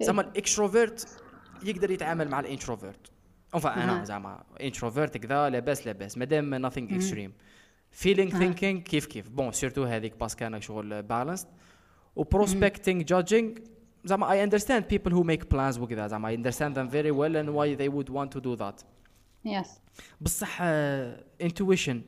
زعما 0.00 0.22
ال 0.22 0.31
extrovert 0.31 1.08
يقدر 1.64 1.90
يتعامل 1.90 2.28
مع 2.28 2.40
ال 2.40 2.47
introvert 2.47 3.10
enfin 3.54 3.74
أنا 3.74 4.00
أها. 4.00 4.04
زعما 4.04 4.44
introvert 4.60 5.16
كذا 5.16 5.50
لاباس 5.50 5.86
لاباس. 5.86 6.18
مادام 6.18 6.54
nothing 6.54 6.96
extreme 6.96 7.32
feeling 7.90 8.38
thinking 8.38 8.80
كيف 8.80 9.06
كيف. 9.06 9.28
bon 9.28 9.52
surtout 9.52 9.84
هذيك 9.84 10.16
parce 10.20 10.36
que 10.36 10.46
أنا 10.46 10.60
شغل 10.60 11.02
balanced 11.02 11.48
و 12.16 12.23
prospecting 12.23 13.02
judging 13.02 13.54
زعما 14.04 14.26
I 14.30 14.48
understand 14.50 14.82
people 14.94 15.12
who 15.12 15.24
make 15.24 15.48
plans 15.54 15.78
وكذا 15.78 16.06
زعما 16.06 16.30
I 16.32 16.36
understand 16.36 16.74
them 16.74 16.88
very 16.88 17.10
well 17.12 17.36
and 17.36 17.48
why 17.54 17.74
they 17.80 17.88
would 17.88 18.08
want 18.10 18.30
to 18.38 18.40
do 18.40 18.56
that. 18.56 18.84
yes 19.44 19.66
بصح 20.20 20.58
intuition 21.40 22.02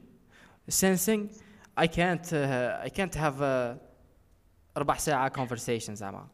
سensing 0.70 1.20
I 1.80 1.86
can't 1.86 2.32
uh, 2.32 2.86
I 2.86 2.88
can't 2.88 3.14
have 3.14 3.40
uh, 3.40 3.76
ربع 4.78 4.96
ساعة 4.96 5.32
conversation 5.36 5.92
زعما 5.92 6.26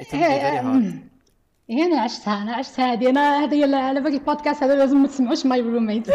it 0.00 0.04
will 0.04 0.10
be 0.10 0.16
very 0.18 0.56
hard. 0.56 0.94
هي 1.70 1.84
أنا 1.84 2.00
عشتها 2.00 2.42
أنا 2.42 2.52
عشتها 2.54 2.92
هذه. 2.92 3.10
أنا 3.10 3.44
هذه 3.44 3.64
ال- 3.64 3.74
على 3.74 4.00
باقي 4.00 4.14
البودكاست 4.16 4.62
هذا 4.62 4.74
لازم 4.76 4.96
ما 4.96 5.08
تسمعوش 5.08 5.46
my 5.46 5.60
roommate 5.60 6.08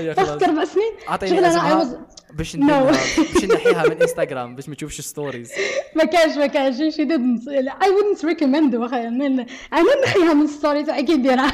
يا 0.00 0.14
خلاص. 0.18 0.30
بس. 0.30 0.42
أربع 0.42 0.64
سنين 0.64 0.92
أعطيني 1.08 1.30
شغل 1.36 1.44
أنا 1.44 1.54
I 1.54 1.56
اسمها 1.56 1.84
was- 1.84 2.15
باش 2.36 2.56
باش 2.56 3.44
نحيها 3.44 3.82
من 3.88 4.02
انستغرام 4.02 4.56
باش 4.56 4.68
ما 4.68 4.74
تشوفش 4.74 5.00
stories 5.00 5.52
ما 5.96 6.04
كانش 6.04 6.36
ما 6.36 6.46
كانش 6.46 6.76
شي 6.96 7.08
didn't 7.08 7.42
I 7.70 7.86
wouldn't 7.86 8.22
recommend 8.22 8.74
واخا 8.74 9.08
من 9.10 9.40
أنا 9.72 10.02
نحيها 10.04 10.34
من 10.34 10.46
story 10.46 10.84
تاعي 10.84 11.02
كي 11.02 11.14
نديرها 11.14 11.52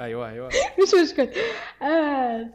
أيوه 0.00 0.30
أيوه. 0.30 0.48
مش 0.82 1.02
مشكل. 1.02 1.28
آه 1.82 2.48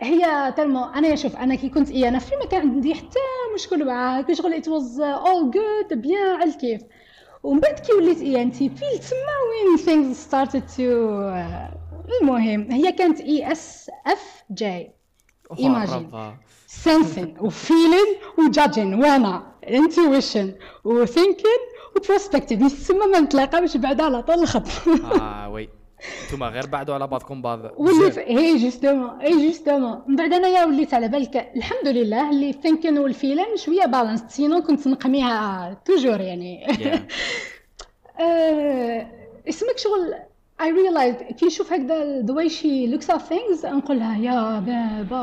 هي 0.00 0.54
tellement 0.56 0.84
أنا 0.84 1.16
شوف 1.16 1.36
أنا 1.36 1.54
كي 1.54 1.68
كنت 1.68 1.90
اي 1.90 2.08
أنا 2.08 2.18
في 2.18 2.36
ما 2.36 2.44
كان 2.46 2.60
عندي 2.60 2.94
حتى 2.94 3.18
مشكل 3.54 3.86
معاها 3.86 4.22
كي 4.22 4.34
شغل 4.34 4.62
it 4.62 4.66
was 4.66 4.98
all 5.00 5.54
good 5.56 5.94
bien 5.94 6.40
على 6.40 6.50
الكيف. 6.50 6.82
ومن 7.42 7.60
بعد 7.60 7.78
كي 7.78 7.92
وليت 7.92 8.20
INTP 8.20 8.76
تما 8.80 9.36
وين 9.50 9.78
things 9.78 10.16
started 10.16 10.76
to 10.76 10.80
آه، 10.80 11.74
المهم 12.22 12.70
هي 12.70 12.92
كانت 12.92 13.20
ISFJ 13.20 14.90
Imagine. 15.52 16.34
sensing 16.84 17.42
و 17.42 17.50
feeling 17.50 18.06
و 18.38 18.45
judging 18.45 18.94
وأنا 18.94 19.42
intuition. 19.66 20.46
و 20.84 20.92
thinking 20.92 21.60
و 21.96 22.02
prospective 22.02 22.72
تسمى 22.72 23.06
ما 23.06 23.20
نتلاقاوش 23.20 23.76
بعدا 23.76 24.04
على 24.04 24.22
طول 24.22 24.34
الخط. 24.42 24.62
آه 25.04 25.48
oui. 25.52 25.68
انتوما 26.24 26.48
غير 26.48 26.66
بعدوا 26.66 26.94
على 26.94 27.06
بعضكم 27.06 27.42
بعض. 27.42 27.60
واللي 27.76 28.20
هي 28.26 28.56
justement 28.56 29.10
هي 29.20 29.46
justement 29.48 30.02
من 30.06 30.16
بعد 30.16 30.32
انايا 30.32 30.64
وليت 30.64 30.94
على 30.94 31.08
بالك 31.08 31.52
الحمد 31.56 31.88
لله 31.88 32.30
اللي 32.30 32.52
thinking 32.52 32.98
وال 32.98 33.11
feeling 33.11 33.56
شوية 33.56 33.84
balance 33.86 34.22
sinon 34.28 34.62
كنت 34.62 34.86
نقميها 34.86 35.76
toujours 35.84 36.20
يعني. 36.20 36.66
Yeah. 36.66 36.98
آه، 38.20 39.06
اسمك 39.48 39.78
شغل 39.78 40.14
I 40.58 40.68
realized 40.68 41.22
كي 41.38 41.46
نشوف 41.46 41.72
هكذا 41.72 42.22
the 42.22 42.32
way 42.32 42.48
she 42.48 42.86
looks 42.86 43.08
at 43.10 43.22
things 43.28 43.64
نقول 43.64 43.98
لها 43.98 44.18
يا 44.18 44.60
بابا 44.60 45.16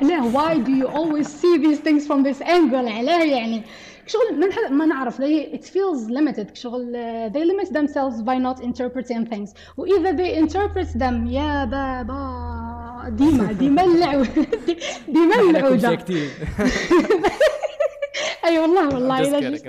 علاه 0.00 0.32
why 0.32 0.58
do 0.58 0.70
you 0.70 0.86
always 0.86 1.26
see 1.26 1.58
these 1.58 1.80
things 1.80 2.06
from 2.06 2.22
this 2.22 2.40
angle 2.42 2.88
علاه 2.88 3.24
يعني 3.24 3.62
شغل 4.06 4.40
ما 4.40 4.68
ما 4.70 4.86
نعرف 4.86 5.18
they, 5.18 5.54
it 5.54 5.64
feels 5.64 6.10
limited 6.10 6.56
شغل 6.56 6.92
uh, 6.92 7.32
they 7.32 7.44
limit 7.44 7.72
themselves 7.72 8.22
by 8.22 8.38
not 8.38 8.62
interpreting 8.64 9.26
things 9.26 9.54
وإذا 9.76 10.16
they 10.16 10.36
interpret 10.36 10.98
them 10.98 11.26
يا 11.28 11.64
بابا 11.64 13.08
ديما 13.08 13.52
ديما 13.52 13.84
اللعو 13.84 14.24
ديما 15.08 15.40
اللعوجة 15.40 15.80
ساكتين 15.80 16.28
أي 18.44 18.58
والله 18.58 18.94
والله 18.94 19.20
الا 19.20 19.50
جست. 19.50 19.66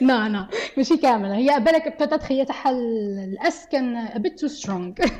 لا 0.00 0.28
لا 0.28 0.48
ماشي 0.76 0.96
كامله 0.96 1.36
هي 1.36 1.60
بالك 1.60 1.94
بتاتر 1.94 2.18
هي 2.32 2.44
تاعها 2.44 2.70
الأس 2.70 3.66
كان 3.72 4.08
a 4.08 4.18
bit 4.18 4.32
too 4.40 4.62
strong. 4.62 5.10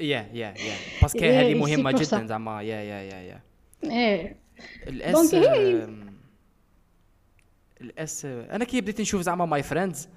يا 0.00 0.26
يا 0.32 0.54
يا 0.58 0.74
باسكو 1.02 1.18
إيه، 1.18 1.40
هذه 1.40 1.72
يسيب 1.72 1.90
فرصة. 1.90 2.18
جدا 2.18 2.26
زعما. 2.26 2.62
يا 2.62 2.76
يا 2.76 3.02
يا 3.02 3.20
يا 3.20 3.40
إيه. 3.84 4.36
الأس 4.86 5.34
الأس 7.80 8.24
أنا 8.24 8.64
كي 8.64 8.80
بديت 8.80 9.00
نشوف 9.00 9.22
زعما 9.22 9.46
ماي 9.46 9.62
فريندز 9.62 10.08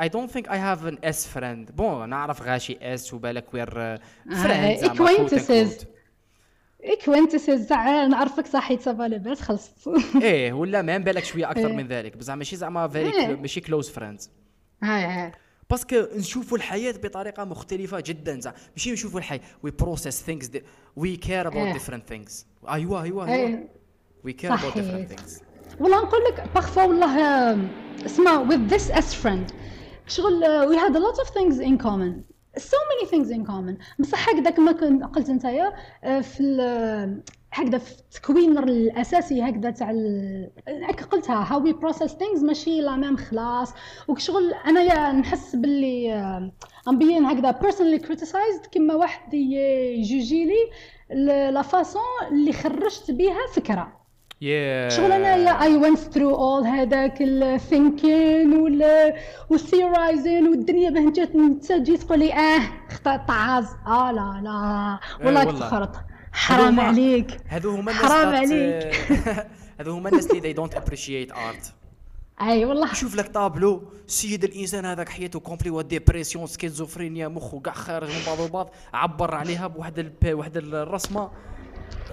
I 0.00 0.08
don't 0.08 0.30
think 0.34 0.46
I 0.48 0.56
have 0.56 0.86
an 0.86 0.96
S 1.04 1.26
friend. 1.34 1.72
بون 1.72 2.08
نعرف 2.08 2.42
غاشي 2.42 2.78
اس 2.82 3.14
وبالك 3.14 3.54
وير 3.54 3.80
آه، 3.80 4.00
friend 4.42 4.78
زعما 4.78 5.66
acquaintances 7.04 7.66
تاع 7.66 8.06
نعرفك 8.06 8.46
صحيت 8.46 8.80
ça 8.80 8.91
va 8.91 9.02
لاباس 9.02 9.40
خلصت 9.40 9.88
إيه 10.22 10.52
ولا 10.52 10.82
ما 10.82 10.98
بالك 10.98 11.24
شوية 11.24 11.50
أكثر 11.50 11.66
إيه. 11.66 11.76
من 11.76 11.86
ذلك. 11.86 12.16
بصح 12.16 12.34
ماشي 12.34 12.56
زعما 12.56 12.88
very 12.88 13.12
إيه. 13.12 13.36
ماشي 13.36 13.60
close 13.60 13.90
friends 13.90 14.30
هاي 14.82 15.04
هاي. 15.04 15.32
parce 15.70 15.86
que 15.86 15.96
نشوفوا 16.16 16.56
الحياة 16.56 16.92
بطريقة 16.92 17.44
مختلفة 17.44 18.00
جدا 18.00 18.40
زعما. 18.40 18.56
ماشي 18.76 18.92
نشوفوا 18.92 19.18
الحياة 19.18 19.40
we 19.62 19.70
process 19.70 20.22
things 20.22 20.50
we 20.96 21.16
care 21.16 21.48
about. 21.48 21.72
different 21.72 22.08
things 22.08 22.46
أيوه 22.68 23.04
إيه. 23.28 23.68
we 24.24 24.32
care 24.32 24.54
about. 24.54 24.78
different 24.78 25.08
things 25.08 25.40
والله 25.80 26.02
نقول 26.02 26.20
لك 26.24 26.48
parfois 26.54 26.82
والله 26.82 27.58
اسمع 28.06 28.48
with 28.48 28.72
this 28.72 28.94
as 28.94 29.14
friend 29.24 29.52
شغل 30.06 30.42
we 30.68 30.78
had 30.78 30.96
a 30.96 31.00
lot 31.00 31.24
of 31.24 31.28
things 31.34 31.60
in 31.60 31.84
common. 31.84 32.31
So 32.58 32.76
many 32.90 33.06
things 33.10 33.30
in 33.30 33.44
common. 33.46 33.76
بصح 33.98 34.28
هكذا 34.28 34.50
كما 34.50 34.72
قلت 35.06 35.30
نتايا 35.30 35.72
آه، 36.04 36.20
في 36.20 36.42
هكذا 37.52 37.78
في 37.78 37.92
التكوين 38.00 38.58
الأساسي 38.58 39.42
هكذا 39.42 39.70
تاع 39.70 39.90
هكا 40.68 41.04
قلتها 41.04 41.44
how 41.44 41.62
we 41.64 41.72
process 41.72 42.10
things 42.10 42.44
ماشي 42.44 42.80
لا 42.80 42.96
ميم 42.96 43.16
خلاص. 43.16 43.74
وكشغل 44.08 44.54
انايا 44.54 45.12
نحس 45.12 45.56
باللي 45.56 46.14
آه، 46.14 46.52
امبيين 46.88 47.24
هكذا 47.24 47.52
personally 47.52 48.00
criticized 48.06 48.68
كما 48.72 48.94
واحد 48.94 49.34
يجوجي 49.34 50.44
لي 50.44 50.70
لا 51.50 51.62
فاسون 51.62 52.02
اللي 52.30 52.52
خرجت 52.52 53.10
بها 53.10 53.46
فكرة. 53.54 54.01
يا 54.42 54.88
شغل 54.88 55.12
انايا 55.12 55.62
اي 55.62 55.80
went 55.82 55.98
through 55.98 56.34
all 56.36 56.66
هذاك 56.66 57.16
الثينكين 57.20 58.52
وال 58.60 59.12
والثيورايزين 59.50 60.48
والدنيا 60.48 60.90
باه 60.90 61.00
انت 61.34 61.72
جيت 61.72 62.02
تقول 62.02 62.18
لي 62.18 62.32
آه 62.34 62.60
الطعاز 63.06 63.66
آه 63.86 64.12
لا 64.12 64.40
لا. 64.44 64.98
والله 65.24 65.40
إيه، 65.40 65.46
والله. 65.46 65.60
تفخرت 65.66 65.96
حرام 66.32 66.80
عليك. 66.80 67.36
هذو 67.46 67.70
هما 67.70 67.90
الناس 67.92 68.04
حرام 68.12 68.32
that- 68.32 68.36
عليك. 68.52 68.94
هذو 69.80 69.92
هما 69.92 70.08
الناس 70.08 70.30
اللي 70.30 70.54
they 70.54 70.56
don't 70.56 70.74
appreciate 70.74 71.32
art. 71.34 71.66
أي 72.48 72.64
والله. 72.64 72.92
شوف 72.92 73.14
لك 73.16 73.28
طابلو 73.28 73.82
السيد 74.08 74.44
الإنسان 74.44 74.84
هذاك 74.84 75.08
حياته 75.08 75.40
كومبلي 75.40 75.70
وديبرسيون 75.70 76.46
سكيزوفرينيا 76.46 77.28
مخه 77.28 77.60
كاع 77.60 77.72
خارج 77.72 78.08
من 78.08 78.22
بعض 78.26 78.40
وبعض 78.40 78.70
عبر 78.94 79.34
عليها 79.34 79.66
بواحد 79.66 79.98
الب... 79.98 80.14
واحد 80.26 80.56
الرسمة. 80.56 81.30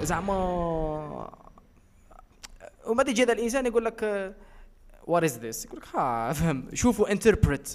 زعما 0.01 1.31
وما 2.89 3.03
يجي 3.07 3.23
هذا 3.23 3.33
الإنسان 3.33 3.65
يقول 3.65 3.85
لك 3.85 4.33
what 5.07 5.23
is 5.23 5.37
this 5.39 5.65
يقول 5.65 5.79
لك 5.79 5.95
ها 5.95 6.33
فهم 6.33 6.67
شوفوا 6.73 7.11
interpret 7.11 7.69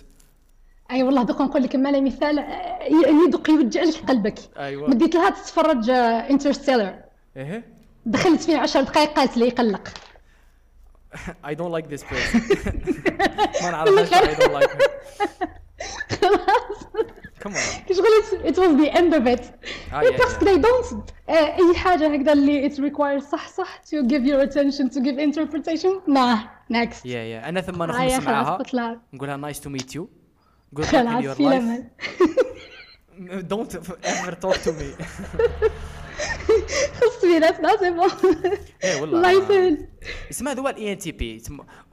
أي 0.91 1.03
والله 1.03 1.23
دوك 1.23 1.41
نقول 1.41 1.63
لك 1.63 1.77
مالا 1.77 2.01
مثال. 2.01 2.39
آه، 2.39 2.43
يعني 2.83 3.25
يدق 3.29 3.51
يوجع 3.51 3.83
لك 3.83 3.97
قلبك. 4.09 4.39
أيوه. 4.57 4.91
مديت 4.91 5.15
لها 5.15 5.31
تتفرج 5.31 5.91
Interstellar 5.91 6.95
إيه؟ 7.37 7.65
دخلت 8.07 8.41
فيه 8.43 8.57
10 8.59 8.81
دقائق 8.81 9.11
قالت 9.11 9.37
لي 9.37 9.47
يقلق 9.49 9.89
I 11.47 11.55
don't 11.55 11.71
like 11.73 11.87
this 11.87 12.05
person 12.05 12.41
ما 13.63 13.71
نعرفهاش 13.71 14.13
I 14.13 14.35
don't 14.35 14.51
like 14.51 14.71
خلاص. 16.21 16.87
كمان 17.45 17.57
كشغل 17.89 18.05
it 18.45 18.55
was 18.57 18.81
the 18.87 18.97
end 18.97 19.15
of 19.15 19.39
it. 19.39 19.45
آه، 19.95 20.03
يا- 20.03 20.11
parce 20.19 20.35
que 20.35 20.45
they 20.47 20.59
don't 20.59 20.97
آه، 21.29 21.33
أي 21.33 21.75
حاجة 21.77 22.15
هكذا 22.15 22.33
اللي 22.33 22.71
it 22.71 22.73
requires 22.73 23.23
صح 23.33 23.49
صح 23.49 23.81
to 23.87 24.09
give 24.09 24.23
your 24.27 24.49
attention 24.51 24.95
to 24.95 25.01
give 25.01 25.19
interpretation. 25.19 26.13
Nah 26.15 26.39
next. 26.73 27.07
yeah 27.07 27.19
yeah 27.19 27.49
أنا 27.49 27.61
ثم 27.61 27.83
نخلص 27.83 28.13
خلاص 28.13 28.25
معاها 28.25 28.57
قلت 28.57 28.75
لها. 28.75 29.01
نقولها 29.13 29.37
nice 29.37 29.61
to 29.61 29.71
meet 29.71 29.95
you 29.95 30.09
good 30.77 30.83
luck 30.83 30.87
in 30.87 30.87
خلاص 30.87 31.25
your 31.25 31.39
life. 31.39 31.83
don't 33.53 33.73
ever 34.05 34.35
talk 34.45 34.57
to 34.65 34.71
me. 34.71 34.89
خص 37.01 37.25
بينا 37.25 37.47
لا 37.47 37.77
c'est 37.81 37.91
bon 37.91 38.09
إيه 38.85 39.01
والله 39.01 39.17
الله 39.17 39.31
يسهل 39.31 39.87
اسمها 40.31 40.55
ذو 40.55 40.69
ال 40.69 40.93
INTP 40.93 41.43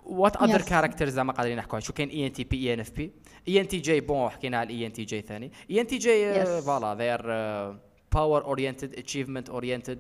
what 0.05 0.35
other. 0.41 0.61
characters 0.61 1.13
زعما 1.13 1.33
قادرين 1.33 1.57
نحكوا 1.57 1.79
شو 1.79 1.93
كاين 1.93 2.09
اي 2.09 2.27
ان 2.27 2.33
تي 2.33 2.43
بي 2.43 2.67
اي 2.67 2.73
ان 2.73 2.79
اف 2.79 2.91
بي 2.91 3.11
ENTJ 3.47 3.99
bon 3.99 4.29
حكينا 4.29 4.57
على 4.57 4.73
ال 4.73 4.87
ENTJ 4.87 5.21
ثاني 5.21 5.51
ENTJ. 5.71 6.45
voilà 6.45 6.95
they 6.95 7.13
are 7.13 7.75
power 8.13 8.45
oriented 8.45 8.93
achievement 8.95 9.49
oriented 9.49 9.99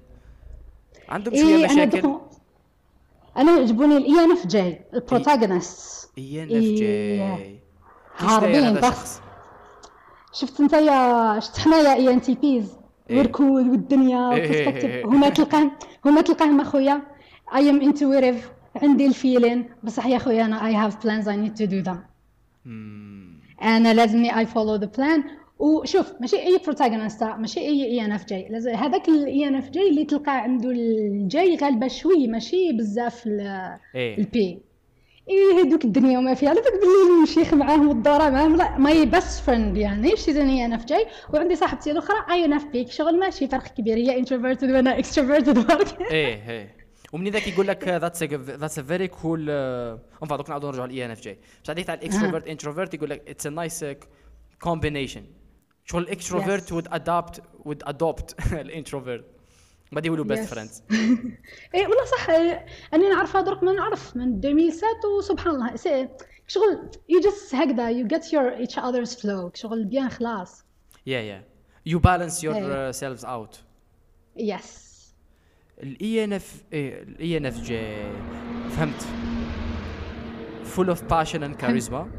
عندهم 1.09 1.35
شوية 1.35 1.65
أنا 1.65 1.73
مشاكل 1.73 2.01
دخل 2.01 2.19
أنا 3.37 3.57
يعجبوني 3.57 3.97
ال 3.97 4.23
ENFJ 4.23 4.77
ال 4.93 5.03
protagonist 5.03 6.11
ENFJ 6.17 6.85
إيه. 6.85 7.59
هاربين 8.17 8.73
بس 8.73 9.19
شفت 10.33 10.61
انت 10.61 10.73
يا 10.73 11.39
شفت 11.39 11.57
حنايا 11.59 11.93
ENTPs 11.93 12.77
إيه. 13.09 13.17
والركود 13.17 13.67
والدنيا 13.67 14.33
إيه. 14.33 14.41
وال 14.41 14.51
perspective 14.51 15.05
هما 15.05 15.29
تلقاه 15.29 15.71
هما 16.05 16.21
تلقاهم 16.21 16.61
اخويا 16.61 17.01
I 17.55 17.69
am 17.69 17.81
intuitive 17.81 18.51
عندي 18.75 19.07
ال 19.07 19.15
feeling 19.15 19.69
بصح 19.83 20.05
يا 20.05 20.17
خويا 20.17 20.45
أنا 20.45 20.67
I 20.67 20.75
have 20.75 21.03
plans 21.03 21.29
I 21.29 21.37
need 21.37 21.53
to 21.53 21.65
do 21.65 21.77
them 21.77 21.99
أنا 23.61 23.93
لازمني 23.93 24.39
I 24.39 24.45
follow 24.45 24.75
the 24.75 24.85
plan 24.97 25.23
وشوف 25.59 26.13
ماشي 26.21 26.35
أي 26.35 26.57
protagonist 26.65 27.23
ماشي 27.23 27.59
أي 27.59 27.83
اي 27.85 28.05
ان 28.05 28.11
اف 28.11 28.25
جي 28.25 28.47
هذاك 28.75 29.09
الاي 29.09 29.47
ان 29.47 29.55
اف 29.55 29.69
جي 29.69 29.89
اللي 29.89 30.05
تلقاه 30.05 30.31
عنده 30.31 30.69
ال 30.71 31.13
J 31.13 31.55
غالبه 31.61 31.87
شوي 31.87 32.27
ماشي 32.27 32.71
بزاف 32.73 33.27
ال- 33.27 33.77
ال 33.95 34.27
P 34.27 34.59
إيه 35.29 35.61
هذوك 35.63 35.85
الدنيا 35.85 36.19
وما 36.19 36.33
فيها. 36.33 36.49
على 36.49 36.59
بالك 36.61 36.71
باللي 36.73 37.17
المشيخ 37.17 37.53
معاهم 37.53 37.87
والدورة 37.87 38.29
معاهم 38.29 38.55
لا 38.55 38.77
my 38.77 39.05
best 39.05 39.43
friend 39.43 39.77
يعني 39.77 40.15
شي 40.15 40.33
زاني 40.33 40.65
أنا 40.65 40.77
في 40.77 40.85
J 40.85 41.05
وعندي 41.33 41.55
صاحبتي 41.55 41.91
الأخرى 41.91 42.17
اي 42.31 42.45
أنا 42.45 42.57
في 42.57 42.67
بيك 42.67 42.91
شغل 42.91 43.19
ماشي 43.19 43.47
فرق 43.47 43.63
كبير. 43.67 43.97
هي 43.97 44.17
introverted 44.19 44.71
وأنا 44.71 44.99
extroverted 44.99 45.67
برك 45.67 46.01
إيه 46.11 46.49
إيه. 46.49 46.80
ومن 47.11 47.29
ذاك 47.29 47.47
يقول 47.47 47.67
لك 47.67 47.87
that's 47.87 48.23
that's 48.23 48.79
a 48.79 48.83
very 48.83 49.07
cool 49.07 49.49
one 49.49 50.27
دوك 50.29 50.49
نعاودو 50.49 50.67
نرجعوا 50.67 50.87
لل 50.87 51.05
ENFJ 51.05 51.37
بصح 51.63 51.71
هذيك 51.71 51.85
تاع 51.85 51.93
ال 51.93 51.99
extrovert 51.99 52.47
introvert 52.47 52.93
يقول 52.93 53.09
لك 53.09 53.29
it's 53.29 53.47
a 53.47 53.49
nice 53.49 53.85
combination 54.61 55.25
شغل 55.85 56.01
الاكستروفيرت 56.03 56.69
Yes. 56.69 56.71
would 56.73 56.87
adapt 56.91 57.43
would 57.65 57.83
adopt 57.85 58.35
ال 58.53 58.60
introvert 58.60 59.25
بعد 59.91 60.05
يولوا 60.05 60.25
best. 60.25 60.53
friends 60.53 60.83
إيه 61.75 61.87
والله 61.87 62.05
صح 62.05 62.29
إيه، 62.29 62.65
أني 62.93 63.09
نعرفها 63.09 63.41
درك 63.41 63.63
ما 63.63 63.73
نعرف 63.73 64.15
من 64.15 64.39
2007 64.45 64.89
وسبحان 65.17 65.55
الله. 65.55 65.75
c'est 65.75 66.09
شغل 66.47 66.89
you 67.09 67.19
just 67.19 67.55
هكذا 67.55 67.89
you 67.89 68.07
get 68.07 68.33
your 68.33 68.53
each 68.53 68.79
other's 68.79 69.15
flow 69.15 69.51
شغل 69.53 69.85
bien 69.85 70.09
خلاص. 70.09 70.65
yeah 71.05 71.19
yeah 71.19 71.43
you 71.85 71.99
balance 71.99 72.43
your 72.43 72.55
إيه. 72.55 72.91
selves 72.91 73.25
out 73.25 73.63
yes 74.37 74.90
ال 75.83 76.23
ENF 76.23 76.63
ال 76.73 77.37
ENFJ 77.37 78.03
فهمت. 78.69 79.07
full 80.63 80.89
of 80.89 81.03
passion 81.03 81.43
and 81.43 81.55
charisma 81.55 82.11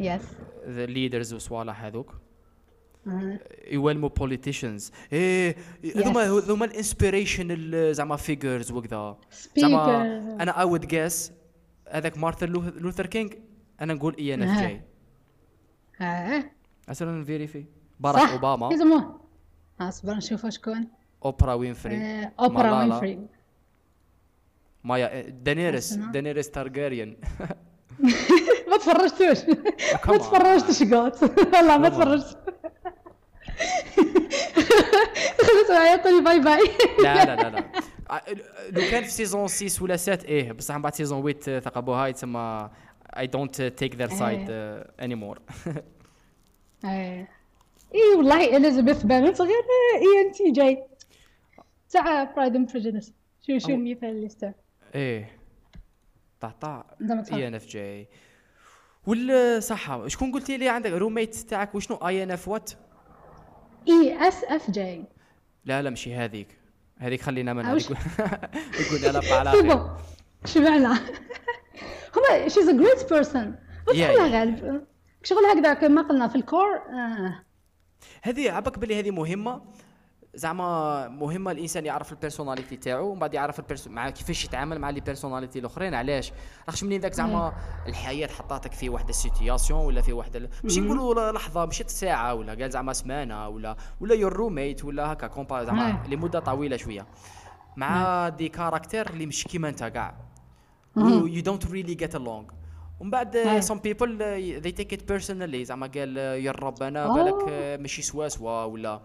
yes 0.00 0.22
the 0.66 0.86
leaders 0.86 1.34
وصوالح 1.34 1.84
هذوك. 1.84 2.14
يولموا 3.70 4.08
politicians 4.08 4.92
إيه 5.12 5.56
هذوما. 5.96 6.22
هذوما 6.22 6.64
ال 6.64 6.75
inspiration 6.75 7.92
زعما 7.92 8.16
figures 8.16 8.72
وكذا. 8.72 9.18
زعما 9.56 10.18
أنا 10.42 10.60
I 10.60 10.64
would 10.64 10.86
guess 10.86 11.32
هذاك 11.88 12.18
مارتن 12.18 12.48
لوثر 12.52 13.06
كينج 13.06 13.34
أنا 13.80 13.94
نقول 13.94 14.16
ENF. 14.18 14.58
J. 14.58 14.80
آه. 16.00 16.44
مثلا 16.88 17.24
vérifie 17.24 17.64
باراك 18.00 18.30
أوباما. 18.30 19.18
اصبر 19.80 20.14
نشوف 20.14 20.46
شكون 20.46 20.88
اوبرا 21.24 21.54
وينفري 21.54 21.96
آه، 21.96 22.32
اوبرا 22.40 22.62
مالالا. 22.62 22.78
وينفري 22.94 23.18
مايا 24.84 25.28
دانيرس. 25.30 25.92
دانيرس 25.92 26.50
تارجاريان 26.50 27.16
ما 28.68 28.76
تفرجتوش. 28.76 29.38
كامل 29.38 30.08
ما. 30.10 30.18
تفرجتش 30.18 30.82
قاط 30.82 31.22
والله 31.54 31.78
ما. 31.78 31.88
تفرجت. 31.88 32.38
خلص 35.46 35.70
معايا 35.70 35.96
قولي 35.96 36.20
bye 36.24 36.40
bye. 36.40 36.60
لا 37.02 37.24
لا 37.24 37.34
لا 37.42 37.48
لا. 37.50 37.64
ع- 38.10 38.20
لو 38.70 38.80
كان 38.90 39.04
في 39.04 39.10
season 39.10 39.48
6 39.48 39.82
ولا 39.84 39.96
7 39.96 40.18
إيه 40.24 40.52
بصح 40.52 40.74
من 40.76 40.82
بعد 40.82 40.94
season 40.94 41.32
8 41.32 41.60
ثقبوها 41.60 42.10
تسمى 42.10 42.70
I 43.18 43.26
don't 43.26 43.62
take 43.62 43.94
their 43.96 44.08
side 44.08 44.46
any 45.00 45.14
more 45.14 45.38
اي 46.84 47.26
اي 47.94 48.14
والله 48.16 48.56
إليزابيث 48.56 49.02
بانت 49.02 49.40
غير 49.40 49.50
اي 50.02 50.26
ان 50.26 50.32
تي 50.32 50.50
جاي. 50.50 50.82
تاع 51.90 52.24
برايد 52.24 52.56
اند 52.56 52.70
بريجيديس 52.70 53.12
شو 53.46 53.58
شو 53.58 53.68
المثال 53.68 54.08
اللي 54.08 54.26
استوى 54.26 54.54
إيه. 54.94 55.38
طع 56.40 56.50
طع 56.60 56.84
انت 57.00 57.12
ما 57.12 57.22
تفهم. 57.22 57.38
إي 57.38 57.48
إن 57.48 57.54
إف 57.54 57.66
جي. 57.66 58.08
ولا 59.06 59.60
صح 59.60 60.06
شكون 60.06 60.32
قلتي 60.32 60.56
لي 60.56 60.68
عندك؟ 60.68 60.90
روميت 60.90 61.34
تاعك 61.34 61.74
وشنو؟ 61.74 61.96
اي 61.96 62.22
ان 62.22 62.30
اف 62.30 62.48
وات 62.48 62.70
اي 63.88 64.28
اس 64.28 64.44
اف 64.44 64.70
جي 64.70 65.04
لا 65.64 65.82
لا 65.82 65.90
ماشي 65.90 66.14
هذيك. 66.14 66.48
هذيك 66.98 67.20
خلينا 67.22 67.52
منها. 67.52 67.76
يقول 67.76 67.82
يقول 68.80 69.14
لا 69.14 69.34
على 69.34 69.50
خير. 69.50 69.90
شبعنا. 70.44 70.92
هما 72.16 72.48
she's 72.48 72.68
a 72.68 72.72
great 72.72 73.12
person 73.12 73.56
yeah. 73.90 74.20
غالب. 74.20 74.86
شغل 75.22 75.44
هكذا 75.44 75.74
كما 75.74 76.02
قلنا 76.02 76.28
في 76.28 76.36
ال 76.36 76.43
cours 76.43 76.76
آه. 76.76 77.42
هذه 78.22 78.50
عبك 78.50 78.78
باللي 78.78 79.00
هذه 79.00 79.10
مهمة. 79.10 79.62
زعما 80.36 81.08
مهمة 81.08 81.50
الإنسان 81.50 81.86
يعرف 81.86 82.12
ال 82.12 82.17
personality 82.17 82.76
تاعو 82.76 83.10
ومن 83.10 83.18
بعد 83.18 83.34
يعرف 83.34 83.58
ال 83.58 83.63
person 83.63 83.92
مع 83.92 84.10
كيفاش 84.10 84.44
يتعامل 84.44 84.78
مع 84.78 84.90
les 84.90 85.00
personnalités 85.00 85.58
الأخرين 85.58 85.94
علاش؟ 85.94 86.32
راكش 86.68 86.84
منين 86.84 87.00
ذاك 87.00 87.12
زعما 87.12 87.52
الحياة 87.86 88.26
حطاتك 88.26 88.72
في 88.72 88.88
واحد 88.88 89.08
ال 89.08 89.15
situation 89.15 89.80
ولا 89.80 90.02
في 90.02 90.12
واحد 90.12 90.48
ماشي 90.64 90.80
نقولوا 90.80 91.32
لحظة 91.32 91.66
مشيت 91.66 91.90
ساعة 91.90 92.34
ولا 92.34 92.54
قال 92.54 92.70
زعما 92.70 92.92
سمانة 92.92 93.48
ولا 93.48 93.76
ولا 94.00 94.14
your 94.14 94.32
roommate 94.32 94.84
ولا 94.84 95.12
هكا 95.12 95.26
كومبا 95.26 95.64
زعما. 95.64 96.02
لمدة 96.08 96.40
طويلة 96.40 96.76
شوية. 96.76 97.06
مع 97.76 98.28
des 98.28 98.48
caractères 98.48 99.10
اللي 99.10 99.26
مش 99.26 99.44
كيما 99.44 99.68
انت 99.68 99.84
كاع 99.84 100.14
you 100.98 101.42
don't 101.42 101.64
really 101.68 101.96
get 102.04 102.14
along. 102.18 102.52
ومن 103.00 103.10
بعد 103.10 103.36
people 103.86 104.18
uh, 104.18 104.64
they 104.64 104.72
take 104.82 104.96
it 104.96 105.00
personally. 105.12 105.62
زعما 105.62 105.86
قال 105.86 106.16
يا 106.16 106.52
رب 106.52 106.82
أنا 106.82 107.04
آه. 107.04 107.14
بالك 107.14 107.48
ماشي 107.80 108.02
سوا 108.02 108.28
سوا 108.28 108.64
ولا. 108.64 109.00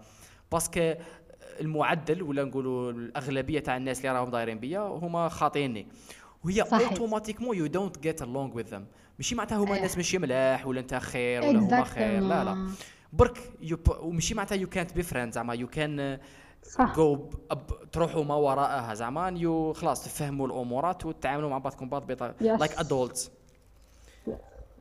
parce 0.52 0.78
que 0.78 0.94
المعدل 1.62 2.22
ولا 2.22 2.44
نقولوا 2.44 2.92
الأغلبية 2.92 3.60
تاع 3.60 3.76
الناس 3.76 3.98
اللي 3.98 4.12
راهم 4.18 4.30
دايرين 4.30 4.58
بيا 4.58 4.80
هما 4.80 5.28
خاطيني 5.28 5.86
وهي. 6.44 6.60
automatiquement 6.62 7.56
you 7.56 7.66
don't 7.66 7.98
get 7.98 8.22
along 8.22 8.52
with 8.56 8.70
them 8.72 8.82
ماشي 9.18 9.34
معناتها 9.34 9.58
هما. 9.58 9.76
الناس 9.76 9.96
ماشي 9.96 10.18
ملاح 10.18 10.66
ولا 10.66 10.80
انت 10.80 10.94
خير 10.94 11.42
ولا 11.42 11.58
هما 11.58 11.84
خير 11.84 12.20
لا 12.20 12.44
لا. 12.44 12.70
برك 13.12 13.38
وماشي 14.00 14.34
معناتها 14.34 14.56
يو 14.56 14.68
كانت 14.68 14.92
بي 14.94 15.02
فريند 15.02 15.32
زعما 15.32 15.54
يو 15.54 15.66
كان 15.66 16.18
صح 16.62 16.96
جو 16.96 17.30
تروحوا 17.92 18.24
ما 18.24 18.34
وراءها 18.34 18.94
زعما 18.94 19.28
you 19.28 19.72
خلاص 19.72 20.04
تفهموا 20.04 20.46
الأمورات 20.46 21.06
وتتعاملوا 21.06 21.50
مع 21.50 21.58
بعضكم 21.58 21.88
بعض 21.88 22.06
بطريقه. 22.06 22.56
like 22.56 22.72
adults 22.78 23.30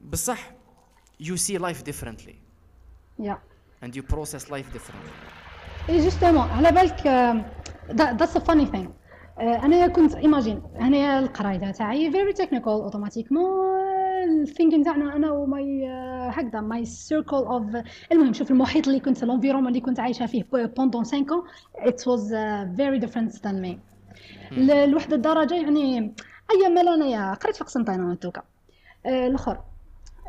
بصح 0.01 0.51
you 1.19 1.35
see 1.35 1.57
life 1.57 1.81
differently 1.83 2.35
yeah 3.19 3.39
and 3.85 3.89
you 3.89 4.01
process 4.13 4.43
life 4.43 4.69
differently 4.75 5.40
إيه 5.89 5.99
justement 6.03 6.41
على 6.51 6.71
بالك 6.71 7.07
that's 7.95 8.37
a 8.37 8.39
funny 8.39 8.65
thing 8.65 8.89
أنا 9.39 9.87
كنت 9.87 10.15
imagine 10.15 10.61
هنايا 10.79 11.19
القرايه 11.19 11.71
تاعي 11.71 12.11
very 12.11 12.33
technical 12.33 12.71
automatiquement 12.71 13.71
ال 14.41 14.46
thinking 14.46 14.83
تاعنا 14.85 15.15
أنا 15.15 15.31
و 15.31 15.50
my 15.50 15.87
هكذا 16.29 16.61
my 16.61 16.85
circle 16.85 17.35
of 17.35 17.63
المهم 18.11 18.33
شوف 18.33 18.51
المحيط 18.51 18.87
اللي 18.87 18.99
كنت 18.99 19.23
ال 19.23 19.26
environnement 19.26 19.67
اللي 19.67 19.81
كنت 19.81 19.99
عايشة 19.99 20.25
فيه 20.25 20.43
pendant 20.53 21.03
5 21.05 21.17
ans 21.17 21.23
it 21.87 21.99
was 22.05 22.31
uh, 22.31 22.77
very 22.77 22.99
different 23.05 23.41
than 23.41 23.55
me. 23.65 23.77
ل- 24.51 24.89
لواحد 24.91 25.13
الدرجة 25.13 25.53
يعني 25.55 26.15
أيام 26.51 26.73
ما 26.73 26.81
انايا 26.81 27.33
قريت 27.33 27.55
في 27.55 27.63
قسنطينه 27.63 28.15
tout 28.15 28.28
cas. 28.28 28.41
الأخر. 29.05 29.57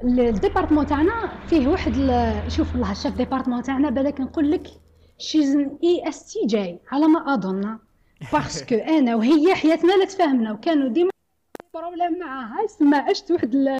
ال- 0.04 0.20
ال 0.20 0.26
département 0.26 0.86
تاعنا 0.86 1.10
فيه 1.46 1.68
واحد 1.68 1.96
شوف 2.48 2.72
والله 2.74 2.92
ال 2.92 2.97
chef 2.97 3.14
département 3.14 3.62
تاعنا 3.62 3.90
بالك 3.90 4.20
نقول 4.20 4.50
لك 4.50 4.66
she's 5.22 5.56
an 5.56 5.78
IST 5.84 6.78
على 6.92 7.06
ما 7.06 7.34
أظن. 7.34 7.78
parce 8.32 8.58
que 8.58 8.74
أنا 8.74 9.14
وهي 9.16 9.54
حياتنا 9.54 9.92
لا 9.92 10.04
تفاهمنا 10.04 10.52
وكانوا 10.52 10.88
ديما 10.88 11.10
problème 11.74 12.18
معاها. 12.18 12.62
يسمى 12.64 12.96
عشت 12.96 13.30
واحد 13.30 13.78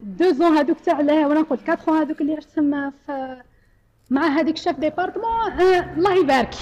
deux 0.00 0.32
ans 0.32 0.56
هذوك 0.58 0.80
تاع 0.80 1.00
لا 1.00 1.26
وأنا 1.26 1.40
نقول 1.40 1.58
quatre 1.58 1.85
ans 1.85 1.98
هذوك 1.98 2.20
اللي 2.20 2.34
عشت 2.34 2.50
تما 2.50 2.92
في 3.06 3.42
مع 4.10 4.26
هذيك 4.26 4.56
chef 4.56 4.78
département 4.78 5.24
آه 5.24 5.94
الله 5.94 6.14
يبارك. 6.14 6.54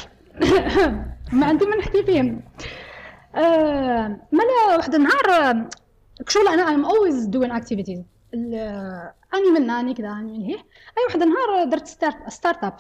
ما 1.33 1.47
عندي 1.47 1.67
ما 1.67 1.77
نحكي 1.77 2.03
فيهم. 2.03 2.43
آه 3.35 4.21
مالا 4.33 4.77
واحد 4.77 4.95
النهار 4.95 5.31
آه، 5.31 5.69
شغل 6.29 6.49
أنا 6.49 6.89
doing 7.33 7.63
activities. 7.63 8.01
ال- 8.35 8.55
آه، 8.55 9.15
أني 9.35 9.51
من 9.51 9.71
أني 9.71 9.95
كذا 9.95 10.09
أني 10.13 10.39
من 10.39 10.45
هيه 10.45 10.57
أي 10.99 11.05
واحد 11.09 11.23
النهار 11.23 11.65
درت 11.65 11.87
startup 12.29 12.77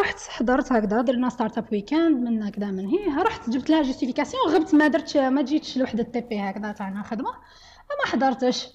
رحت 0.00 0.20
حضرت 0.28 0.72
هكذا 0.72 1.00
درنا 1.00 1.28
startup 1.28 1.64
weekend 1.72 2.28
من 2.28 2.42
هكذا 2.42 2.66
من 2.66 2.86
هيه 2.86 3.22
رحت 3.22 3.50
جبت 3.50 3.70
لها 3.70 3.82
justification 3.82 4.42
غبت 4.48 4.74
ما 4.74 4.88
درتش 4.88 5.16
ما 5.16 5.42
جيتش 5.42 5.76
لوحدة 5.76 6.02
TP 6.02 6.40
هكذا 6.40 6.72
تاعنا 6.72 7.02
خدمه 7.02 7.30
ما 8.04 8.10
حضرتش. 8.10 8.68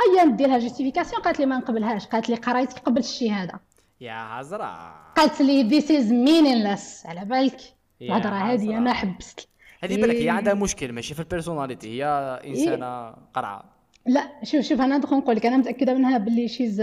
أيا 0.00 0.24
ندير 0.24 0.48
لها 0.48 0.58
justification 0.58 1.22
قالت 1.22 1.38
لي 1.40 1.46
ما 1.46 1.58
نقبلهاش 1.58 2.06
قالت 2.06 2.28
لي 2.28 2.36
قرايتك 2.36 2.78
قبل 2.78 2.98
الشهاده 2.98 3.60
يا 4.00 4.12
عزرا 4.12 4.94
قالت 5.16 5.40
لي 5.40 5.70
this 5.70 5.84
is 5.84 6.06
meaningless 6.10 7.06
على 7.06 7.24
بالك؟ 7.24 7.60
الهضرة 8.02 8.34
هذه. 8.34 8.78
أنا 8.78 8.92
حبست. 8.92 9.48
هذه 9.84 9.96
بالك 9.96 10.14
هي 10.14 10.20
إيه. 10.20 10.30
عندها 10.30 10.54
مشكل 10.54 10.92
ماشي 10.92 11.14
في 11.14 11.20
ال 11.20 11.25
personnalité 11.25 11.88
هي 11.88 12.04
إنسانة 12.46 13.10
قرعة. 13.34 13.64
لا 14.06 14.32
شوف 14.42 14.60
شوف 14.60 14.80
أنا 14.80 14.98
ندخل 14.98 15.16
نقول 15.16 15.36
لك 15.36 15.46
أنا 15.46 15.56
متأكدة 15.56 15.94
منها 15.94 16.18
باللي 16.18 16.48
c'est 16.48 16.76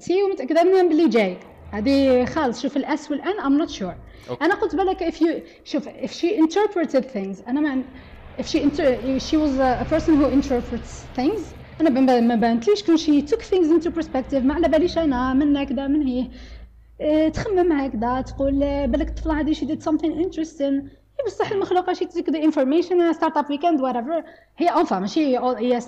un 0.00 0.15
T 0.15 0.22
ومتأكدة 0.22 0.64
منها 0.64 0.82
باللي 0.82 1.08
J. 1.08 1.38
هذه 1.70 2.24
خالص. 2.24 2.62
شوف 2.62 2.76
ال 2.76 2.93
S 2.93 3.10
وال 3.10 3.30
N 3.30 3.40
I'm 3.40 3.58
not 3.58 3.70
sure 3.70 3.94
okay. 4.30 4.44
أنا 4.44 4.54
قلت 4.54 4.76
بالك 4.76 5.04
if 5.04 5.16
you 5.16 5.28
شوف 5.64 5.88
if 5.88 6.10
she 6.10 6.28
interpreted 6.44 7.04
things 7.04 7.48
أنا 7.48 7.60
ما 7.60 7.84
if 8.40 8.44
she 8.44 8.58
inter 8.60 9.18
she 9.18 9.36
was 9.36 9.58
a 9.58 9.84
person 9.94 10.14
who 10.14 10.30
interprets 10.30 11.06
things 11.20 11.54
أنا 11.80 11.90
ما- 11.90 12.20
ما 12.20 12.34
بانتليش 12.34 12.82
كون 12.82 12.96
she 12.96 13.22
took 13.26 13.40
things 13.42 13.66
into 13.70 13.90
perspective 14.00 14.34
ما 14.44 14.54
على 14.54 14.68
باليش 14.68 14.98
أنا 14.98 15.34
من 15.34 15.56
هكذا 15.56 15.86
من 15.86 16.02
هي. 16.02 16.30
آه، 17.00 17.28
تخمم 17.28 17.72
هكذا 17.72 18.20
تقول 18.20 18.62
آه، 18.62 18.86
بالك 18.86 19.08
الطفله 19.08 19.40
هذه 19.40 19.54
she 19.54 19.64
did 19.66 19.82
something 19.82 20.24
interesting. 20.24 20.62
هي 21.20 21.24
بصح 21.26 21.50
المخلوقة 21.50 21.92
شي 21.92 22.04
تيك 22.04 22.30
the 22.30 22.34
information 22.52 23.12
ستارت 23.12 23.36
اب 23.36 23.50
ويكند 23.50 23.80
whatever. 23.80 24.24
هي 24.56 24.68
انفا 24.68 24.98
ماشي 24.98 25.36
هي 25.36 25.78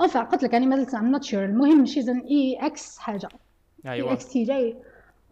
انفا 0.00 0.20
قلت 0.22 0.42
لك 0.42 0.54
أنا 0.54 0.66
مازلت 0.66 0.90
I'm 0.90 1.16
not 1.20 1.28
sure. 1.30 1.34
المهم 1.34 1.86
شيز 1.86 2.08
ان 2.08 2.18
اي 2.20 2.58
إكس 2.60 2.98
حاجة. 2.98 3.28
اي 3.86 3.90
أيوه 3.92 4.12
إكس 4.12 4.28
تي 4.28 4.44
جاي 4.44 4.76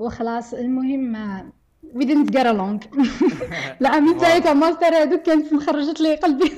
وخلاص 0.00 0.54
المهم 0.54 1.52
we 1.94 2.02
didn't 2.04 2.30
get 2.30 2.46
along 2.46 2.78
العامين 3.80 4.18
تاعي 4.18 4.40
تاع 4.40 4.52
ماستر 4.52 4.86
هذوك 4.86 5.22
كانت 5.22 5.52
مخرجت 5.52 6.00
لي 6.00 6.14
قلبي. 6.14 6.52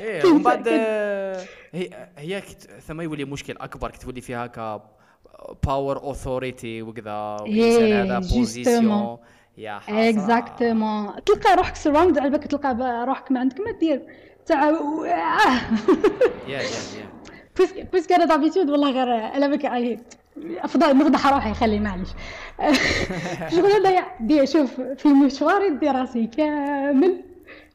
إيه 0.00 0.24
ومن 0.26 0.42
بعد 0.42 0.68
هي 1.72 2.08
هي 2.18 2.42
ثم 2.86 3.00
يولي 3.00 3.24
مشكل 3.24 3.56
أكبر 3.60 3.90
كتولي 3.90 4.20
فيها 4.20 4.46
ك 4.46 4.82
باور 5.66 5.96
اوثوريتي 6.02 6.82
وكذا 6.82 7.36
والانسان 7.40 7.82
إيه، 7.82 8.02
هذا. 8.02 8.18
بوزيسيون 8.18 9.18
يا 9.56 9.78
حسرة. 9.78 10.08
اكزاكتومون 10.08 11.24
تلقى 11.24 11.56
روحك 11.56 11.76
سراوند 11.76 12.18
على 12.18 12.30
بالك 12.30 12.46
تلقى 12.46 13.04
روحك 13.06 13.32
ما 13.32 13.40
عندك 13.40 13.60
ما 13.60 13.70
دير 13.70 14.06
تاع. 14.46 14.70
يا 16.46 16.62
يا 16.62 16.62
يا 16.62 17.21
بويسك 17.92 18.12
أنا 18.12 18.24
دابيتود 18.24 18.70
والله 18.70 18.90
غير 18.90 19.10
على 19.10 19.48
بالك 19.48 19.64
اي 19.64 19.98
أفضل 20.58 20.96
نفضح 20.96 21.26
روحي 21.26 21.54
خلي 21.54 21.80
معليش 21.80 22.08
شغل 23.56 23.86
أنا 23.86 24.06
دي 24.20 24.46
شوف 24.46 24.80
في 24.80 25.08
مشواري 25.08 25.70
دي 25.70 25.90
راسي 25.90 26.26
كامل. 26.26 27.24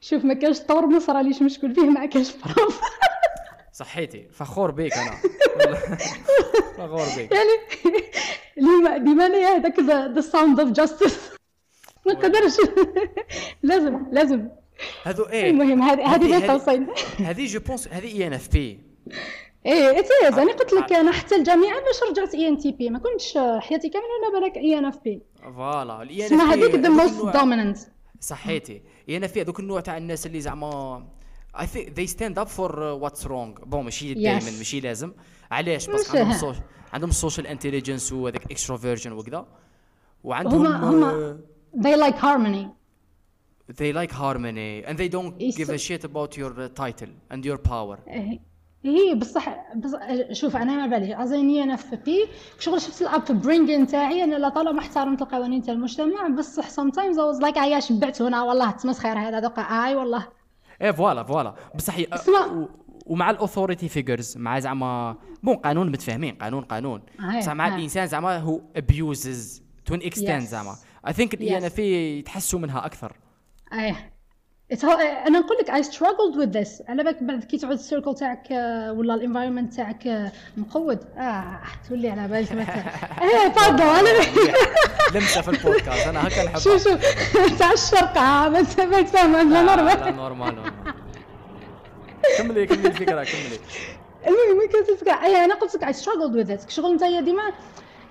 شوف 0.01 0.25
ما 0.25 0.33
كانش 0.33 0.59
طور 0.59 0.85
ما 0.85 0.99
صراليش 0.99 1.41
مشكل 1.41 1.75
فيه؟ 1.75 1.81
ما 1.81 2.05
كانش 2.05 2.31
بروف. 2.31 2.81
صحيتي. 3.73 4.27
فخور 4.31 4.71
بيك 4.71 4.93
أنا. 4.93 5.11
فخور 6.77 7.05
بيك. 7.17 7.31
يعني 7.31 8.03
لما 8.57 8.97
ديما 8.97 9.25
أنا 9.25 9.55
هذاك 9.55 9.79
ذا 9.79 10.21
ساوند 10.21 10.59
اوف 10.59 10.69
جاستس 10.69 11.29
ما 12.05 12.13
نقدرش. 12.13 12.53
لازم 13.63 14.05
لازم. 14.11 14.47
هذو 15.03 15.23
إيه؟ 15.23 15.49
المهم 15.49 15.81
هذه 15.81 16.15
هذه 16.15 16.91
هذه 17.19 17.45
جو 17.45 17.59
بونس 17.59 17.87
هذه 17.87 18.07
إي 18.07 18.27
إن 18.27 18.33
إف 18.33 18.51
بي. 18.51 18.79
إيه 19.65 19.99
اتيز 19.99 20.39
أنا 20.39 20.53
قلت 20.53 20.73
لك 20.73 20.93
أنا 20.93 21.11
حتى 21.11 21.35
الجامعة 21.35 21.79
باش 21.85 22.03
رجعت 22.09 22.35
إي 22.35 22.47
إن 22.47 22.57
تي 22.57 22.71
بي. 22.71 22.89
ما 22.89 22.99
كنتش 22.99 23.37
حياتي 23.37 23.89
كاملة 23.89 24.07
أنا 24.23 24.39
بالك 24.39 24.57
إي 24.57 24.77
إن 24.77 24.85
إف 24.85 24.97
بي. 24.97 25.21
فوالا. 25.55 26.01
الاي 26.01 26.19
إن 26.19 26.25
اسمها 26.25 26.53
هذيك 26.53 26.75
ذا 26.75 26.89
موست 26.89 27.37
دوميننت 27.37 27.77
صحيتي. 28.19 28.81
إي 29.09 29.17
إن 29.17 29.27
في 29.27 29.41
هذوك 29.41 29.59
النوع 29.59 29.79
تاع 29.79 29.97
الناس 29.97 30.25
اللي 30.25 30.41
زعما 30.41 31.07
think 31.57 31.89
they 31.95 32.07
stand 32.07 32.37
up 32.37 32.49
for 32.49 32.69
uh, 32.69 32.95
what's 33.03 33.23
wrong. 33.25 33.65
بون 33.65 33.83
ماشي 33.83 34.13
دائما. 34.13 34.51
ماشي 34.57 34.79
لازم. 34.79 35.13
علاش؟ 35.51 35.89
مش 35.89 36.09
عندهم 36.09 36.27
ها. 36.27 36.37
سوش 36.37 36.55
عندهم 36.93 37.09
السوشيال 37.09 37.47
انتليجنس 37.47 38.13
وهذاك 38.13 38.51
اكستروفيرجن 38.51 39.11
وكذا. 39.11 39.47
وعندهم 40.23 40.65
هما 40.65 40.89
هما 40.89 41.39
they 41.77 41.95
like 41.95 42.17
harmony. 42.17 42.67
uh, 42.67 43.73
they 43.73 43.93
like 43.93 44.11
harmony. 44.11 44.83
And 44.87 44.97
they 44.97 45.09
don't 45.09 45.37
give 45.57 45.69
a 45.69 45.77
shit 45.77 46.03
about 46.03 46.37
your 46.37 46.53
uh, 46.59 46.69
title 46.69 47.11
and 47.31 47.45
your 47.45 47.57
power. 47.57 47.97
إيه. 48.07 48.46
هي 48.87 49.15
بصح 49.15 49.73
بصح 49.75 49.99
شوف 50.31 50.55
أنا 50.55 50.75
ما 50.75 50.97
بالي. 50.97 51.23
أظني 51.23 51.63
أنا 51.63 51.75
في 51.75 51.95
بي 51.95 52.25
شغل 52.59 52.81
شفت 52.81 53.01
الأب 53.01 53.41
برينغ 53.41 53.85
تاعي 53.85 54.23
أنا 54.23 54.35
لا 54.35 54.49
طالما 54.49 54.79
احترمت 54.79 55.21
القوانين 55.21 55.61
تاع 55.61 55.73
المجتمع 55.73 56.27
بصح 56.27 56.69
sometimes 56.69 57.15
I 57.15 57.35
was 57.35 57.41
like 57.43 57.57
أيا 57.57 57.79
شبعت 57.79 58.21
هنا 58.21 58.43
والله 58.43 58.71
تمسخر 58.71 59.19
هذا 59.19 59.39
دوقا 59.39 59.61
آي 59.61 59.95
والله. 59.95 60.27
إيه 60.81 60.91
فوالا 60.91 61.23
فوالا. 61.23 61.55
بصح 61.75 61.97
ومع 63.05 63.29
الاوثوريتي 63.29 63.87
فيجرز 63.89 64.37
مع 64.37 64.59
زعما 64.59 65.15
بون 65.43 65.55
قانون 65.55 65.91
متفاهمين 65.91 66.35
قانون 66.35 66.63
قانون. 66.63 67.01
هاي، 67.19 67.39
بصح 67.39 67.51
مع 67.53 67.67
هاي. 67.67 67.75
الإنسان 67.75 68.07
زعما 68.07 68.37
هو 68.37 68.61
ابيوزز 68.75 69.63
تو 69.85 69.95
ان 69.95 69.99
اكستنت. 70.03 70.41
زعما. 70.47 70.75
اي 71.07 71.13
ثينك 71.13 71.41
إن. 71.41 71.69
في 71.69 72.19
يتحسوا 72.19 72.59
منها 72.59 72.85
أكثر. 72.85 73.15
إيه. 73.73 74.16
أنا 74.71 75.39
نقول 75.39 75.57
لك 75.61 75.71
I 75.71 75.87
struggled 75.87 76.35
with 76.35 76.53
this. 76.53 76.89
على 76.89 77.03
بالك 77.03 77.23
بعد 77.23 77.43
كي 77.43 77.57
تعود 77.57 77.73
ال 77.73 77.79
circle 77.79 78.15
تاعك 78.15 78.51
آه، 78.51 78.93
ولا 78.93 79.13
ال 79.13 79.18
environment 79.18 79.73
تاعك 79.73 80.07
آه، 80.07 80.31
مقود. 80.57 80.99
آه 81.17 81.59
تولي 81.89 82.09
على 82.09 82.27
بالك 82.27 82.51
إيه 83.21 83.47
pardon 83.47 83.87
أنا 83.87 84.09
لمسة 85.15 85.41
في 85.41 85.49
البودكاست. 85.49 86.07
أنا 86.07 86.27
هكا 86.27 86.43
نحبها. 86.43 86.59
شوف 86.59 86.83
شوف. 86.83 86.99
تاع 87.59 87.71
الشرق 87.71 88.17
آه 88.17 88.49
ما 88.49 88.61
ت- 88.61 88.79
ما 88.81 89.01
تفهم 89.01 89.31
لا 89.35 89.43
لا 89.43 89.61
normal 89.75 90.15
normal 90.15 90.55
normal. 90.55 90.73
كملي 92.37 92.65
كملي 92.67 92.87
الفكرة 92.87 93.23
كملي. 93.23 93.59
المهم 94.27 94.69
الفكرة. 94.91 95.11
اي 95.23 95.45
أنا 95.45 95.55
قلت 95.55 95.75
لك 95.75 95.85
I 95.85 95.97
struggled 95.97 96.33
with 96.45 96.49
it 96.65 96.69
شغل 96.69 96.91
انت 96.91 97.03
ديما 97.25 97.43
إيه 97.43 97.53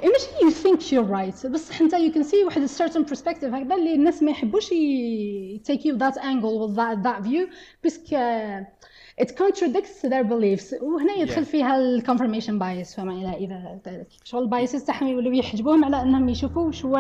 ماشي 0.03 0.26
you 0.40 0.53
think 0.62 0.80
you're 0.82 1.11
right. 1.11 1.47
بصح 1.47 1.80
انت 1.80 1.94
you 1.94 2.14
can 2.14 2.22
see 2.30 2.44
واحد 2.44 2.66
certain 2.66 3.05
perspective 3.14 3.44
هكذا 3.44 3.74
اللي 3.74 3.94
الناس 3.94 4.22
ما 4.22 4.30
يحبوش 4.30 4.72
ي 4.72 5.62
take 5.68 5.80
you 5.80 5.99
that 5.99 6.14
angle 6.18 6.61
with 6.68 6.76
that, 6.76 7.03
that 7.07 7.26
view. 7.26 7.49
parce 7.82 7.95
que 7.95 8.03
uh, 8.07 9.22
it 9.24 9.28
contradicts 9.28 10.03
their 10.03 10.24
beliefs. 10.24 10.82
وهنا 10.82 11.12
يدخل 11.18 11.42
Yeah. 11.44 11.49
فيها 11.49 11.76
ال 11.76 12.03
confirmation 12.07 12.59
bias. 12.61 12.97
فما 12.97 13.12
إلى 13.12 13.36
إذا 13.36 13.80
ذلك. 13.86 14.07
شغل 14.24 14.42
ال 14.42 14.49
biases 14.49 14.84
تاعهم 14.84 15.07
يولوا 15.09 15.34
يحجبوهم 15.34 15.84
على 15.84 16.03
إنهم 16.03 16.28
يشوفوا 16.28 16.72
شو 16.72 16.88
هو 16.88 16.99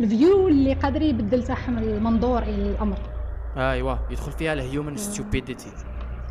ال 0.00 0.10
view 0.10 0.48
اللي 0.48 0.74
قادر 0.74 1.02
يبدل 1.02 1.44
تاعهم 1.44 1.78
المنظور 1.78 2.42
إلى 2.42 2.70
الأمر. 2.70 2.98
أيوه. 3.56 3.98
يدخل 4.10 4.32
فيها 4.32 4.52
ال 4.52 4.59
human 4.59 4.96
stupidity 4.96 5.68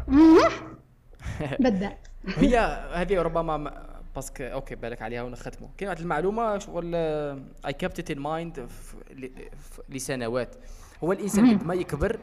بدأ. 1.60 1.92
هي 2.38 2.58
هذه 2.94 3.22
ربما 3.22 3.58
ما- 3.58 3.91
parce 4.16 4.33
que 4.33 4.44
okay 4.44 4.76
بالك 4.76 5.02
عليها 5.02 5.24
ونختموا 5.24 5.70
واحد 5.82 6.00
المعلومه 6.00 6.58
شغل 6.58 6.96
I 6.96 7.74
kept 7.80 8.12
in 8.12 8.20
mind 8.20 8.70
لسنوات 9.90 10.56
هو 11.04 11.12
الانسان 11.12 11.58
قد 11.58 11.66
ما 11.66 11.74
يكبر 11.74 12.20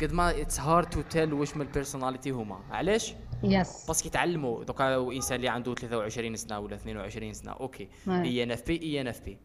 قد 0.00 0.12
ما 0.12 0.40
it's 0.40 0.60
hard 0.60 0.90
to 0.90 1.00
tell 1.00 1.32
واش 1.32 1.56
من 1.56 1.62
ال 1.62 1.68
personality 1.68 2.30
هما 2.30 2.60
علاش 2.70 3.14
yes 3.42 3.86
parce 3.86 4.00
que 4.00 4.08
يتعلموا 4.08 4.64
دوكا 4.64 5.12
انسان 5.12 5.36
اللي 5.36 5.48
عنده 5.48 5.74
23 5.74 6.36
سنة 6.36 6.58
ولا 6.58 6.74
22 6.74 7.32
سنة. 7.32 7.52
أوكي. 7.52 7.88
اي 8.08 8.42
ان 8.42 8.50
اف 8.50 8.66
بي 8.66 8.82
اي 8.82 9.00
ان 9.00 9.08
اف 9.08 9.20
بي 9.20 9.38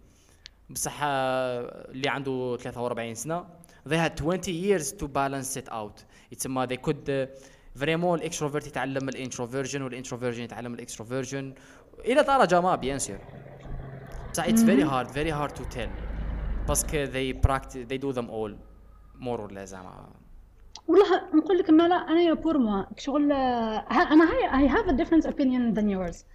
بصح 0.69 0.99
اللي 1.03 2.09
عنده 2.09 2.57
43 2.57 3.15
سنة 3.15 3.45
they 3.89 3.97
had 3.97 4.21
20 4.21 4.41
years 4.43 4.85
to 4.91 5.05
balance 5.07 5.61
it 5.61 5.71
out. 5.73 6.03
يتسمى 6.31 6.67
they 6.67 6.89
could 6.89 7.29
vraiment 7.75 8.19
ال 8.19 8.24
extrovert 8.24 8.67
يتعلم 8.67 9.09
ال 9.09 9.15
introversion 9.15 9.81
وال 9.81 9.90
introversion 9.90 10.43
يتعلم 10.43 10.73
ال 10.73 10.80
extroversion 10.80 11.53
إلى 12.05 12.23
درجه 12.23 12.61
ما 12.61 12.75
bien 12.75 12.99
sûr 12.99 13.19
بصح 14.31 14.45
it's 14.45 14.61
very 14.61 14.83
hard 14.83 15.07
very 15.13 15.31
hard 15.31 15.55
to 15.61 15.63
tell. 15.75 15.89
parce 16.67 16.91
que 16.91 17.05
they 17.05 17.33
practice 17.47 17.85
they 17.89 17.97
do 17.97 18.13
them 18.13 18.27
all 18.29 18.51
more 19.19 19.39
or 19.39 19.51
less 19.53 19.63
زعما 19.63 20.09
والله 20.87 21.05
نقول 21.35 21.57
لك 21.57 21.69
ما 21.69 21.87
لا 21.87 21.95
أنا 21.95 22.21
pour 22.21 22.57
moi 22.57 22.85
شغل 22.97 23.31
أنا 23.31 24.25
I 24.31 24.67
I 24.67 24.71
have 24.71 24.87
a 24.87 24.93
different 24.93 25.25
opinion 25.25 25.73
than 25.79 25.89
yours. 25.89 26.25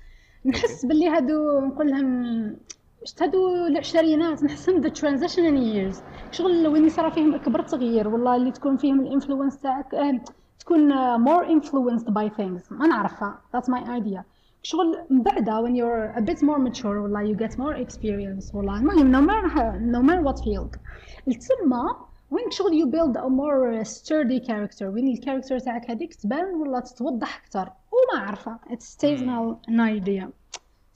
نحس 0.47 0.84
باللي 0.87 1.09
هادو 1.09 1.61
نقول 1.61 1.91
لهم 1.91 2.57
شت 3.05 3.22
هادو 3.22 3.66
العشرينات 3.66 4.45
نحسهم 4.45 4.82
the 4.82 4.91
transition 4.91 5.57
years. 5.57 5.97
شغل 6.30 6.66
وين 6.66 6.87
يصرى 6.87 7.11
فيهم 7.11 7.34
اكبر 7.34 7.62
تغيير 7.62 8.09
والله 8.09 8.37
اللي 8.37 8.51
تكون 8.53 8.76
فيهم 8.76 9.01
ال 9.01 9.06
influence 9.06 9.59
تاعك 9.61 9.95
آه، 9.95 10.20
تكون 10.67 10.93
آه، 10.93 11.19
more 11.19 11.47
influenced 11.49 12.07
by 12.07 12.29
things 12.39 12.73
ما 12.73 12.87
نعرفها 12.87 13.39
that's 13.57 13.67
my 13.71 13.81
idea 14.01 14.23
شغل 14.62 15.07
من 15.11 15.23
بعدها 15.23 15.62
when 15.62 15.75
you're 15.75 16.19
a 16.19 16.23
bit 16.23 16.39
more 16.39 16.59
mature 16.59 16.85
والله 16.87 17.35
you 17.35 17.39
get 17.39 17.53
more 17.53 17.87
experience 17.87 18.55
والله 18.55 18.79
المهم 18.81 19.12
no 19.12 19.29
matter 19.31 19.79
no 19.81 20.03
matter 20.09 20.23
what 20.29 20.45
field 20.45 20.79
التما 21.29 21.97
وين 22.31 22.51
شغل 22.51 22.71
you 22.83 22.87
build 22.87 23.17
a 23.17 23.29
more 23.29 23.85
sturdy 23.85 24.47
character 24.47 24.83
وين 24.83 25.09
ال 25.09 25.14
character 25.14 25.59
تاعك 25.59 25.91
هذيك 25.91 26.14
تبان 26.14 26.55
ولا 26.55 26.81
تتوضح 26.81 27.43
أكثر 27.45 27.61
وما 27.93 28.23
عارفه 28.27 28.59
it 28.71 28.81
stays 28.83 29.21
now 29.21 29.71
an 29.71 29.81
idea 29.81 30.29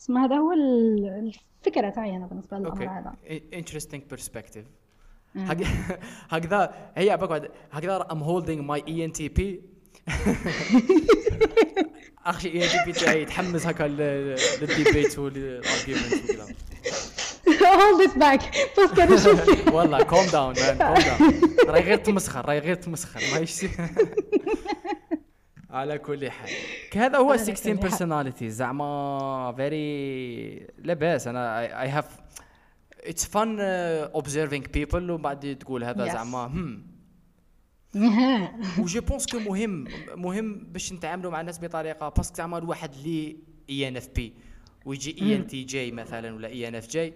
اسمع 0.00 0.24
هذا 0.24 0.36
هو 0.36 0.52
ال- 0.52 1.32
الفكرة 1.66 1.90
تاعي 1.90 2.16
أنا 2.16 2.26
بالنسبة 2.26 2.58
للامر 2.58 2.72
okay 2.72 2.86
هذا 2.86 3.14
interesting 3.60 4.16
perspective 4.16 4.64
هكذا 6.30 6.74
هي 6.96 7.16
بقعد 7.16 7.48
هكذا 7.72 8.06
I'm 8.10 8.22
holding 8.22 8.62
my 8.70 8.80
E 8.88 8.92
ENTP 8.92 9.40
اخشي 12.26 12.48
اي 12.52 12.64
ان 12.64 12.68
تي 12.68 12.76
بي 12.86 12.92
تاعي 12.92 13.22
يتحمس 13.22 13.66
هكا 13.66 13.84
لل- 13.84 14.36
للديبيت 14.60 15.18
والارجيومنت 15.18 16.24
وكذا. 16.30 16.46
Hold 17.60 18.08
it 18.08 18.14
back. 18.14 18.44
باسكو 18.76 19.00
أنا 19.02 19.16
شوف 19.16 19.68
والله 19.74 20.02
كوم 20.02 20.26
داون 20.32 20.54
مان 20.60 20.78
كوم 20.78 20.94
داون 20.94 21.42
راهي 21.68 21.82
غير 21.82 21.96
تمسخر 21.98 22.44
راهي 22.46 22.58
غير 22.58 22.74
تمسخر 22.74 23.20
ما 23.34 23.38
يش 23.38 23.66
على 25.70 25.98
كل 25.98 26.30
حال. 26.30 26.50
هذا 26.94 27.18
هو 27.18 27.30
على 27.30 27.38
16 27.38 27.76
كل 27.76 27.88
حال. 27.90 27.90
personalities. 28.32 28.44
زعما 28.44 29.54
فيري 29.56 30.66
لاباس. 30.78 31.26
أنا 31.26 31.60
اي 31.82 31.88
هاف 31.88 32.06
اتس 33.04 33.26
فن 33.26 33.58
observing 34.12 34.64
people. 34.76 34.94
وبعد 35.10 35.56
تقول 35.60 35.84
هذا 35.84 36.06
Yes. 36.08 36.12
زعما 36.12 36.38
هم. 36.46 36.86
و 38.82 38.88
je 38.88 39.00
pense 39.00 39.26
que 39.26 39.38
مهم 39.38 39.84
مهم 40.16 40.58
باش 40.72 40.92
نتعاملوا 40.92 41.30
مع 41.30 41.40
الناس 41.40 41.58
بطريقة 41.64 42.08
parce 42.08 42.24
que 42.24 42.34
زعما 42.36 42.58
الواحد 42.58 42.94
اللي 42.94 43.36
ENFP 43.70 44.34
ويجي 44.86 45.22
ENTJ 45.22 45.90
مثلا 45.92 46.34
ولا 46.34 46.48
ENFJ 46.48 47.14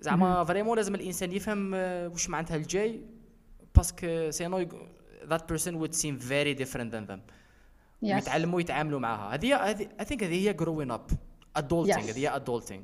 زعما 0.00 0.44
vraiment 0.44 0.76
لازم 0.76 0.94
الإنسان 0.94 1.32
يفهم 1.32 1.74
آه، 1.74 2.08
واش 2.08 2.28
معناتها 2.30 2.56
ال 2.56 2.78
J 2.78 3.00
parce 3.76 4.10
que 4.10 4.30
sinon 4.30 4.68
that 5.28 5.48
person 5.48 5.74
would 5.74 5.92
seem 5.92 6.18
very 6.18 6.54
different 6.54 6.92
than 6.94 7.04
them 7.04 7.20
Yes. 8.04 8.14
ويتعلموا 8.14 8.60
يتعاملوا 8.60 9.00
معها 9.00 9.34
هذه 9.34 9.54
I 9.66 10.04
think 10.04 10.24
هذه 10.24 10.48
هي 10.48 10.52
growing 10.52 10.90
up 10.90 11.06
adulting. 11.56 11.98
هذه 12.10 12.18
هي 12.18 12.36
adulting 12.36 12.82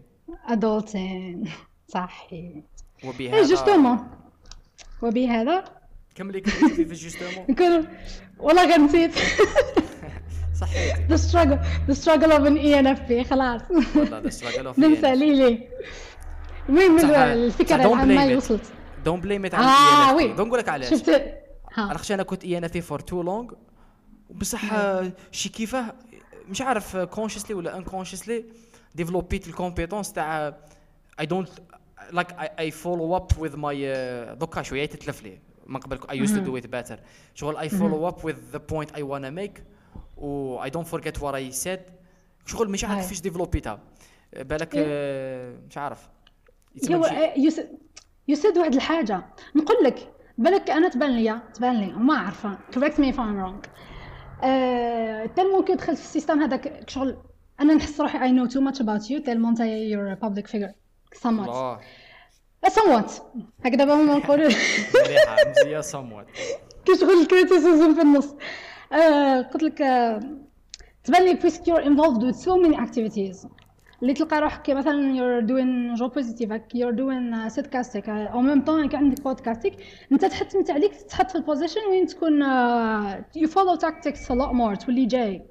adulting. 0.48 1.48
صحي 1.88 2.62
وبهذا 3.04 3.36
et 3.36 3.44
justement. 3.44 4.08
وبهذا؟ 5.02 5.64
كملي 6.14 6.40
كملي 6.40 6.74
في 6.74 6.94
justement. 6.94 7.46
نكون 7.50 7.88
والله 8.38 8.66
غير 8.66 8.80
نسيت 8.80 9.10
صحيتي 10.60 11.06
the 11.08 11.18
struggle 11.20 11.58
the 11.88 11.94
struggle 11.94 12.30
of 12.30 12.44
an 12.46 12.56
ENFP 12.58 13.30
خلاص. 13.30 13.62
والله 13.96 14.18
the 14.18 14.28
struggle 14.30 14.66
of 14.66 14.78
ننسى 14.78 15.14
ليلي. 15.14 15.68
المهم 16.68 17.10
الفكرة 17.14 17.76
العامة 17.76 18.26
blame 18.26 18.32
it. 18.32 18.36
وصلت؟ 18.36 18.62
don't 19.04 19.22
blame 19.22 19.44
it 19.44 19.54
آه 19.54 19.58
الاي 20.10 20.16
وي. 20.16 20.24
ان 20.24 20.30
اف 20.32 20.40
نقول 20.40 20.58
لك 20.58 20.68
علاش 20.68 20.90
شفت 20.90 21.08
أنا 21.78 21.98
خشي 21.98 22.14
أنا 22.14 22.22
كنت 22.22 22.44
ENF 22.44 22.76
for 22.76 23.00
too 23.00 23.22
long 23.22 23.52
بصح 24.30 24.60
شي 25.32 25.48
كيفاه 25.48 25.94
مش 26.48 26.62
عارف 26.62 26.96
consciously 26.96 27.54
ولا 27.54 27.76
unconsciously 27.76 28.44
développ 28.94 29.36
يت 29.36 29.46
ال 29.48 29.54
compétence 29.54 30.12
تاع 30.12 30.56
I 31.20 31.26
don't 31.26 31.48
like 32.12 32.28
I 32.32 32.70
follow 32.70 33.16
up 33.16 33.26
with 33.38 33.56
my 33.56 33.92
دوكا 34.34 34.62
شوية 34.62 34.86
تتلف 34.86 35.22
لي 35.22 35.38
من 35.66 35.80
قبل 35.80 35.98
I 36.10 36.18
used 36.18 36.34
to 36.34 36.40
do 36.40 36.56
it 36.56 36.66
better 36.66 37.00
شغل 37.34 37.56
I 37.56 37.68
follow 37.68 38.08
up 38.08 38.24
with 38.24 38.36
the 38.52 38.58
point 38.58 38.92
I 38.92 39.02
wanna 39.02 39.30
make 39.30 39.64
و 40.16 40.62
I 40.64 40.70
don't 40.70 40.86
forget 40.86 41.22
what 41.22 41.34
I 41.34 41.50
said 41.52 41.80
شغل 42.46 42.68
مش 42.70 42.84
عارف. 42.84 43.02
كيفاش 43.02 43.20
développ 43.20 43.64
يتها 43.64 43.80
بالك 44.36 44.74
آه، 44.76 45.56
مش 45.70 45.78
عارف. 45.78 46.08
you 46.90 47.04
يس- 47.36 47.66
يسد 48.28 48.58
واحد 48.58 48.74
الحاجة. 48.74 49.24
نقول 49.56 49.76
لك 49.84 50.12
بالك 50.38 50.70
أنا 50.70 50.88
تبان 50.88 51.10
لي 51.10 51.40
تبان 51.54 51.80
لي 51.80 51.94
وما 51.94 52.16
عارفه 52.18 52.58
correct 52.76 52.94
me 52.94 53.12
if 53.14 53.16
I'm 53.16 53.36
wrong. 53.44 53.68
آه، 54.44 55.26
tellement 55.26 55.64
كي 55.64 55.74
دخلت 55.74 55.98
في 55.98 56.04
ال 56.04 56.09
système 56.09 56.40
هذاك 56.42 56.90
شغل 56.90 57.16
أنا 57.60 57.74
نحس 57.74 58.00
روحي 58.00 58.18
I 58.18 58.32
know 58.32 58.50
too 58.50 58.60
much 58.60 58.78
about 58.80 59.08
you. 59.10 59.24
tellement 59.26 59.48
أنت 59.48 59.60
you're 59.60 60.18
a 60.18 60.24
public 60.26 60.50
figure. 60.50 60.83
Somewhat. 61.14 61.48
الله 61.48 61.78
somewhat. 62.66 63.10
هكذا 63.64 63.76
دابا 63.76 63.94
ما 63.94 64.16
نقول 64.18 64.38
مليحه 64.40 65.36
مزيه 65.50 65.80
صموت 65.80 66.26
كي 66.84 66.96
شغل 67.00 67.22
ال 67.22 67.29
criticism 67.29 67.94
في 67.94 68.00
النص 68.00 68.34
آه 68.92 69.40
قلت 69.42 69.62
لك 69.62 69.82
آه 69.82 70.20
تبان 71.04 71.24
لي 71.24 71.34
parce 71.34 71.52
que 71.52 71.62
you're 71.62 71.84
involved 71.84 72.22
with 72.22 72.36
so 72.44 72.56
many 72.56 72.76
activities. 72.76 73.46
اللي 74.02 74.14
تلقى 74.14 74.40
روحك 74.40 74.62
كي 74.62 74.74
مثلا 74.74 75.14
you're 75.16 75.46
doing 75.46 75.98
Go 75.98 76.08
Positive 76.08 76.52
you're 76.52 76.96
doing 76.96 77.48
سيدكاستيك 77.48 78.08
au 78.08 78.40
même 78.40 78.64
temps 78.64 78.96
عندك 78.96 79.22
بودكاستيك 79.22 79.74
انت 80.12 80.24
تحط 80.24 80.56
من 80.56 80.64
عليك 80.70 80.94
تتحط 80.94 81.30
في 81.30 81.36
ال 81.36 81.41
position 81.41 81.80
وين 81.90 82.06
تكون 82.06 82.42
you 83.38 83.48
follow 83.48 83.78
tactics 83.78 84.20
a 84.20 84.34
lot 84.34 84.52
more 84.52 84.84
تولي 84.84 85.06
J 85.06 85.46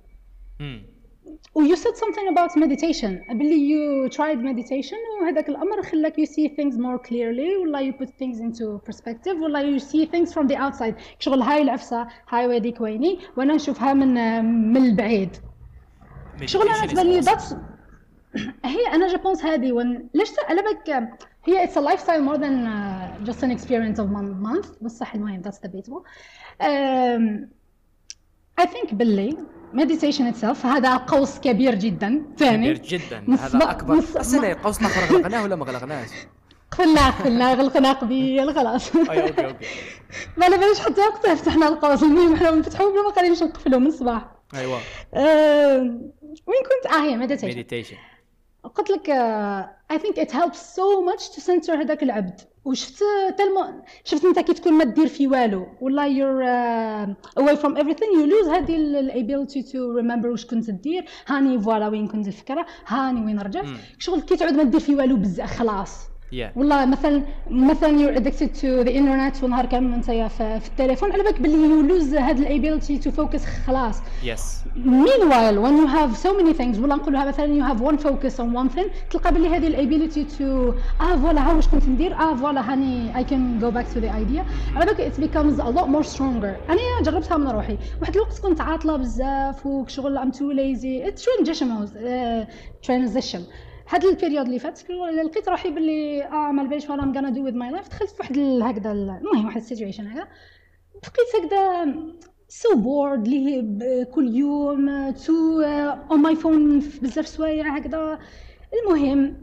مم. 1.56 1.64
و 1.64 1.68
you 1.68 1.78
said 1.78 1.96
something 1.98 2.28
about 2.34 2.56
meditation 2.56 3.34
باللي 3.34 3.70
you 3.70 4.10
tried 4.10 4.38
meditation 4.38 5.22
وهذاك 5.22 5.50
الامر 5.50 5.82
خلاك 5.82 6.22
you 6.22 6.26
see 6.26 6.48
things 6.48 6.76
more 6.76 7.00
clearly 7.08 7.62
ولا 7.62 7.92
you 7.92 7.94
put 7.94 8.10
things 8.10 8.40
into 8.40 8.92
perspective 8.92 9.42
ولا 9.42 9.80
you 9.80 9.82
see 9.82 10.06
things 10.06 10.34
from 10.34 10.48
the 10.48 10.56
outside 10.56 10.94
شغل 11.20 11.42
هاي 11.42 11.62
العفسه 11.62 12.08
هاي 12.30 12.48
وهذيك 12.48 12.82
ويني 12.82 13.20
وأنا 13.38 13.54
نشوفها 13.54 13.94
من 13.94 14.46
من 14.74 14.86
البعيد 14.86 15.38
شغل 16.46 16.68
أنا 16.68 16.86
تبان 16.86 17.06
لي 17.06 17.22
that's 17.22 17.56
هي 18.66 18.88
أنا 18.94 19.08
je 19.08 19.18
pense 19.18 19.46
هذه 19.46 19.72
ون... 19.72 20.10
ليش 20.14 20.30
على 20.50 20.62
بالك 20.62 21.10
هي 21.46 21.68
it's 21.68 21.76
a 21.76 21.82
lifestyle 21.82 22.22
more 22.22 22.38
than 22.38 22.66
uh, 22.66 23.26
just 23.30 23.44
an 23.44 23.52
experience 23.52 24.00
of 24.00 24.06
one 24.06 24.44
month 24.44 24.84
بصح 24.84 25.16
المهم 25.16 25.42
that's 25.44 25.58
debatable 25.68 26.04
I 28.62 28.66
think 28.66 28.94
باللي 28.94 29.38
meditation 29.74 30.34
itself 30.34 30.66
هذا 30.66 30.98
قوس 30.98 31.40
كبير 31.40 31.76
جدا 31.76 32.26
ثاني 32.38 32.74
كبير 32.74 32.86
جدا 33.00 33.26
هذا 33.40 33.72
أكبر. 33.72 33.94
السنة 33.98 34.58
قوسنا 34.64 34.88
آخر 34.88 35.16
غلقناه 35.16 35.44
ولا 35.44 35.56
ما 35.56 35.66
غلقناش؟ 35.66 36.10
قفلناه 36.72 37.10
قفلناه 37.10 37.54
غلقنا 37.54 37.92
قبيل 37.92 38.56
خلاص. 38.56 38.96
أي 38.96 39.22
okay 39.28 39.46
okay. 39.46 39.66
ما 40.38 40.46
على 40.46 40.58
باليش 40.58 40.80
حتى 40.80 41.02
وقتها 41.02 41.36
فتحنا 41.36 41.68
القوس. 41.68 42.04
المهم 42.04 42.36
حنا 42.36 42.52
نفتحوا 42.52 42.92
بلا 42.92 43.02
ما 43.02 43.10
قادرينش 43.10 43.44
نقفلوا 43.44 43.80
من 43.80 43.88
الصباح. 43.88 44.26
ايوا 44.56 44.78
آه، 45.14 45.78
وين 46.48 46.64
كنت؟ 46.64 46.94
آه 46.94 47.04
هي 47.04 47.28
meditation. 47.28 47.44
meditation 47.44 47.98
قلت 48.76 48.90
لك 48.90 49.08
I 49.94 49.96
think 49.96 50.18
it 50.24 50.32
helps 50.32 50.58
so 50.58 51.06
much 51.10 51.36
to 51.36 51.42
center 51.42 51.70
هذاك 51.70 52.04
العبد. 52.04 52.42
وشفت 52.66 53.04
tellement 53.38 53.84
شفت 54.04 54.26
انت 54.26 54.40
كي 54.40 54.54
تكون 54.54 54.74
ما 54.74 54.84
دير 54.84 55.08
في 55.08 55.28
والو. 55.28 55.68
ولا 55.82 56.04
you're 56.08 56.44
uh, 56.44 57.42
away 57.42 57.56
from 57.56 57.76
everything. 57.78 58.12
You 58.16 58.26
lose 58.34 58.50
هذه 58.50 58.76
ال- 58.76 58.96
ال 58.96 59.12
ability 59.12 59.62
to 59.72 59.76
remember 60.02 60.26
واش 60.26 60.46
كنت 60.46 60.70
دير. 60.70 61.06
هاني 61.28 61.60
voilà 61.62 61.88
وين 61.88 62.08
كنت 62.08 62.28
الفكرة. 62.28 62.66
هاني 62.88 63.26
وين 63.26 63.40
رجعت. 63.40 63.66
شغل 64.00 64.22
كي 64.22 64.36
تعود 64.38 64.54
ما 64.54 64.64
دير 64.64 64.80
في 64.80 64.96
والو 64.96 65.16
بزاف 65.16 65.52
خلاص. 65.60 66.13
Yeah. 66.34 66.58
والله 66.58 66.86
مثلا 66.86 67.24
مثلا 67.50 67.90
you 68.02 68.10
addicted 68.10 68.48
to 68.54 68.82
the 68.82 68.92
internet 68.92 69.44
ونهار 69.44 69.66
كامل 69.66 69.94
انت 69.94 70.06
في 70.06 70.68
التليفون. 70.68 71.12
على 71.12 71.24
بالك 71.24 71.42
باللي 71.42 71.70
you 71.70 71.82
lose 71.82 72.16
هاد 72.16 72.40
ال 72.40 72.47
ability 72.47 72.98
to 72.98 73.12
focus 73.12 73.46
خلاص. 73.46 74.02
yes 74.24 74.62
meanwhile 74.76 75.58
when 75.58 75.78
you 75.78 75.86
have 75.86 76.18
so 76.18 76.38
many 76.38 76.54
things 76.54 76.80
والله 76.80 76.96
نقولها 76.96 77.26
مثلا 77.26 77.46
you 77.46 77.64
have 77.64 77.82
one 77.82 77.98
focus 77.98 78.40
on 78.40 78.56
one 78.56 78.70
thing 78.70 78.88
تلقى 79.12 79.34
باللي 79.34 79.48
هذه 79.48 79.68
ال 79.68 79.75
ability 79.75 80.24
to 80.24 80.74
آه 81.02 81.16
voilà 81.16 81.50
ها 81.50 81.54
واش 81.54 81.68
كنت 81.68 81.88
ندير؟ 81.90 82.14
آه 82.14 82.36
voilà 82.36 82.72
هاني 82.74 83.18
I 83.18 83.24
can 83.24 83.60
go 83.60 83.72
back 83.72 83.86
to 83.94 84.00
the 84.00 84.16
idea 84.16 84.46
على 84.76 84.86
بالك 84.86 85.02
it 85.02 85.20
becomes 85.20 85.60
a 85.60 85.64
lot 85.64 85.88
more 85.88 86.04
stronger 86.04 86.56
أنا 86.70 86.80
جربتها 87.04 87.38
من 87.38 87.48
روحي. 87.48 87.78
واحد 88.02 88.16
الوقت 88.16 88.40
كنت 88.40 88.62
عاطلة 88.62 88.98
بزاف 88.98 89.66
وشغل 89.66 90.18
I'm 90.18 90.32
too 90.32 90.52
lazy 90.52 91.08
at 91.08 91.20
transition 91.20 91.88
transition 92.84 93.44
هاد 93.94 94.06
ال 94.06 94.12
period 94.12 94.46
اللي 94.46 94.60
فات 94.60 94.92
لقيت 95.26 95.50
روحي 95.50 95.70
باللي 95.70 96.24
آه 96.24 96.52
ما 96.52 96.64
باليش 96.64 96.90
what 96.90 97.04
I'm 97.04 97.16
gonna 97.16 97.30
do 97.30 97.46
with 97.46 97.54
my 97.54 97.72
life 97.72 97.90
دخلت 97.90 98.10
في 98.10 98.16
واحد 98.20 98.38
هكذا 98.40 98.92
المهم 98.92 99.46
واحد 99.46 99.58
ال 99.58 99.63
situation 99.63 100.08
هكذا. 100.08 100.28
بقيت 100.94 101.46
هكذا 101.46 101.94
so 102.48 102.76
bored 102.76 103.28
لي 103.28 104.06
كل 104.06 104.36
يوم 104.36 105.12
تو 105.12 105.62
on 106.12 106.20
my 106.20 106.36
phone 106.36 106.80
بزاف 106.80 107.28
سوايع 107.28 107.78
هكذا. 107.78 108.20
المهم 108.74 109.38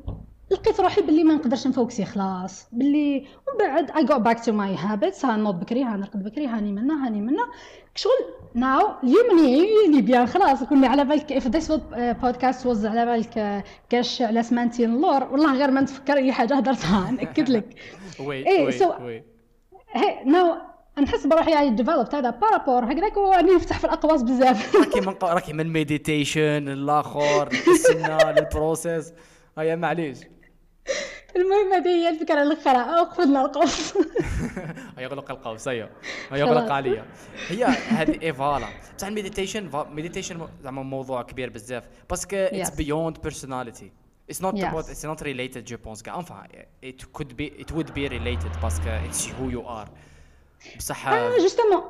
لقيت 0.51 0.81
روحي 0.81 1.01
باللي 1.03 1.25
ما 1.25 1.35
نقدرش 1.35 1.67
ن 1.67 1.72
focus 1.72 1.99
ي 1.99 2.05
خلاص. 2.05 2.67
باللي 2.73 3.19
ومن 3.19 3.59
بعد 3.59 3.91
I 3.91 4.11
got 4.11 4.23
back 4.29 4.45
to 4.45 4.49
my 4.53 4.81
habits 4.87 5.25
هنوض 5.25 5.61
بكري 5.61 5.85
هنرقد 5.85 6.25
بكري 6.25 6.47
هاني 6.47 6.73
منا 6.73 7.07
هاني 7.07 7.21
منا 7.21 7.43
شغل 7.95 8.13
now 8.55 8.89
اليوم 9.05 9.39
اللي 9.87 10.03
bien 10.03 10.27
خلاص. 10.27 10.65
كنا 10.65 10.89
على 10.89 11.05
بالك 11.05 11.39
if 11.39 11.43
this 11.45 11.71
podcast 12.23 12.65
was 12.65 12.85
على 12.87 13.07
بالك 13.07 13.65
كاش 13.91 14.23
على 14.23 14.43
سمانتين 14.43 14.95
اللور 14.95 15.25
والله 15.25 15.57
غير 15.59 15.71
ما 15.71 15.81
نتفكر 15.81 16.17
أي 16.17 16.33
حاجة 16.33 16.55
هدرتها 16.55 17.11
نأكد 17.17 17.49
لك. 17.49 17.75
oui 18.21 18.43
oui 18.45 18.81
oui 19.01 19.23
now 20.27 20.55
نحس 20.99 21.27
بروحي 21.27 21.59
I 21.61 21.71
developed 21.71 22.15
هذا 22.15 22.31
par 22.31 22.49
rapport 22.49 22.93
هكذاك 22.93 23.17
وراني 23.17 23.55
نفتح 23.55 23.79
في 23.79 23.85
الأقواس 23.85 24.23
بزاف. 24.23 24.77
راكي 24.81 25.01
من 25.01 25.15
راكي 25.23 25.53
من 25.53 25.73
meditation 25.73 26.69
الآخر 26.69 27.49
السنة 27.69 28.31
لل 28.31 28.49
process 28.49 29.13
هيا 29.59 29.77
معليش. 29.77 30.19
المهم 31.37 31.73
هذه 31.73 31.89
هي 31.89 32.09
الفكرة 32.09 32.43
الاخرى 32.43 33.01
وقفنا 33.01 33.45
القوس. 33.45 33.95
يغلق 34.99 35.31
القوس 35.31 35.69
هيا 35.69 35.91
هيا 36.31 36.39
يغلق. 36.39 36.73
عليا. 36.73 37.05
هي 37.49 37.65
هذه 37.65 38.23
et 38.23 38.33
voilà. 38.33 38.67
بصح 38.99 39.07
ال 39.07 39.12
meditation 39.12 39.71
meditation 39.93 40.49
زعما 40.63 40.83
موضوع 40.83 41.23
كبير 41.23 41.51
بزاف. 41.51 41.85
parce 42.11 42.27
que 42.27 42.37
it's. 42.37 42.71
beyond 42.71 43.19
personality 43.23 43.93
It's 44.33 44.43
not 44.47 44.55
Yes. 44.55 44.65
about 44.71 44.87
it's 44.95 45.05
not 45.11 45.21
related 45.31 45.63
je 45.73 45.77
pense 45.87 46.01
enfin 46.21 46.45
it 46.91 46.99
could 47.17 47.31
be 47.41 47.47
it 47.63 47.71
would 47.77 47.91
be 47.99 48.05
related 48.17 48.63
parce 48.63 48.85
que 48.85 48.99
it's 49.11 49.25
who 49.25 49.55
you 49.57 49.69
are. 49.69 49.89
بصح 50.79 51.09
آه 51.09 51.39
justement 51.39 51.83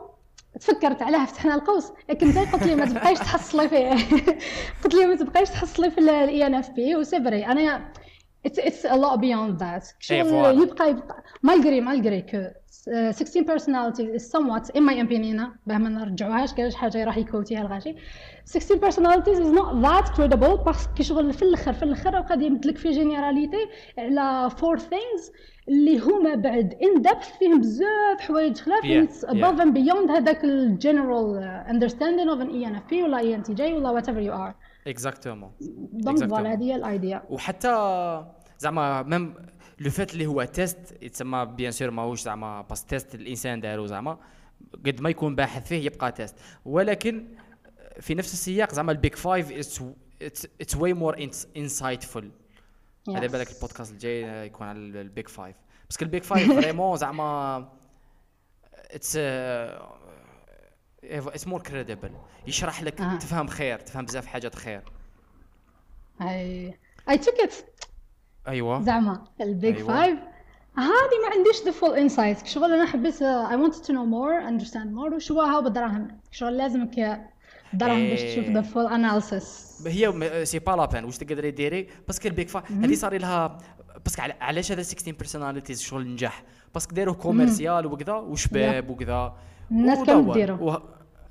تفكرت 0.61 1.03
علاه 1.03 1.24
فتحنا 1.26 1.55
القوس. 1.55 1.93
لكن 2.09 2.38
انت 2.38 2.53
قلت 2.55 2.62
لي 2.62 2.74
ما 2.74 2.86
تبقايش 2.86 3.18
تحصلي 3.18 3.68
فيه 3.68 3.91
قلت 4.84 4.95
لي 4.95 5.07
ما 5.07 5.16
تبقايش 5.16 5.49
تحصلي 5.51 5.91
في 5.91 5.99
ال 5.99 6.47
ENFP 6.47 6.55
و 6.55 6.70
c'est 6.70 6.97
vrai 6.97 7.47
أنا 7.47 7.93
it's 8.47 8.59
it's 8.59 8.84
a 8.84 8.97
lot 8.97 9.16
beyond 9.20 9.59
that 9.59 9.84
إيه، 10.11 10.22
شغل. 10.22 10.62
يبقى 10.62 10.91
يبقى 10.91 11.22
malgré 11.47 11.80
malgré 11.80 12.22
que 12.30 12.41
uh, 12.88 13.12
16 13.12 13.45
personalities 13.45 14.09
is 14.14 14.30
somewhat 14.30 14.70
in 14.74 14.82
my 14.84 14.95
opinion 14.95 15.49
باه 15.66 15.78
ما 15.78 15.88
نرجعوهاش 15.88 16.55
كاش 16.55 16.74
حاجة 16.74 17.05
راح 17.05 17.16
يكوتيها 17.16 17.61
الغاشي 17.61 17.95
16 18.45 18.80
personalities 18.80 19.38
is 19.38 19.53
not 19.53 19.82
that 19.82 20.14
credible 20.14 20.64
parce 20.64 20.88
que 20.88 21.03
شغل 21.03 21.32
في 21.32 21.43
الآخر 21.43 21.72
في 21.72 21.82
الآخر 21.82 22.20
غادي 22.30 22.47
يمدلك 22.47 22.78
في 22.78 22.91
généralité 22.91 23.66
على 23.99 24.51
four 24.51 24.78
things 24.78 25.32
اللي 25.68 25.99
هما 25.99 26.34
بعد 26.34 26.74
in 26.82 27.03
depth 27.09 27.38
فيهم 27.38 27.61
بزاف 27.61 28.20
حوايج 28.20 28.57
خلاف 28.59 28.82
it's 28.84 29.24
above 29.28 29.61
and 29.61 29.74
beyond 29.74 30.11
هذاك 30.11 30.45
ال 30.45 30.78
general 30.82 31.38
uh, 31.43 31.72
understanding 31.72 32.28
of 32.34 32.41
an 32.41 32.51
ENFP 32.51 32.93
ولا 32.93 33.18
ENTJ 33.43 33.61
ولا 33.61 34.01
whatever 34.01 34.20
you 34.20 34.32
are 34.32 34.70
exactement 34.87 35.53
donc. 35.93 36.28
voilà 36.31 36.53
هذه 36.53 36.62
هي 36.62 36.76
ال 36.76 36.86
idea 36.86 37.22
وحتى 37.28 37.68
زعما 38.59 39.03
même 39.03 39.35
لو 39.81 39.91
فات 39.91 40.12
اللي 40.12 40.26
هو 40.26 40.45
test 40.45 40.78
يتسمى 41.03 41.47
bien 41.47 41.72
sûr 41.72 41.91
ماهوش 41.91 42.22
زعما 42.22 42.62
best 42.62 42.85
test 42.85 43.14
الانسان 43.14 43.61
دارو 43.61 43.87
زعما 43.87 44.18
قد 44.87 45.01
ما 45.01 45.11
يكون 45.11 45.35
باحث 45.37 45.68
فيه 45.68 45.87
يبقى 45.87 46.12
test 46.12 46.37
ولكن 46.64 47.26
في 48.01 48.14
نفس 48.14 48.33
السياق 48.33 48.74
زعما 48.74 48.93
ال 48.93 48.99
Big 48.99 49.16
Five 49.16 49.53
it's 50.22 50.76
way 50.76 50.93
more 50.95 51.28
insightful 51.57 52.31
هذا 53.09 53.26
بالك 53.26 53.51
البودكاست 53.51 53.93
الجاي 53.93 54.47
يكون 54.47 54.66
على 54.66 54.78
ال 54.78 54.91
Big 54.91 55.28
Five 55.28 55.57
parce 55.87 55.98
que 55.98 56.05
ال 56.05 56.10
Big 56.10 56.24
Five 56.24 56.53
vraiment 56.53 56.97
زعما 56.97 57.68
it's 58.91 59.16
it's 61.05 61.47
more 61.47 61.62
credible 61.62 62.11
يشرح 62.46 62.82
لك 62.82 63.01
آه. 63.01 63.16
تفهم 63.18 63.46
خير 63.46 63.78
تفهم 63.78 64.05
بزاف 64.05 64.26
حاجات 64.26 64.55
خير. 64.55 64.82
أي. 66.22 66.74
I 67.11 67.18
took 67.18 67.35
it 67.35 67.55
أيوه. 68.48 68.82
زعما 68.82 69.24
ال 69.41 69.49
Big 69.49 69.76
أيوة. 69.76 69.88
Five 69.89 70.18
هذه 70.76 71.16
ما 71.28 71.36
عنديش 71.36 71.62
the 71.64 71.70
full 71.70 71.95
insight 71.95 72.47
شغل 72.46 72.72
أنا 72.72 72.86
حبيت 72.86 73.22
I 73.22 73.57
wanted 73.70 73.74
to 73.76 73.88
know 73.88 74.07
more 74.12 74.48
understand 74.51 74.86
more 74.94 75.14
وشو 75.14 75.40
هاو 75.40 75.62
بالدراهم 75.62 76.20
شغل 76.30 76.57
لازمك 76.59 77.20
دراهم 77.72 78.09
باش 78.11 78.20
تشوف. 78.22 78.44
the 78.45 78.62
full 78.62 78.87
analysis 78.87 79.83
هي 79.86 80.44
c'est 80.47 80.59
pas 80.59 80.70
la 80.72 80.82
peine 80.82 81.05
واش 81.05 81.18
تقدري 81.18 81.51
ديري 81.51 81.88
parce 82.07 82.20
que 82.20 82.28
ال 82.28 82.34
Big 82.34 82.49
فا 82.48 82.62
هذه 82.68 82.94
صار 82.94 83.18
لها 83.18 83.59
parce 84.05 84.16
que 84.16 84.22
عل- 84.22 84.34
علاش 84.40 84.72
هذا 84.72 84.82
16 84.82 85.12
personalities 85.12 85.83
شغل 85.82 86.07
نجح؟ 86.12 86.42
باسكو 86.74 86.94
داروه 86.94 87.14
commercial 87.14 87.87
وكذا 87.86 88.12
وشباب 88.14 88.90
وكذا. 88.90 89.36
الناس. 89.71 90.07
كانوا 90.07 90.35
ديروا. 90.35 90.59
وه- 90.59 90.83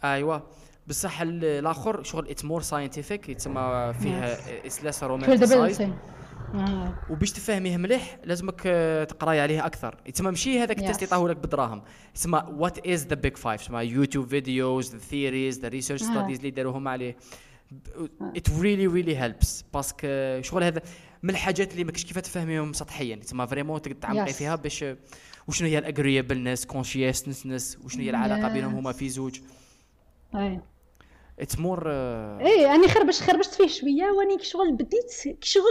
ايوا 0.04 0.40
بصح 0.88 1.22
ال- 1.22 1.46
الآخر 1.46 2.04
شغل 2.04 2.28
it's 2.30 2.46
more 2.46 2.62
scientific 2.62 3.30
يتسمى 3.30 3.94
less 4.84 5.04
romanticized 5.04 5.78
credibility 5.82 5.86
آه. 6.56 6.94
وباش 7.10 7.32
تفهميه 7.32 7.78
مليح 7.78 8.18
لازمك 8.24 8.62
آه، 8.66 9.04
تقراي 9.04 9.40
عليه 9.42 9.66
أكثر 9.66 9.96
يتسمى 10.06 10.30
ماشي 10.30 10.60
هذاك 10.60 10.80
ال 10.80 10.84
test 10.84 11.00
Yes. 11.04 11.14
يعطيه 11.14 11.28
لك 11.28 11.38
بالدراهم 11.38 11.82
يتسمى 12.12 12.44
what 12.58 12.88
is 12.88 13.08
the 13.08 13.16
Big 13.16 13.38
Five 13.38 13.62
يتسمى 13.62 13.80
YouTube 13.82 14.28
videos 14.28 14.92
the 14.92 14.98
theories 15.00 15.60
the 15.60 15.68
research. 15.68 16.04
studies 16.04 16.38
اللي 16.38 16.52
داروهم 16.52 16.88
عليه 16.88 17.16
it 18.36 18.50
really 18.60 18.88
really 18.88 19.18
helps 19.18 19.66
parce 19.74 19.95
que 19.95 20.08
شغل 20.42 20.64
هذا 20.64 20.82
من 21.24 21.30
الحاجات 21.30 21.72
اللي 21.72 21.84
ماكش 21.84 22.06
كيف 22.06 22.20
تفهميهم 22.20 22.74
سطحيا 22.74 23.16
تسمى 23.16 23.48
vraiment 23.48 23.82
تقدر 23.82 23.96
تعمقي. 23.96 24.34
فيها 24.34 24.56
باش 24.56 24.86
وشنو 25.48 25.68
هي 25.68 25.78
ال 25.78 25.84
agreeableness 25.84 26.66
conscientiousness 26.66 27.78
وشنو 27.86 28.04
هي 28.04 28.10
العلاقة 28.10 28.54
بينهم. 28.54 28.76
هما 28.76 28.92
في 28.92 29.10
زوج؟ 29.10 29.40
أي. 30.36 30.60
it's 31.40 31.60
more 31.60 31.92
إيه 32.42 32.76
أني 32.76 32.88
خربش 32.88 33.22
خربشت 33.22 33.54
فيه 33.54 33.68
شوية 33.68 34.06
وأني 34.18 34.44
شغل 34.44 34.74
بديت 34.74 35.12
شغل 35.44 35.64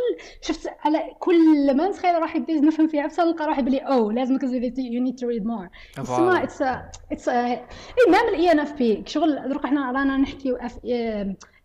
شفت 0.43 0.71
على 0.81 0.99
كل 1.19 1.77
ما 1.77 1.89
نتخيل 1.89 2.15
روحي 2.15 2.39
بديت 2.39 2.63
نفهم 2.63 2.89
فيها 2.89 3.07
بس 3.07 3.21
نلقى 3.21 3.47
روحي 3.47 3.63
بلي 3.63 3.79
أو 3.79 4.11
لازمك 4.11 4.43
you 4.79 5.03
need 5.03 5.17
to 5.17 5.29
read 5.29 5.47
more 5.47 5.69
تسمى 5.95 6.43
it's 6.43 6.63
it's 7.13 7.29
et 7.29 7.63
même 8.11 8.29
ال 8.29 8.53
INFP. 8.53 9.03
شغل 9.07 9.49
دروك 9.49 9.65
إحنا 9.65 9.93
رانا 9.93 10.17
نحكيو 10.17 10.57
اف 10.57 10.79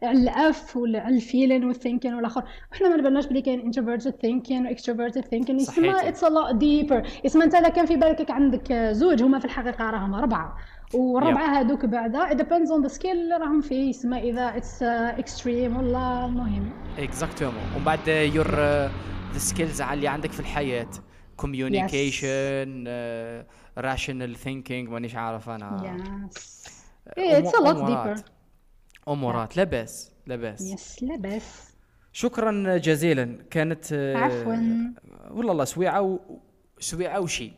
على 0.03 0.19
ال 0.19 0.48
F 0.48 0.77
ولا 0.77 0.99
على 0.99 1.15
ال 1.15 1.21
feeling 1.21 1.65
و 1.65 1.70
ال 1.70 1.75
thinking 1.75 2.13
والآخر. 2.13 2.43
وحنا 2.71 2.89
ما 2.89 2.95
نباناش 2.95 3.25
بلي 3.25 3.41
كاين 3.41 3.59
introverted 3.59 4.15
thinking 4.21 4.67
و 4.67 4.72
extroverted 4.72 5.21
thinking 5.21 5.59
يسمى. 5.59 6.09
it's 6.09 6.23
a 6.23 6.29
lot 6.29 6.55
deeper 6.55 7.07
يسمى 7.23 7.43
أنت 7.43 7.55
إذا 7.55 7.69
كان 7.69 7.85
في 7.85 7.95
بالك 7.95 8.31
عندك 8.31 8.73
زوج 8.73 9.23
هما 9.23 9.39
في 9.39 9.45
الحقيقة 9.45 9.89
راهم 9.89 10.13
أربعة. 10.13 10.57
والربعه 10.93 11.59
هذوك 11.59 11.85
بعدا 11.85 12.29
it 12.29 12.37
depends 12.37 12.69
on 12.69 12.89
the 12.89 12.93
skill 12.93 13.05
اللي 13.05 13.37
راهم 13.37 13.61
فيه. 13.61 13.89
يسمى 13.89 14.29
إذا 14.29 14.57
it's 14.57 14.83
extreme 14.83 15.77
ولا 15.77 16.25
المهم 16.25 16.69
exactement 16.99 17.63
ومن 17.75 17.83
بعد 17.85 18.07
your 18.07 18.55
the 19.33 19.37
skills 19.37 19.81
اللي 19.81 20.07
عندك 20.07 20.31
في 20.31 20.39
الحياة. 20.39 20.89
communication 21.37 22.87
rational 23.77 24.35
thinking 24.35 24.89
مانيش 24.89 25.15
عارف 25.15 25.49
أنا. 25.49 25.97
yes 27.17 27.45
it's 27.47 27.55
a 27.55 27.59
lot. 27.59 27.85
deeper 27.85 28.15
أمورات. 29.07 29.57
لاباس 29.57 30.11
لاباس. 30.27 30.61
yes 30.61 31.03
لاباس. 31.03 31.43
شكرا 32.13 32.77
جزيلا. 32.77 33.37
كانت 33.51 33.85
آه، 33.93 34.17
عفواً. 34.17 34.57
والله 35.31 35.51
الله 35.51 35.65
سويعة 35.65 36.01
و... 36.01 36.19
سويعة 36.79 37.19
وشي. 37.19 37.51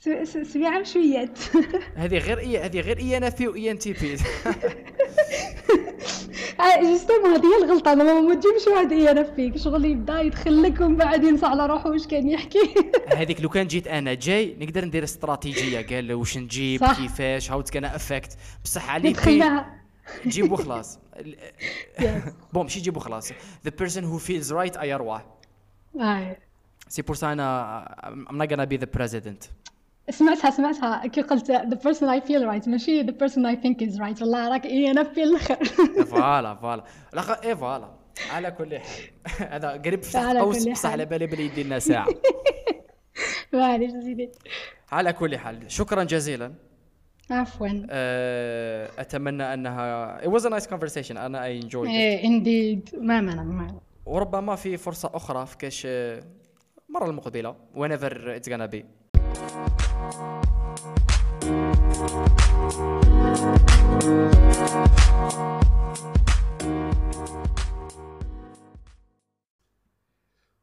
سو- 0.00 0.24
سو- 0.24 0.44
سبيعه 0.44 0.80
بشويات 0.80 1.38
هذه 2.02 2.18
غير 2.18 2.38
اي 2.38 2.58
هذه 2.58 2.80
غير 2.80 2.98
إي 2.98 3.16
إن 3.16 3.24
إف 3.24 3.38
بي 3.38 3.48
واي 3.48 3.70
إن 3.70 3.78
تي 3.78 3.92
بي. 3.92 4.16
justement 6.82 7.30
هذه 7.30 7.44
هي 7.46 7.64
الغلطة. 7.64 7.92
أنا 7.92 8.20
ما 8.20 8.34
تجيبش 8.34 8.66
واحد 8.66 8.92
إي 8.92 9.10
أنا 9.10 9.22
فيك. 9.22 9.56
شغل 9.56 9.84
يبدأ 9.84 10.20
يدخل 10.20 10.62
لك 10.62 10.80
ومن 10.80 10.96
بعد 10.96 11.24
ينسى 11.24 11.46
على 11.46 11.66
روحه. 11.66 11.90
واش 11.90 12.06
كان 12.06 12.28
يحكي؟ 12.28 12.74
هذيك 13.16 13.40
لو 13.40 13.48
كان 13.48 13.66
جيت 13.66 13.86
أنا 13.88 14.14
جاي 14.14 14.56
نقدر 14.60 14.84
ندير 14.84 15.04
استراتيجية. 15.04 15.86
قال 15.86 16.12
واش 16.12 16.38
نجيب. 16.38 16.84
كيفاش؟ 16.84 17.50
هاو 17.50 17.62
كان 17.62 17.84
effect 17.84 18.36
بصح 18.64 18.90
علي 18.90 19.12
بي 20.24 20.30
دخلناها 20.30 20.30
جيب 20.30 20.52
وخلاص 20.52 20.98
bon 22.52 22.62
ماشي 22.62 22.80
جيب 22.80 22.96
وخلاص 22.96 23.32
the 23.32 23.70
person 23.82 24.02
who 24.02 24.18
feels 24.28 24.50
right 24.52 24.80
اي 24.80 24.94
ارواح 24.94 25.26
هاي 26.00 26.36
c'est 26.88 27.02
pour 27.02 27.16
ça 27.16 27.32
أنا 27.32 27.84
I'm 28.30 28.34
not 28.34 28.48
gonna 28.50 28.66
be 28.66 28.80
the 28.80 28.98
president. 28.98 29.48
سمعتها 30.10 30.50
سمعتها 30.50 31.06
كي 31.06 31.22
قلت 31.22 31.52
the 31.52 31.76
person 31.76 32.02
I 32.04 32.20
feel 32.28 32.42
right 32.50 32.68
ماشي 32.68 33.02
the 33.04 33.12
person 33.12 33.44
I 33.46 33.56
think 33.56 33.88
is 33.88 33.98
right. 33.98 34.22
والله 34.22 34.48
راك 34.48 34.66
اي 34.66 34.90
أنا 34.90 35.04
في 35.04 35.22
الآخر 35.22 35.64
voilà 36.10 36.54
voilà. 36.54 36.84
لا 37.12 37.44
اي 37.44 37.56
voilà. 37.56 37.88
على 38.30 38.50
كل 38.50 38.78
حال. 38.78 39.50
هذا 39.52 39.70
قريب 39.70 40.02
فتح 40.02 40.20
على 40.20 40.40
قوس 40.40 40.68
بصح. 40.68 40.90
على 40.90 41.04
بالي 41.04 41.26
بلي 41.26 41.44
يدينا 41.46 41.78
ساعة. 41.78 42.06
معليش 43.52 43.90
سيدي 43.90 44.30
على 44.92 45.12
كل 45.12 45.36
حال. 45.38 45.70
شكرا 45.72 46.04
جزيلا. 46.04 46.54
عفوا. 47.30 47.68
آه، 47.90 48.88
أتمنى 48.98 49.54
أنها 49.54 50.18
it 50.20 50.28
was 50.30 50.42
a 50.44 50.50
nice 50.50 50.66
conversation. 50.66 51.16
أنا 51.16 51.38
I 51.48 51.62
enjoyed 51.64 51.72
it. 51.86 51.88
إيه 51.88 52.24
indeed 52.24 52.90
ما 53.00 53.20
مانع 53.20 53.68
وربما 54.06 54.56
في 54.56 54.76
فرصة 54.76 55.10
أخرى 55.14 55.46
في 55.46 55.56
كاش 55.56 55.82
آه، 55.86 56.22
المره 56.88 57.10
المقبلة 57.10 57.54
whenever 57.74 58.12
it's 58.38 58.48
gonna 58.48 58.68
be. 58.74 58.84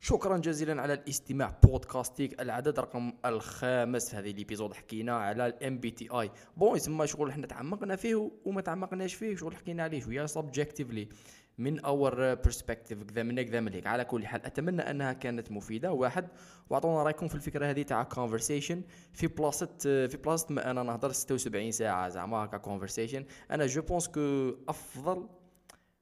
شكرا 0.06 0.38
جزيلا 0.38 0.82
على 0.82 0.94
الاستماع 0.94 1.60
بودكاستيك 1.64 2.42
العدد 2.42 2.80
رقم 2.80 3.14
الخامس 3.26 4.10
في 4.10 4.16
هذه 4.16 4.32
ال 4.32 4.37
episode. 4.37 4.74
حكينا 4.74 5.18
على 5.18 5.48
ال 5.48 5.78
MBTI 5.78 6.10
bon 6.10 6.78
يسمى 6.78 7.08
شغل 7.08 7.34
حنا 7.34 7.48
تعمقنا 7.48 7.96
فيه 7.96 8.32
وما 8.46 8.62
تعمقناش 8.62 9.14
فيه 9.14 9.36
شغل 9.36 9.56
حكينا 9.56 9.84
عليه 9.84 10.02
شوية 10.02 10.26
subjectively 10.26 11.10
من 11.58 11.80
our 11.80 12.34
perspective 12.34 13.04
كذا 13.04 13.24
من 13.24 13.42
كذا 13.42 13.60
من 13.60 13.74
هيك. 13.74 13.88
على 13.88 14.06
كل 14.06 14.28
حال 14.28 14.46
أتمنى 14.46 14.82
أنها 14.82 15.14
كانت 15.14 15.52
مفيدة. 15.52 15.92
واحد 15.92 16.28
وأعطونا 16.70 17.04
رأيكم 17.04 17.28
في 17.28 17.36
الفكرة 17.36 17.66
هذه 17.66 17.82
تاع 17.82 18.04
conversation 18.04 18.82
في 19.14 19.28
بلاصه 19.28 19.70
في 19.80 20.18
بلاصه 20.24 20.48
ما 20.50 20.72
أنا 20.72 20.84
نهضر 20.84 21.12
76 21.12 21.72
ساعة 21.72 22.10
زعما 22.10 22.38
هكا 22.38 22.58
conversation 22.58 23.26
أنا 23.52 23.66
je 23.66 23.82
pense 23.82 24.08
que 24.08 24.54
أفضل 24.70 25.28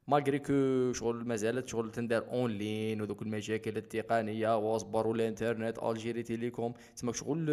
malgré 0.08 0.38
que 0.38 0.92
شغل 0.92 1.24
مازالت 1.28 1.68
شغل 1.68 1.90
تندار 1.90 2.26
en 2.30 2.50
ligne 2.50 3.00
وذوك 3.00 3.22
المشاكل 3.22 3.76
التقنية 3.76 4.58
واصبر 4.58 5.06
والانترنت 5.06 5.78
Algérie 5.78 6.22
Télécom. 6.22 6.74
تسمى 6.96 7.12
شغل 7.12 7.46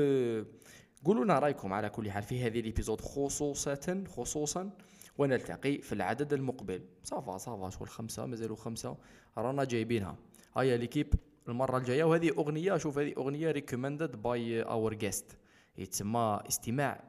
قولوا 1.06 1.24
لنا 1.26 1.40
رأيكم 1.40 1.74
على 1.74 1.90
كل 1.90 2.12
حال 2.12 2.24
في 2.24 2.42
هذه 2.42 2.60
ال 2.60 2.65
episode 2.65 3.02
خصوصا 3.02 4.04
خصوصا 4.08 4.70
ونلتقي 5.18 5.78
في 5.78 5.94
العدد 5.94 6.34
المقبل. 6.34 6.82
ça 7.04 7.21
va 7.21 7.38
ça 7.38 7.54
va 7.54 7.70
شغل 7.70 7.88
خمسة 7.90 8.26
مازالوا 8.26 8.56
خمسة. 8.56 8.98
رانا 9.38 9.64
جايبينها. 9.64 10.16
هيا 10.58 10.78
l'équipe 10.78 11.14
المرة 11.48 11.78
الجاية. 11.78 12.04
وهذه 12.04 12.30
أغنية 12.30 12.78
شوف 12.78 12.98
هذه 12.98 13.14
أغنية 13.18 13.52
recommended 13.52 14.22
by 14.22 14.62
our 14.62 14.94
guest 14.94 15.38
يتسمى 15.78 16.40
استماع 16.48 17.04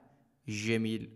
جميل. 0.49 1.11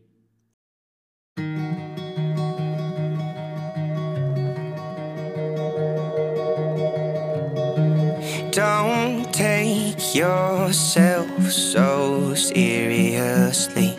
Don't 8.56 9.34
take 9.34 10.14
yourself 10.14 11.52
so 11.52 12.32
seriously. 12.32 13.94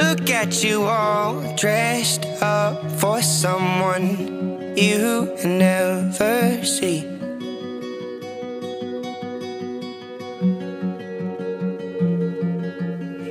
Look 0.00 0.30
at 0.30 0.64
you 0.64 0.84
all 0.84 1.54
dressed 1.56 2.24
up 2.40 2.90
for 2.92 3.20
someone 3.20 4.74
you 4.74 5.36
never 5.44 6.64
see. 6.64 7.00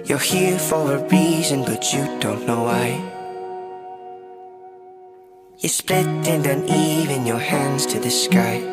You're 0.05 0.19
here 0.19 0.59
for 0.59 0.93
a 0.93 1.03
reason, 1.09 1.63
but 1.63 1.91
you 1.91 2.05
don't 2.19 2.45
know 2.45 2.65
why. 2.65 3.08
You're 5.61 5.69
split 5.69 6.05
and 6.05 6.45
uneven, 6.45 7.25
your 7.25 7.37
hands 7.37 7.85
to 7.87 7.99
the 7.99 8.09
sky. 8.09 8.63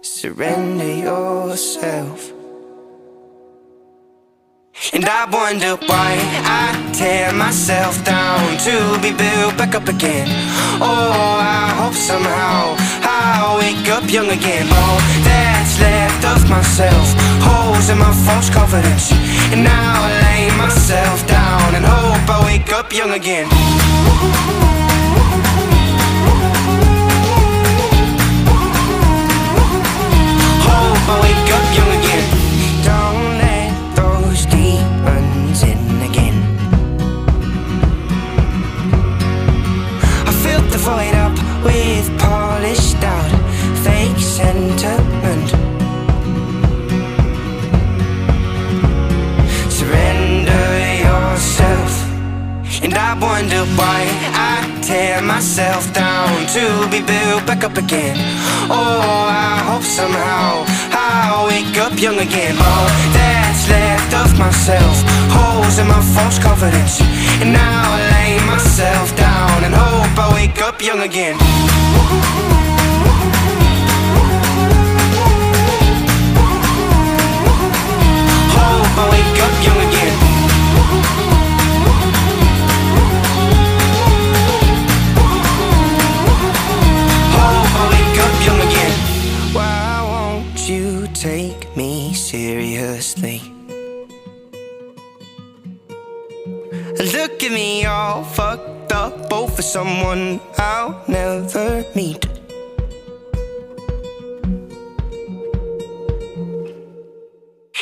Surrender 0.00 0.96
yourself. 0.96 2.32
And 4.92 5.04
I 5.04 5.30
wonder 5.30 5.76
why 5.86 6.18
I 6.42 6.90
tear 6.92 7.32
myself 7.34 8.04
down 8.04 8.58
to 8.66 8.98
be 9.00 9.12
built 9.12 9.56
back 9.56 9.76
up 9.76 9.86
again. 9.86 10.26
Oh, 10.82 11.38
I 11.40 11.70
hope 11.78 11.94
somehow 11.94 12.74
I 13.28 13.56
wake 13.58 13.88
up 13.90 14.10
young 14.10 14.30
again. 14.30 14.66
All 14.72 14.98
that's 15.22 15.78
left 15.80 16.24
of 16.24 16.48
myself, 16.48 17.06
holes 17.44 17.90
in 17.90 17.98
my 17.98 18.12
false 18.24 18.48
confidence. 18.48 19.12
And 19.52 19.62
now 19.62 19.92
I 20.06 20.10
lay 20.26 20.44
myself 20.56 21.26
down 21.26 21.74
and 21.74 21.84
hope 21.84 22.28
I 22.36 22.38
wake 22.46 22.72
up 22.72 22.92
young 22.92 23.12
again. 23.12 23.46
Hope 30.68 31.06
I 31.14 31.16
wake 31.26 31.50
up 31.58 31.66
young 31.78 31.92
again. 32.00 32.26
Don't 32.90 33.28
let 33.44 33.70
those 34.00 34.46
demons 34.46 35.62
in 35.62 35.82
again. 36.08 36.36
I 40.28 40.32
filled 40.42 40.70
the 40.70 40.78
void 40.78 41.14
up 41.14 41.34
with 41.64 42.17
I 53.08 53.14
wonder 53.14 53.64
why 53.80 54.04
I 54.36 54.68
tear 54.82 55.22
myself 55.22 55.94
down 55.94 56.28
to 56.52 56.64
be 56.92 57.00
built 57.00 57.46
back 57.46 57.64
up 57.64 57.78
again. 57.78 58.16
Oh, 58.68 59.24
I 59.32 59.64
hope 59.64 59.82
somehow 59.82 60.68
I 60.92 61.48
wake 61.48 61.78
up 61.80 61.98
young 61.98 62.18
again. 62.18 62.54
All 62.60 62.88
that's 63.16 63.64
left 63.72 64.12
of 64.12 64.38
myself, 64.38 64.96
holes 65.32 65.78
in 65.78 65.88
my 65.88 66.02
false 66.12 66.38
confidence. 66.38 67.00
And 67.40 67.54
now 67.54 67.96
I 67.96 68.00
lay 68.12 68.32
myself 68.44 69.16
down 69.16 69.64
and 69.64 69.72
hope 69.74 70.12
I 70.12 70.28
wake 70.34 70.60
up 70.60 70.82
young 70.82 71.00
again. 71.00 71.36
Hope 78.52 78.96
I 79.00 79.06
wake 79.16 79.40
up 79.40 79.54
young 79.64 79.80
again. 79.88 79.97
At 97.48 97.54
me 97.54 97.86
all 97.86 98.24
fucked 98.24 98.92
up, 98.92 99.30
both 99.30 99.56
for 99.56 99.62
someone 99.62 100.38
I'll 100.58 101.02
never 101.08 101.82
meet. 101.94 102.22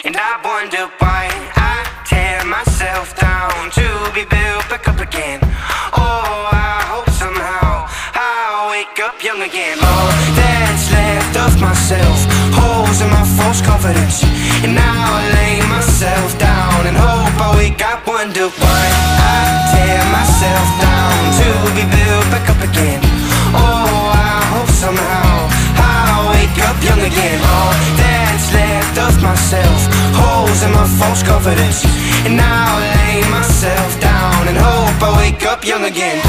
And 0.05 0.14
I 0.16 0.32
wonder 0.44 0.86
why 1.01 1.26
I 1.56 1.82
tear 2.06 2.44
myself 2.44 3.18
down 3.18 3.72
to 3.72 3.86
be 4.14 4.22
built 4.30 4.68
back 4.70 4.86
up 4.86 5.01
again. 5.01 5.40
Oh, 5.43 6.48
I 6.52 6.86
hope 6.86 7.10
somehow 7.10 7.88
I'll 8.14 8.70
wake 8.70 9.01
up 9.01 9.20
young 9.20 9.43
again. 9.43 9.78
All 9.82 10.09
that's 10.38 10.93
left 10.93 11.36
of 11.38 11.60
myself, 11.60 12.18
holes 12.55 13.01
in 13.01 13.10
my 13.10 13.26
false 13.36 13.60
confidence. 13.62 14.22
And 14.62 14.76
now 14.76 14.94
I 14.94 15.22
lay 15.34 15.59
myself 15.66 16.38
down 16.38 16.65
and 16.86 16.96
hope 16.96 17.34
I 17.42 17.50
wake 17.58 17.82
up, 17.82 18.06
wonder 18.06 18.46
why 18.46 18.84
I 19.18 19.38
tear 19.74 20.02
myself 20.14 20.66
down 20.78 21.18
to 21.42 21.48
be 21.74 21.84
built 21.90 22.26
back 22.30 22.46
up 22.46 22.62
again. 22.62 23.02
Oh, 23.50 24.14
I 24.14 24.38
hope 24.54 24.70
somehow 24.70 25.50
I'll 25.82 26.30
wake 26.30 26.58
up 26.62 26.78
young 26.86 27.02
again. 27.02 27.38
All 27.42 27.74
that's 27.98 28.46
left 28.54 28.96
of 29.02 29.14
myself, 29.20 29.80
holes 30.14 30.62
in 30.62 30.70
my 30.70 30.86
false 30.98 31.22
confidence. 31.26 31.82
And 32.22 32.36
now 32.36 32.78
I 32.78 32.86
lay 33.02 33.18
myself 33.34 33.90
down 34.00 34.46
and 34.46 34.56
hope 34.56 35.02
I 35.02 35.10
wake 35.18 35.42
up 35.44 35.66
young 35.66 35.84
again. 35.84 36.22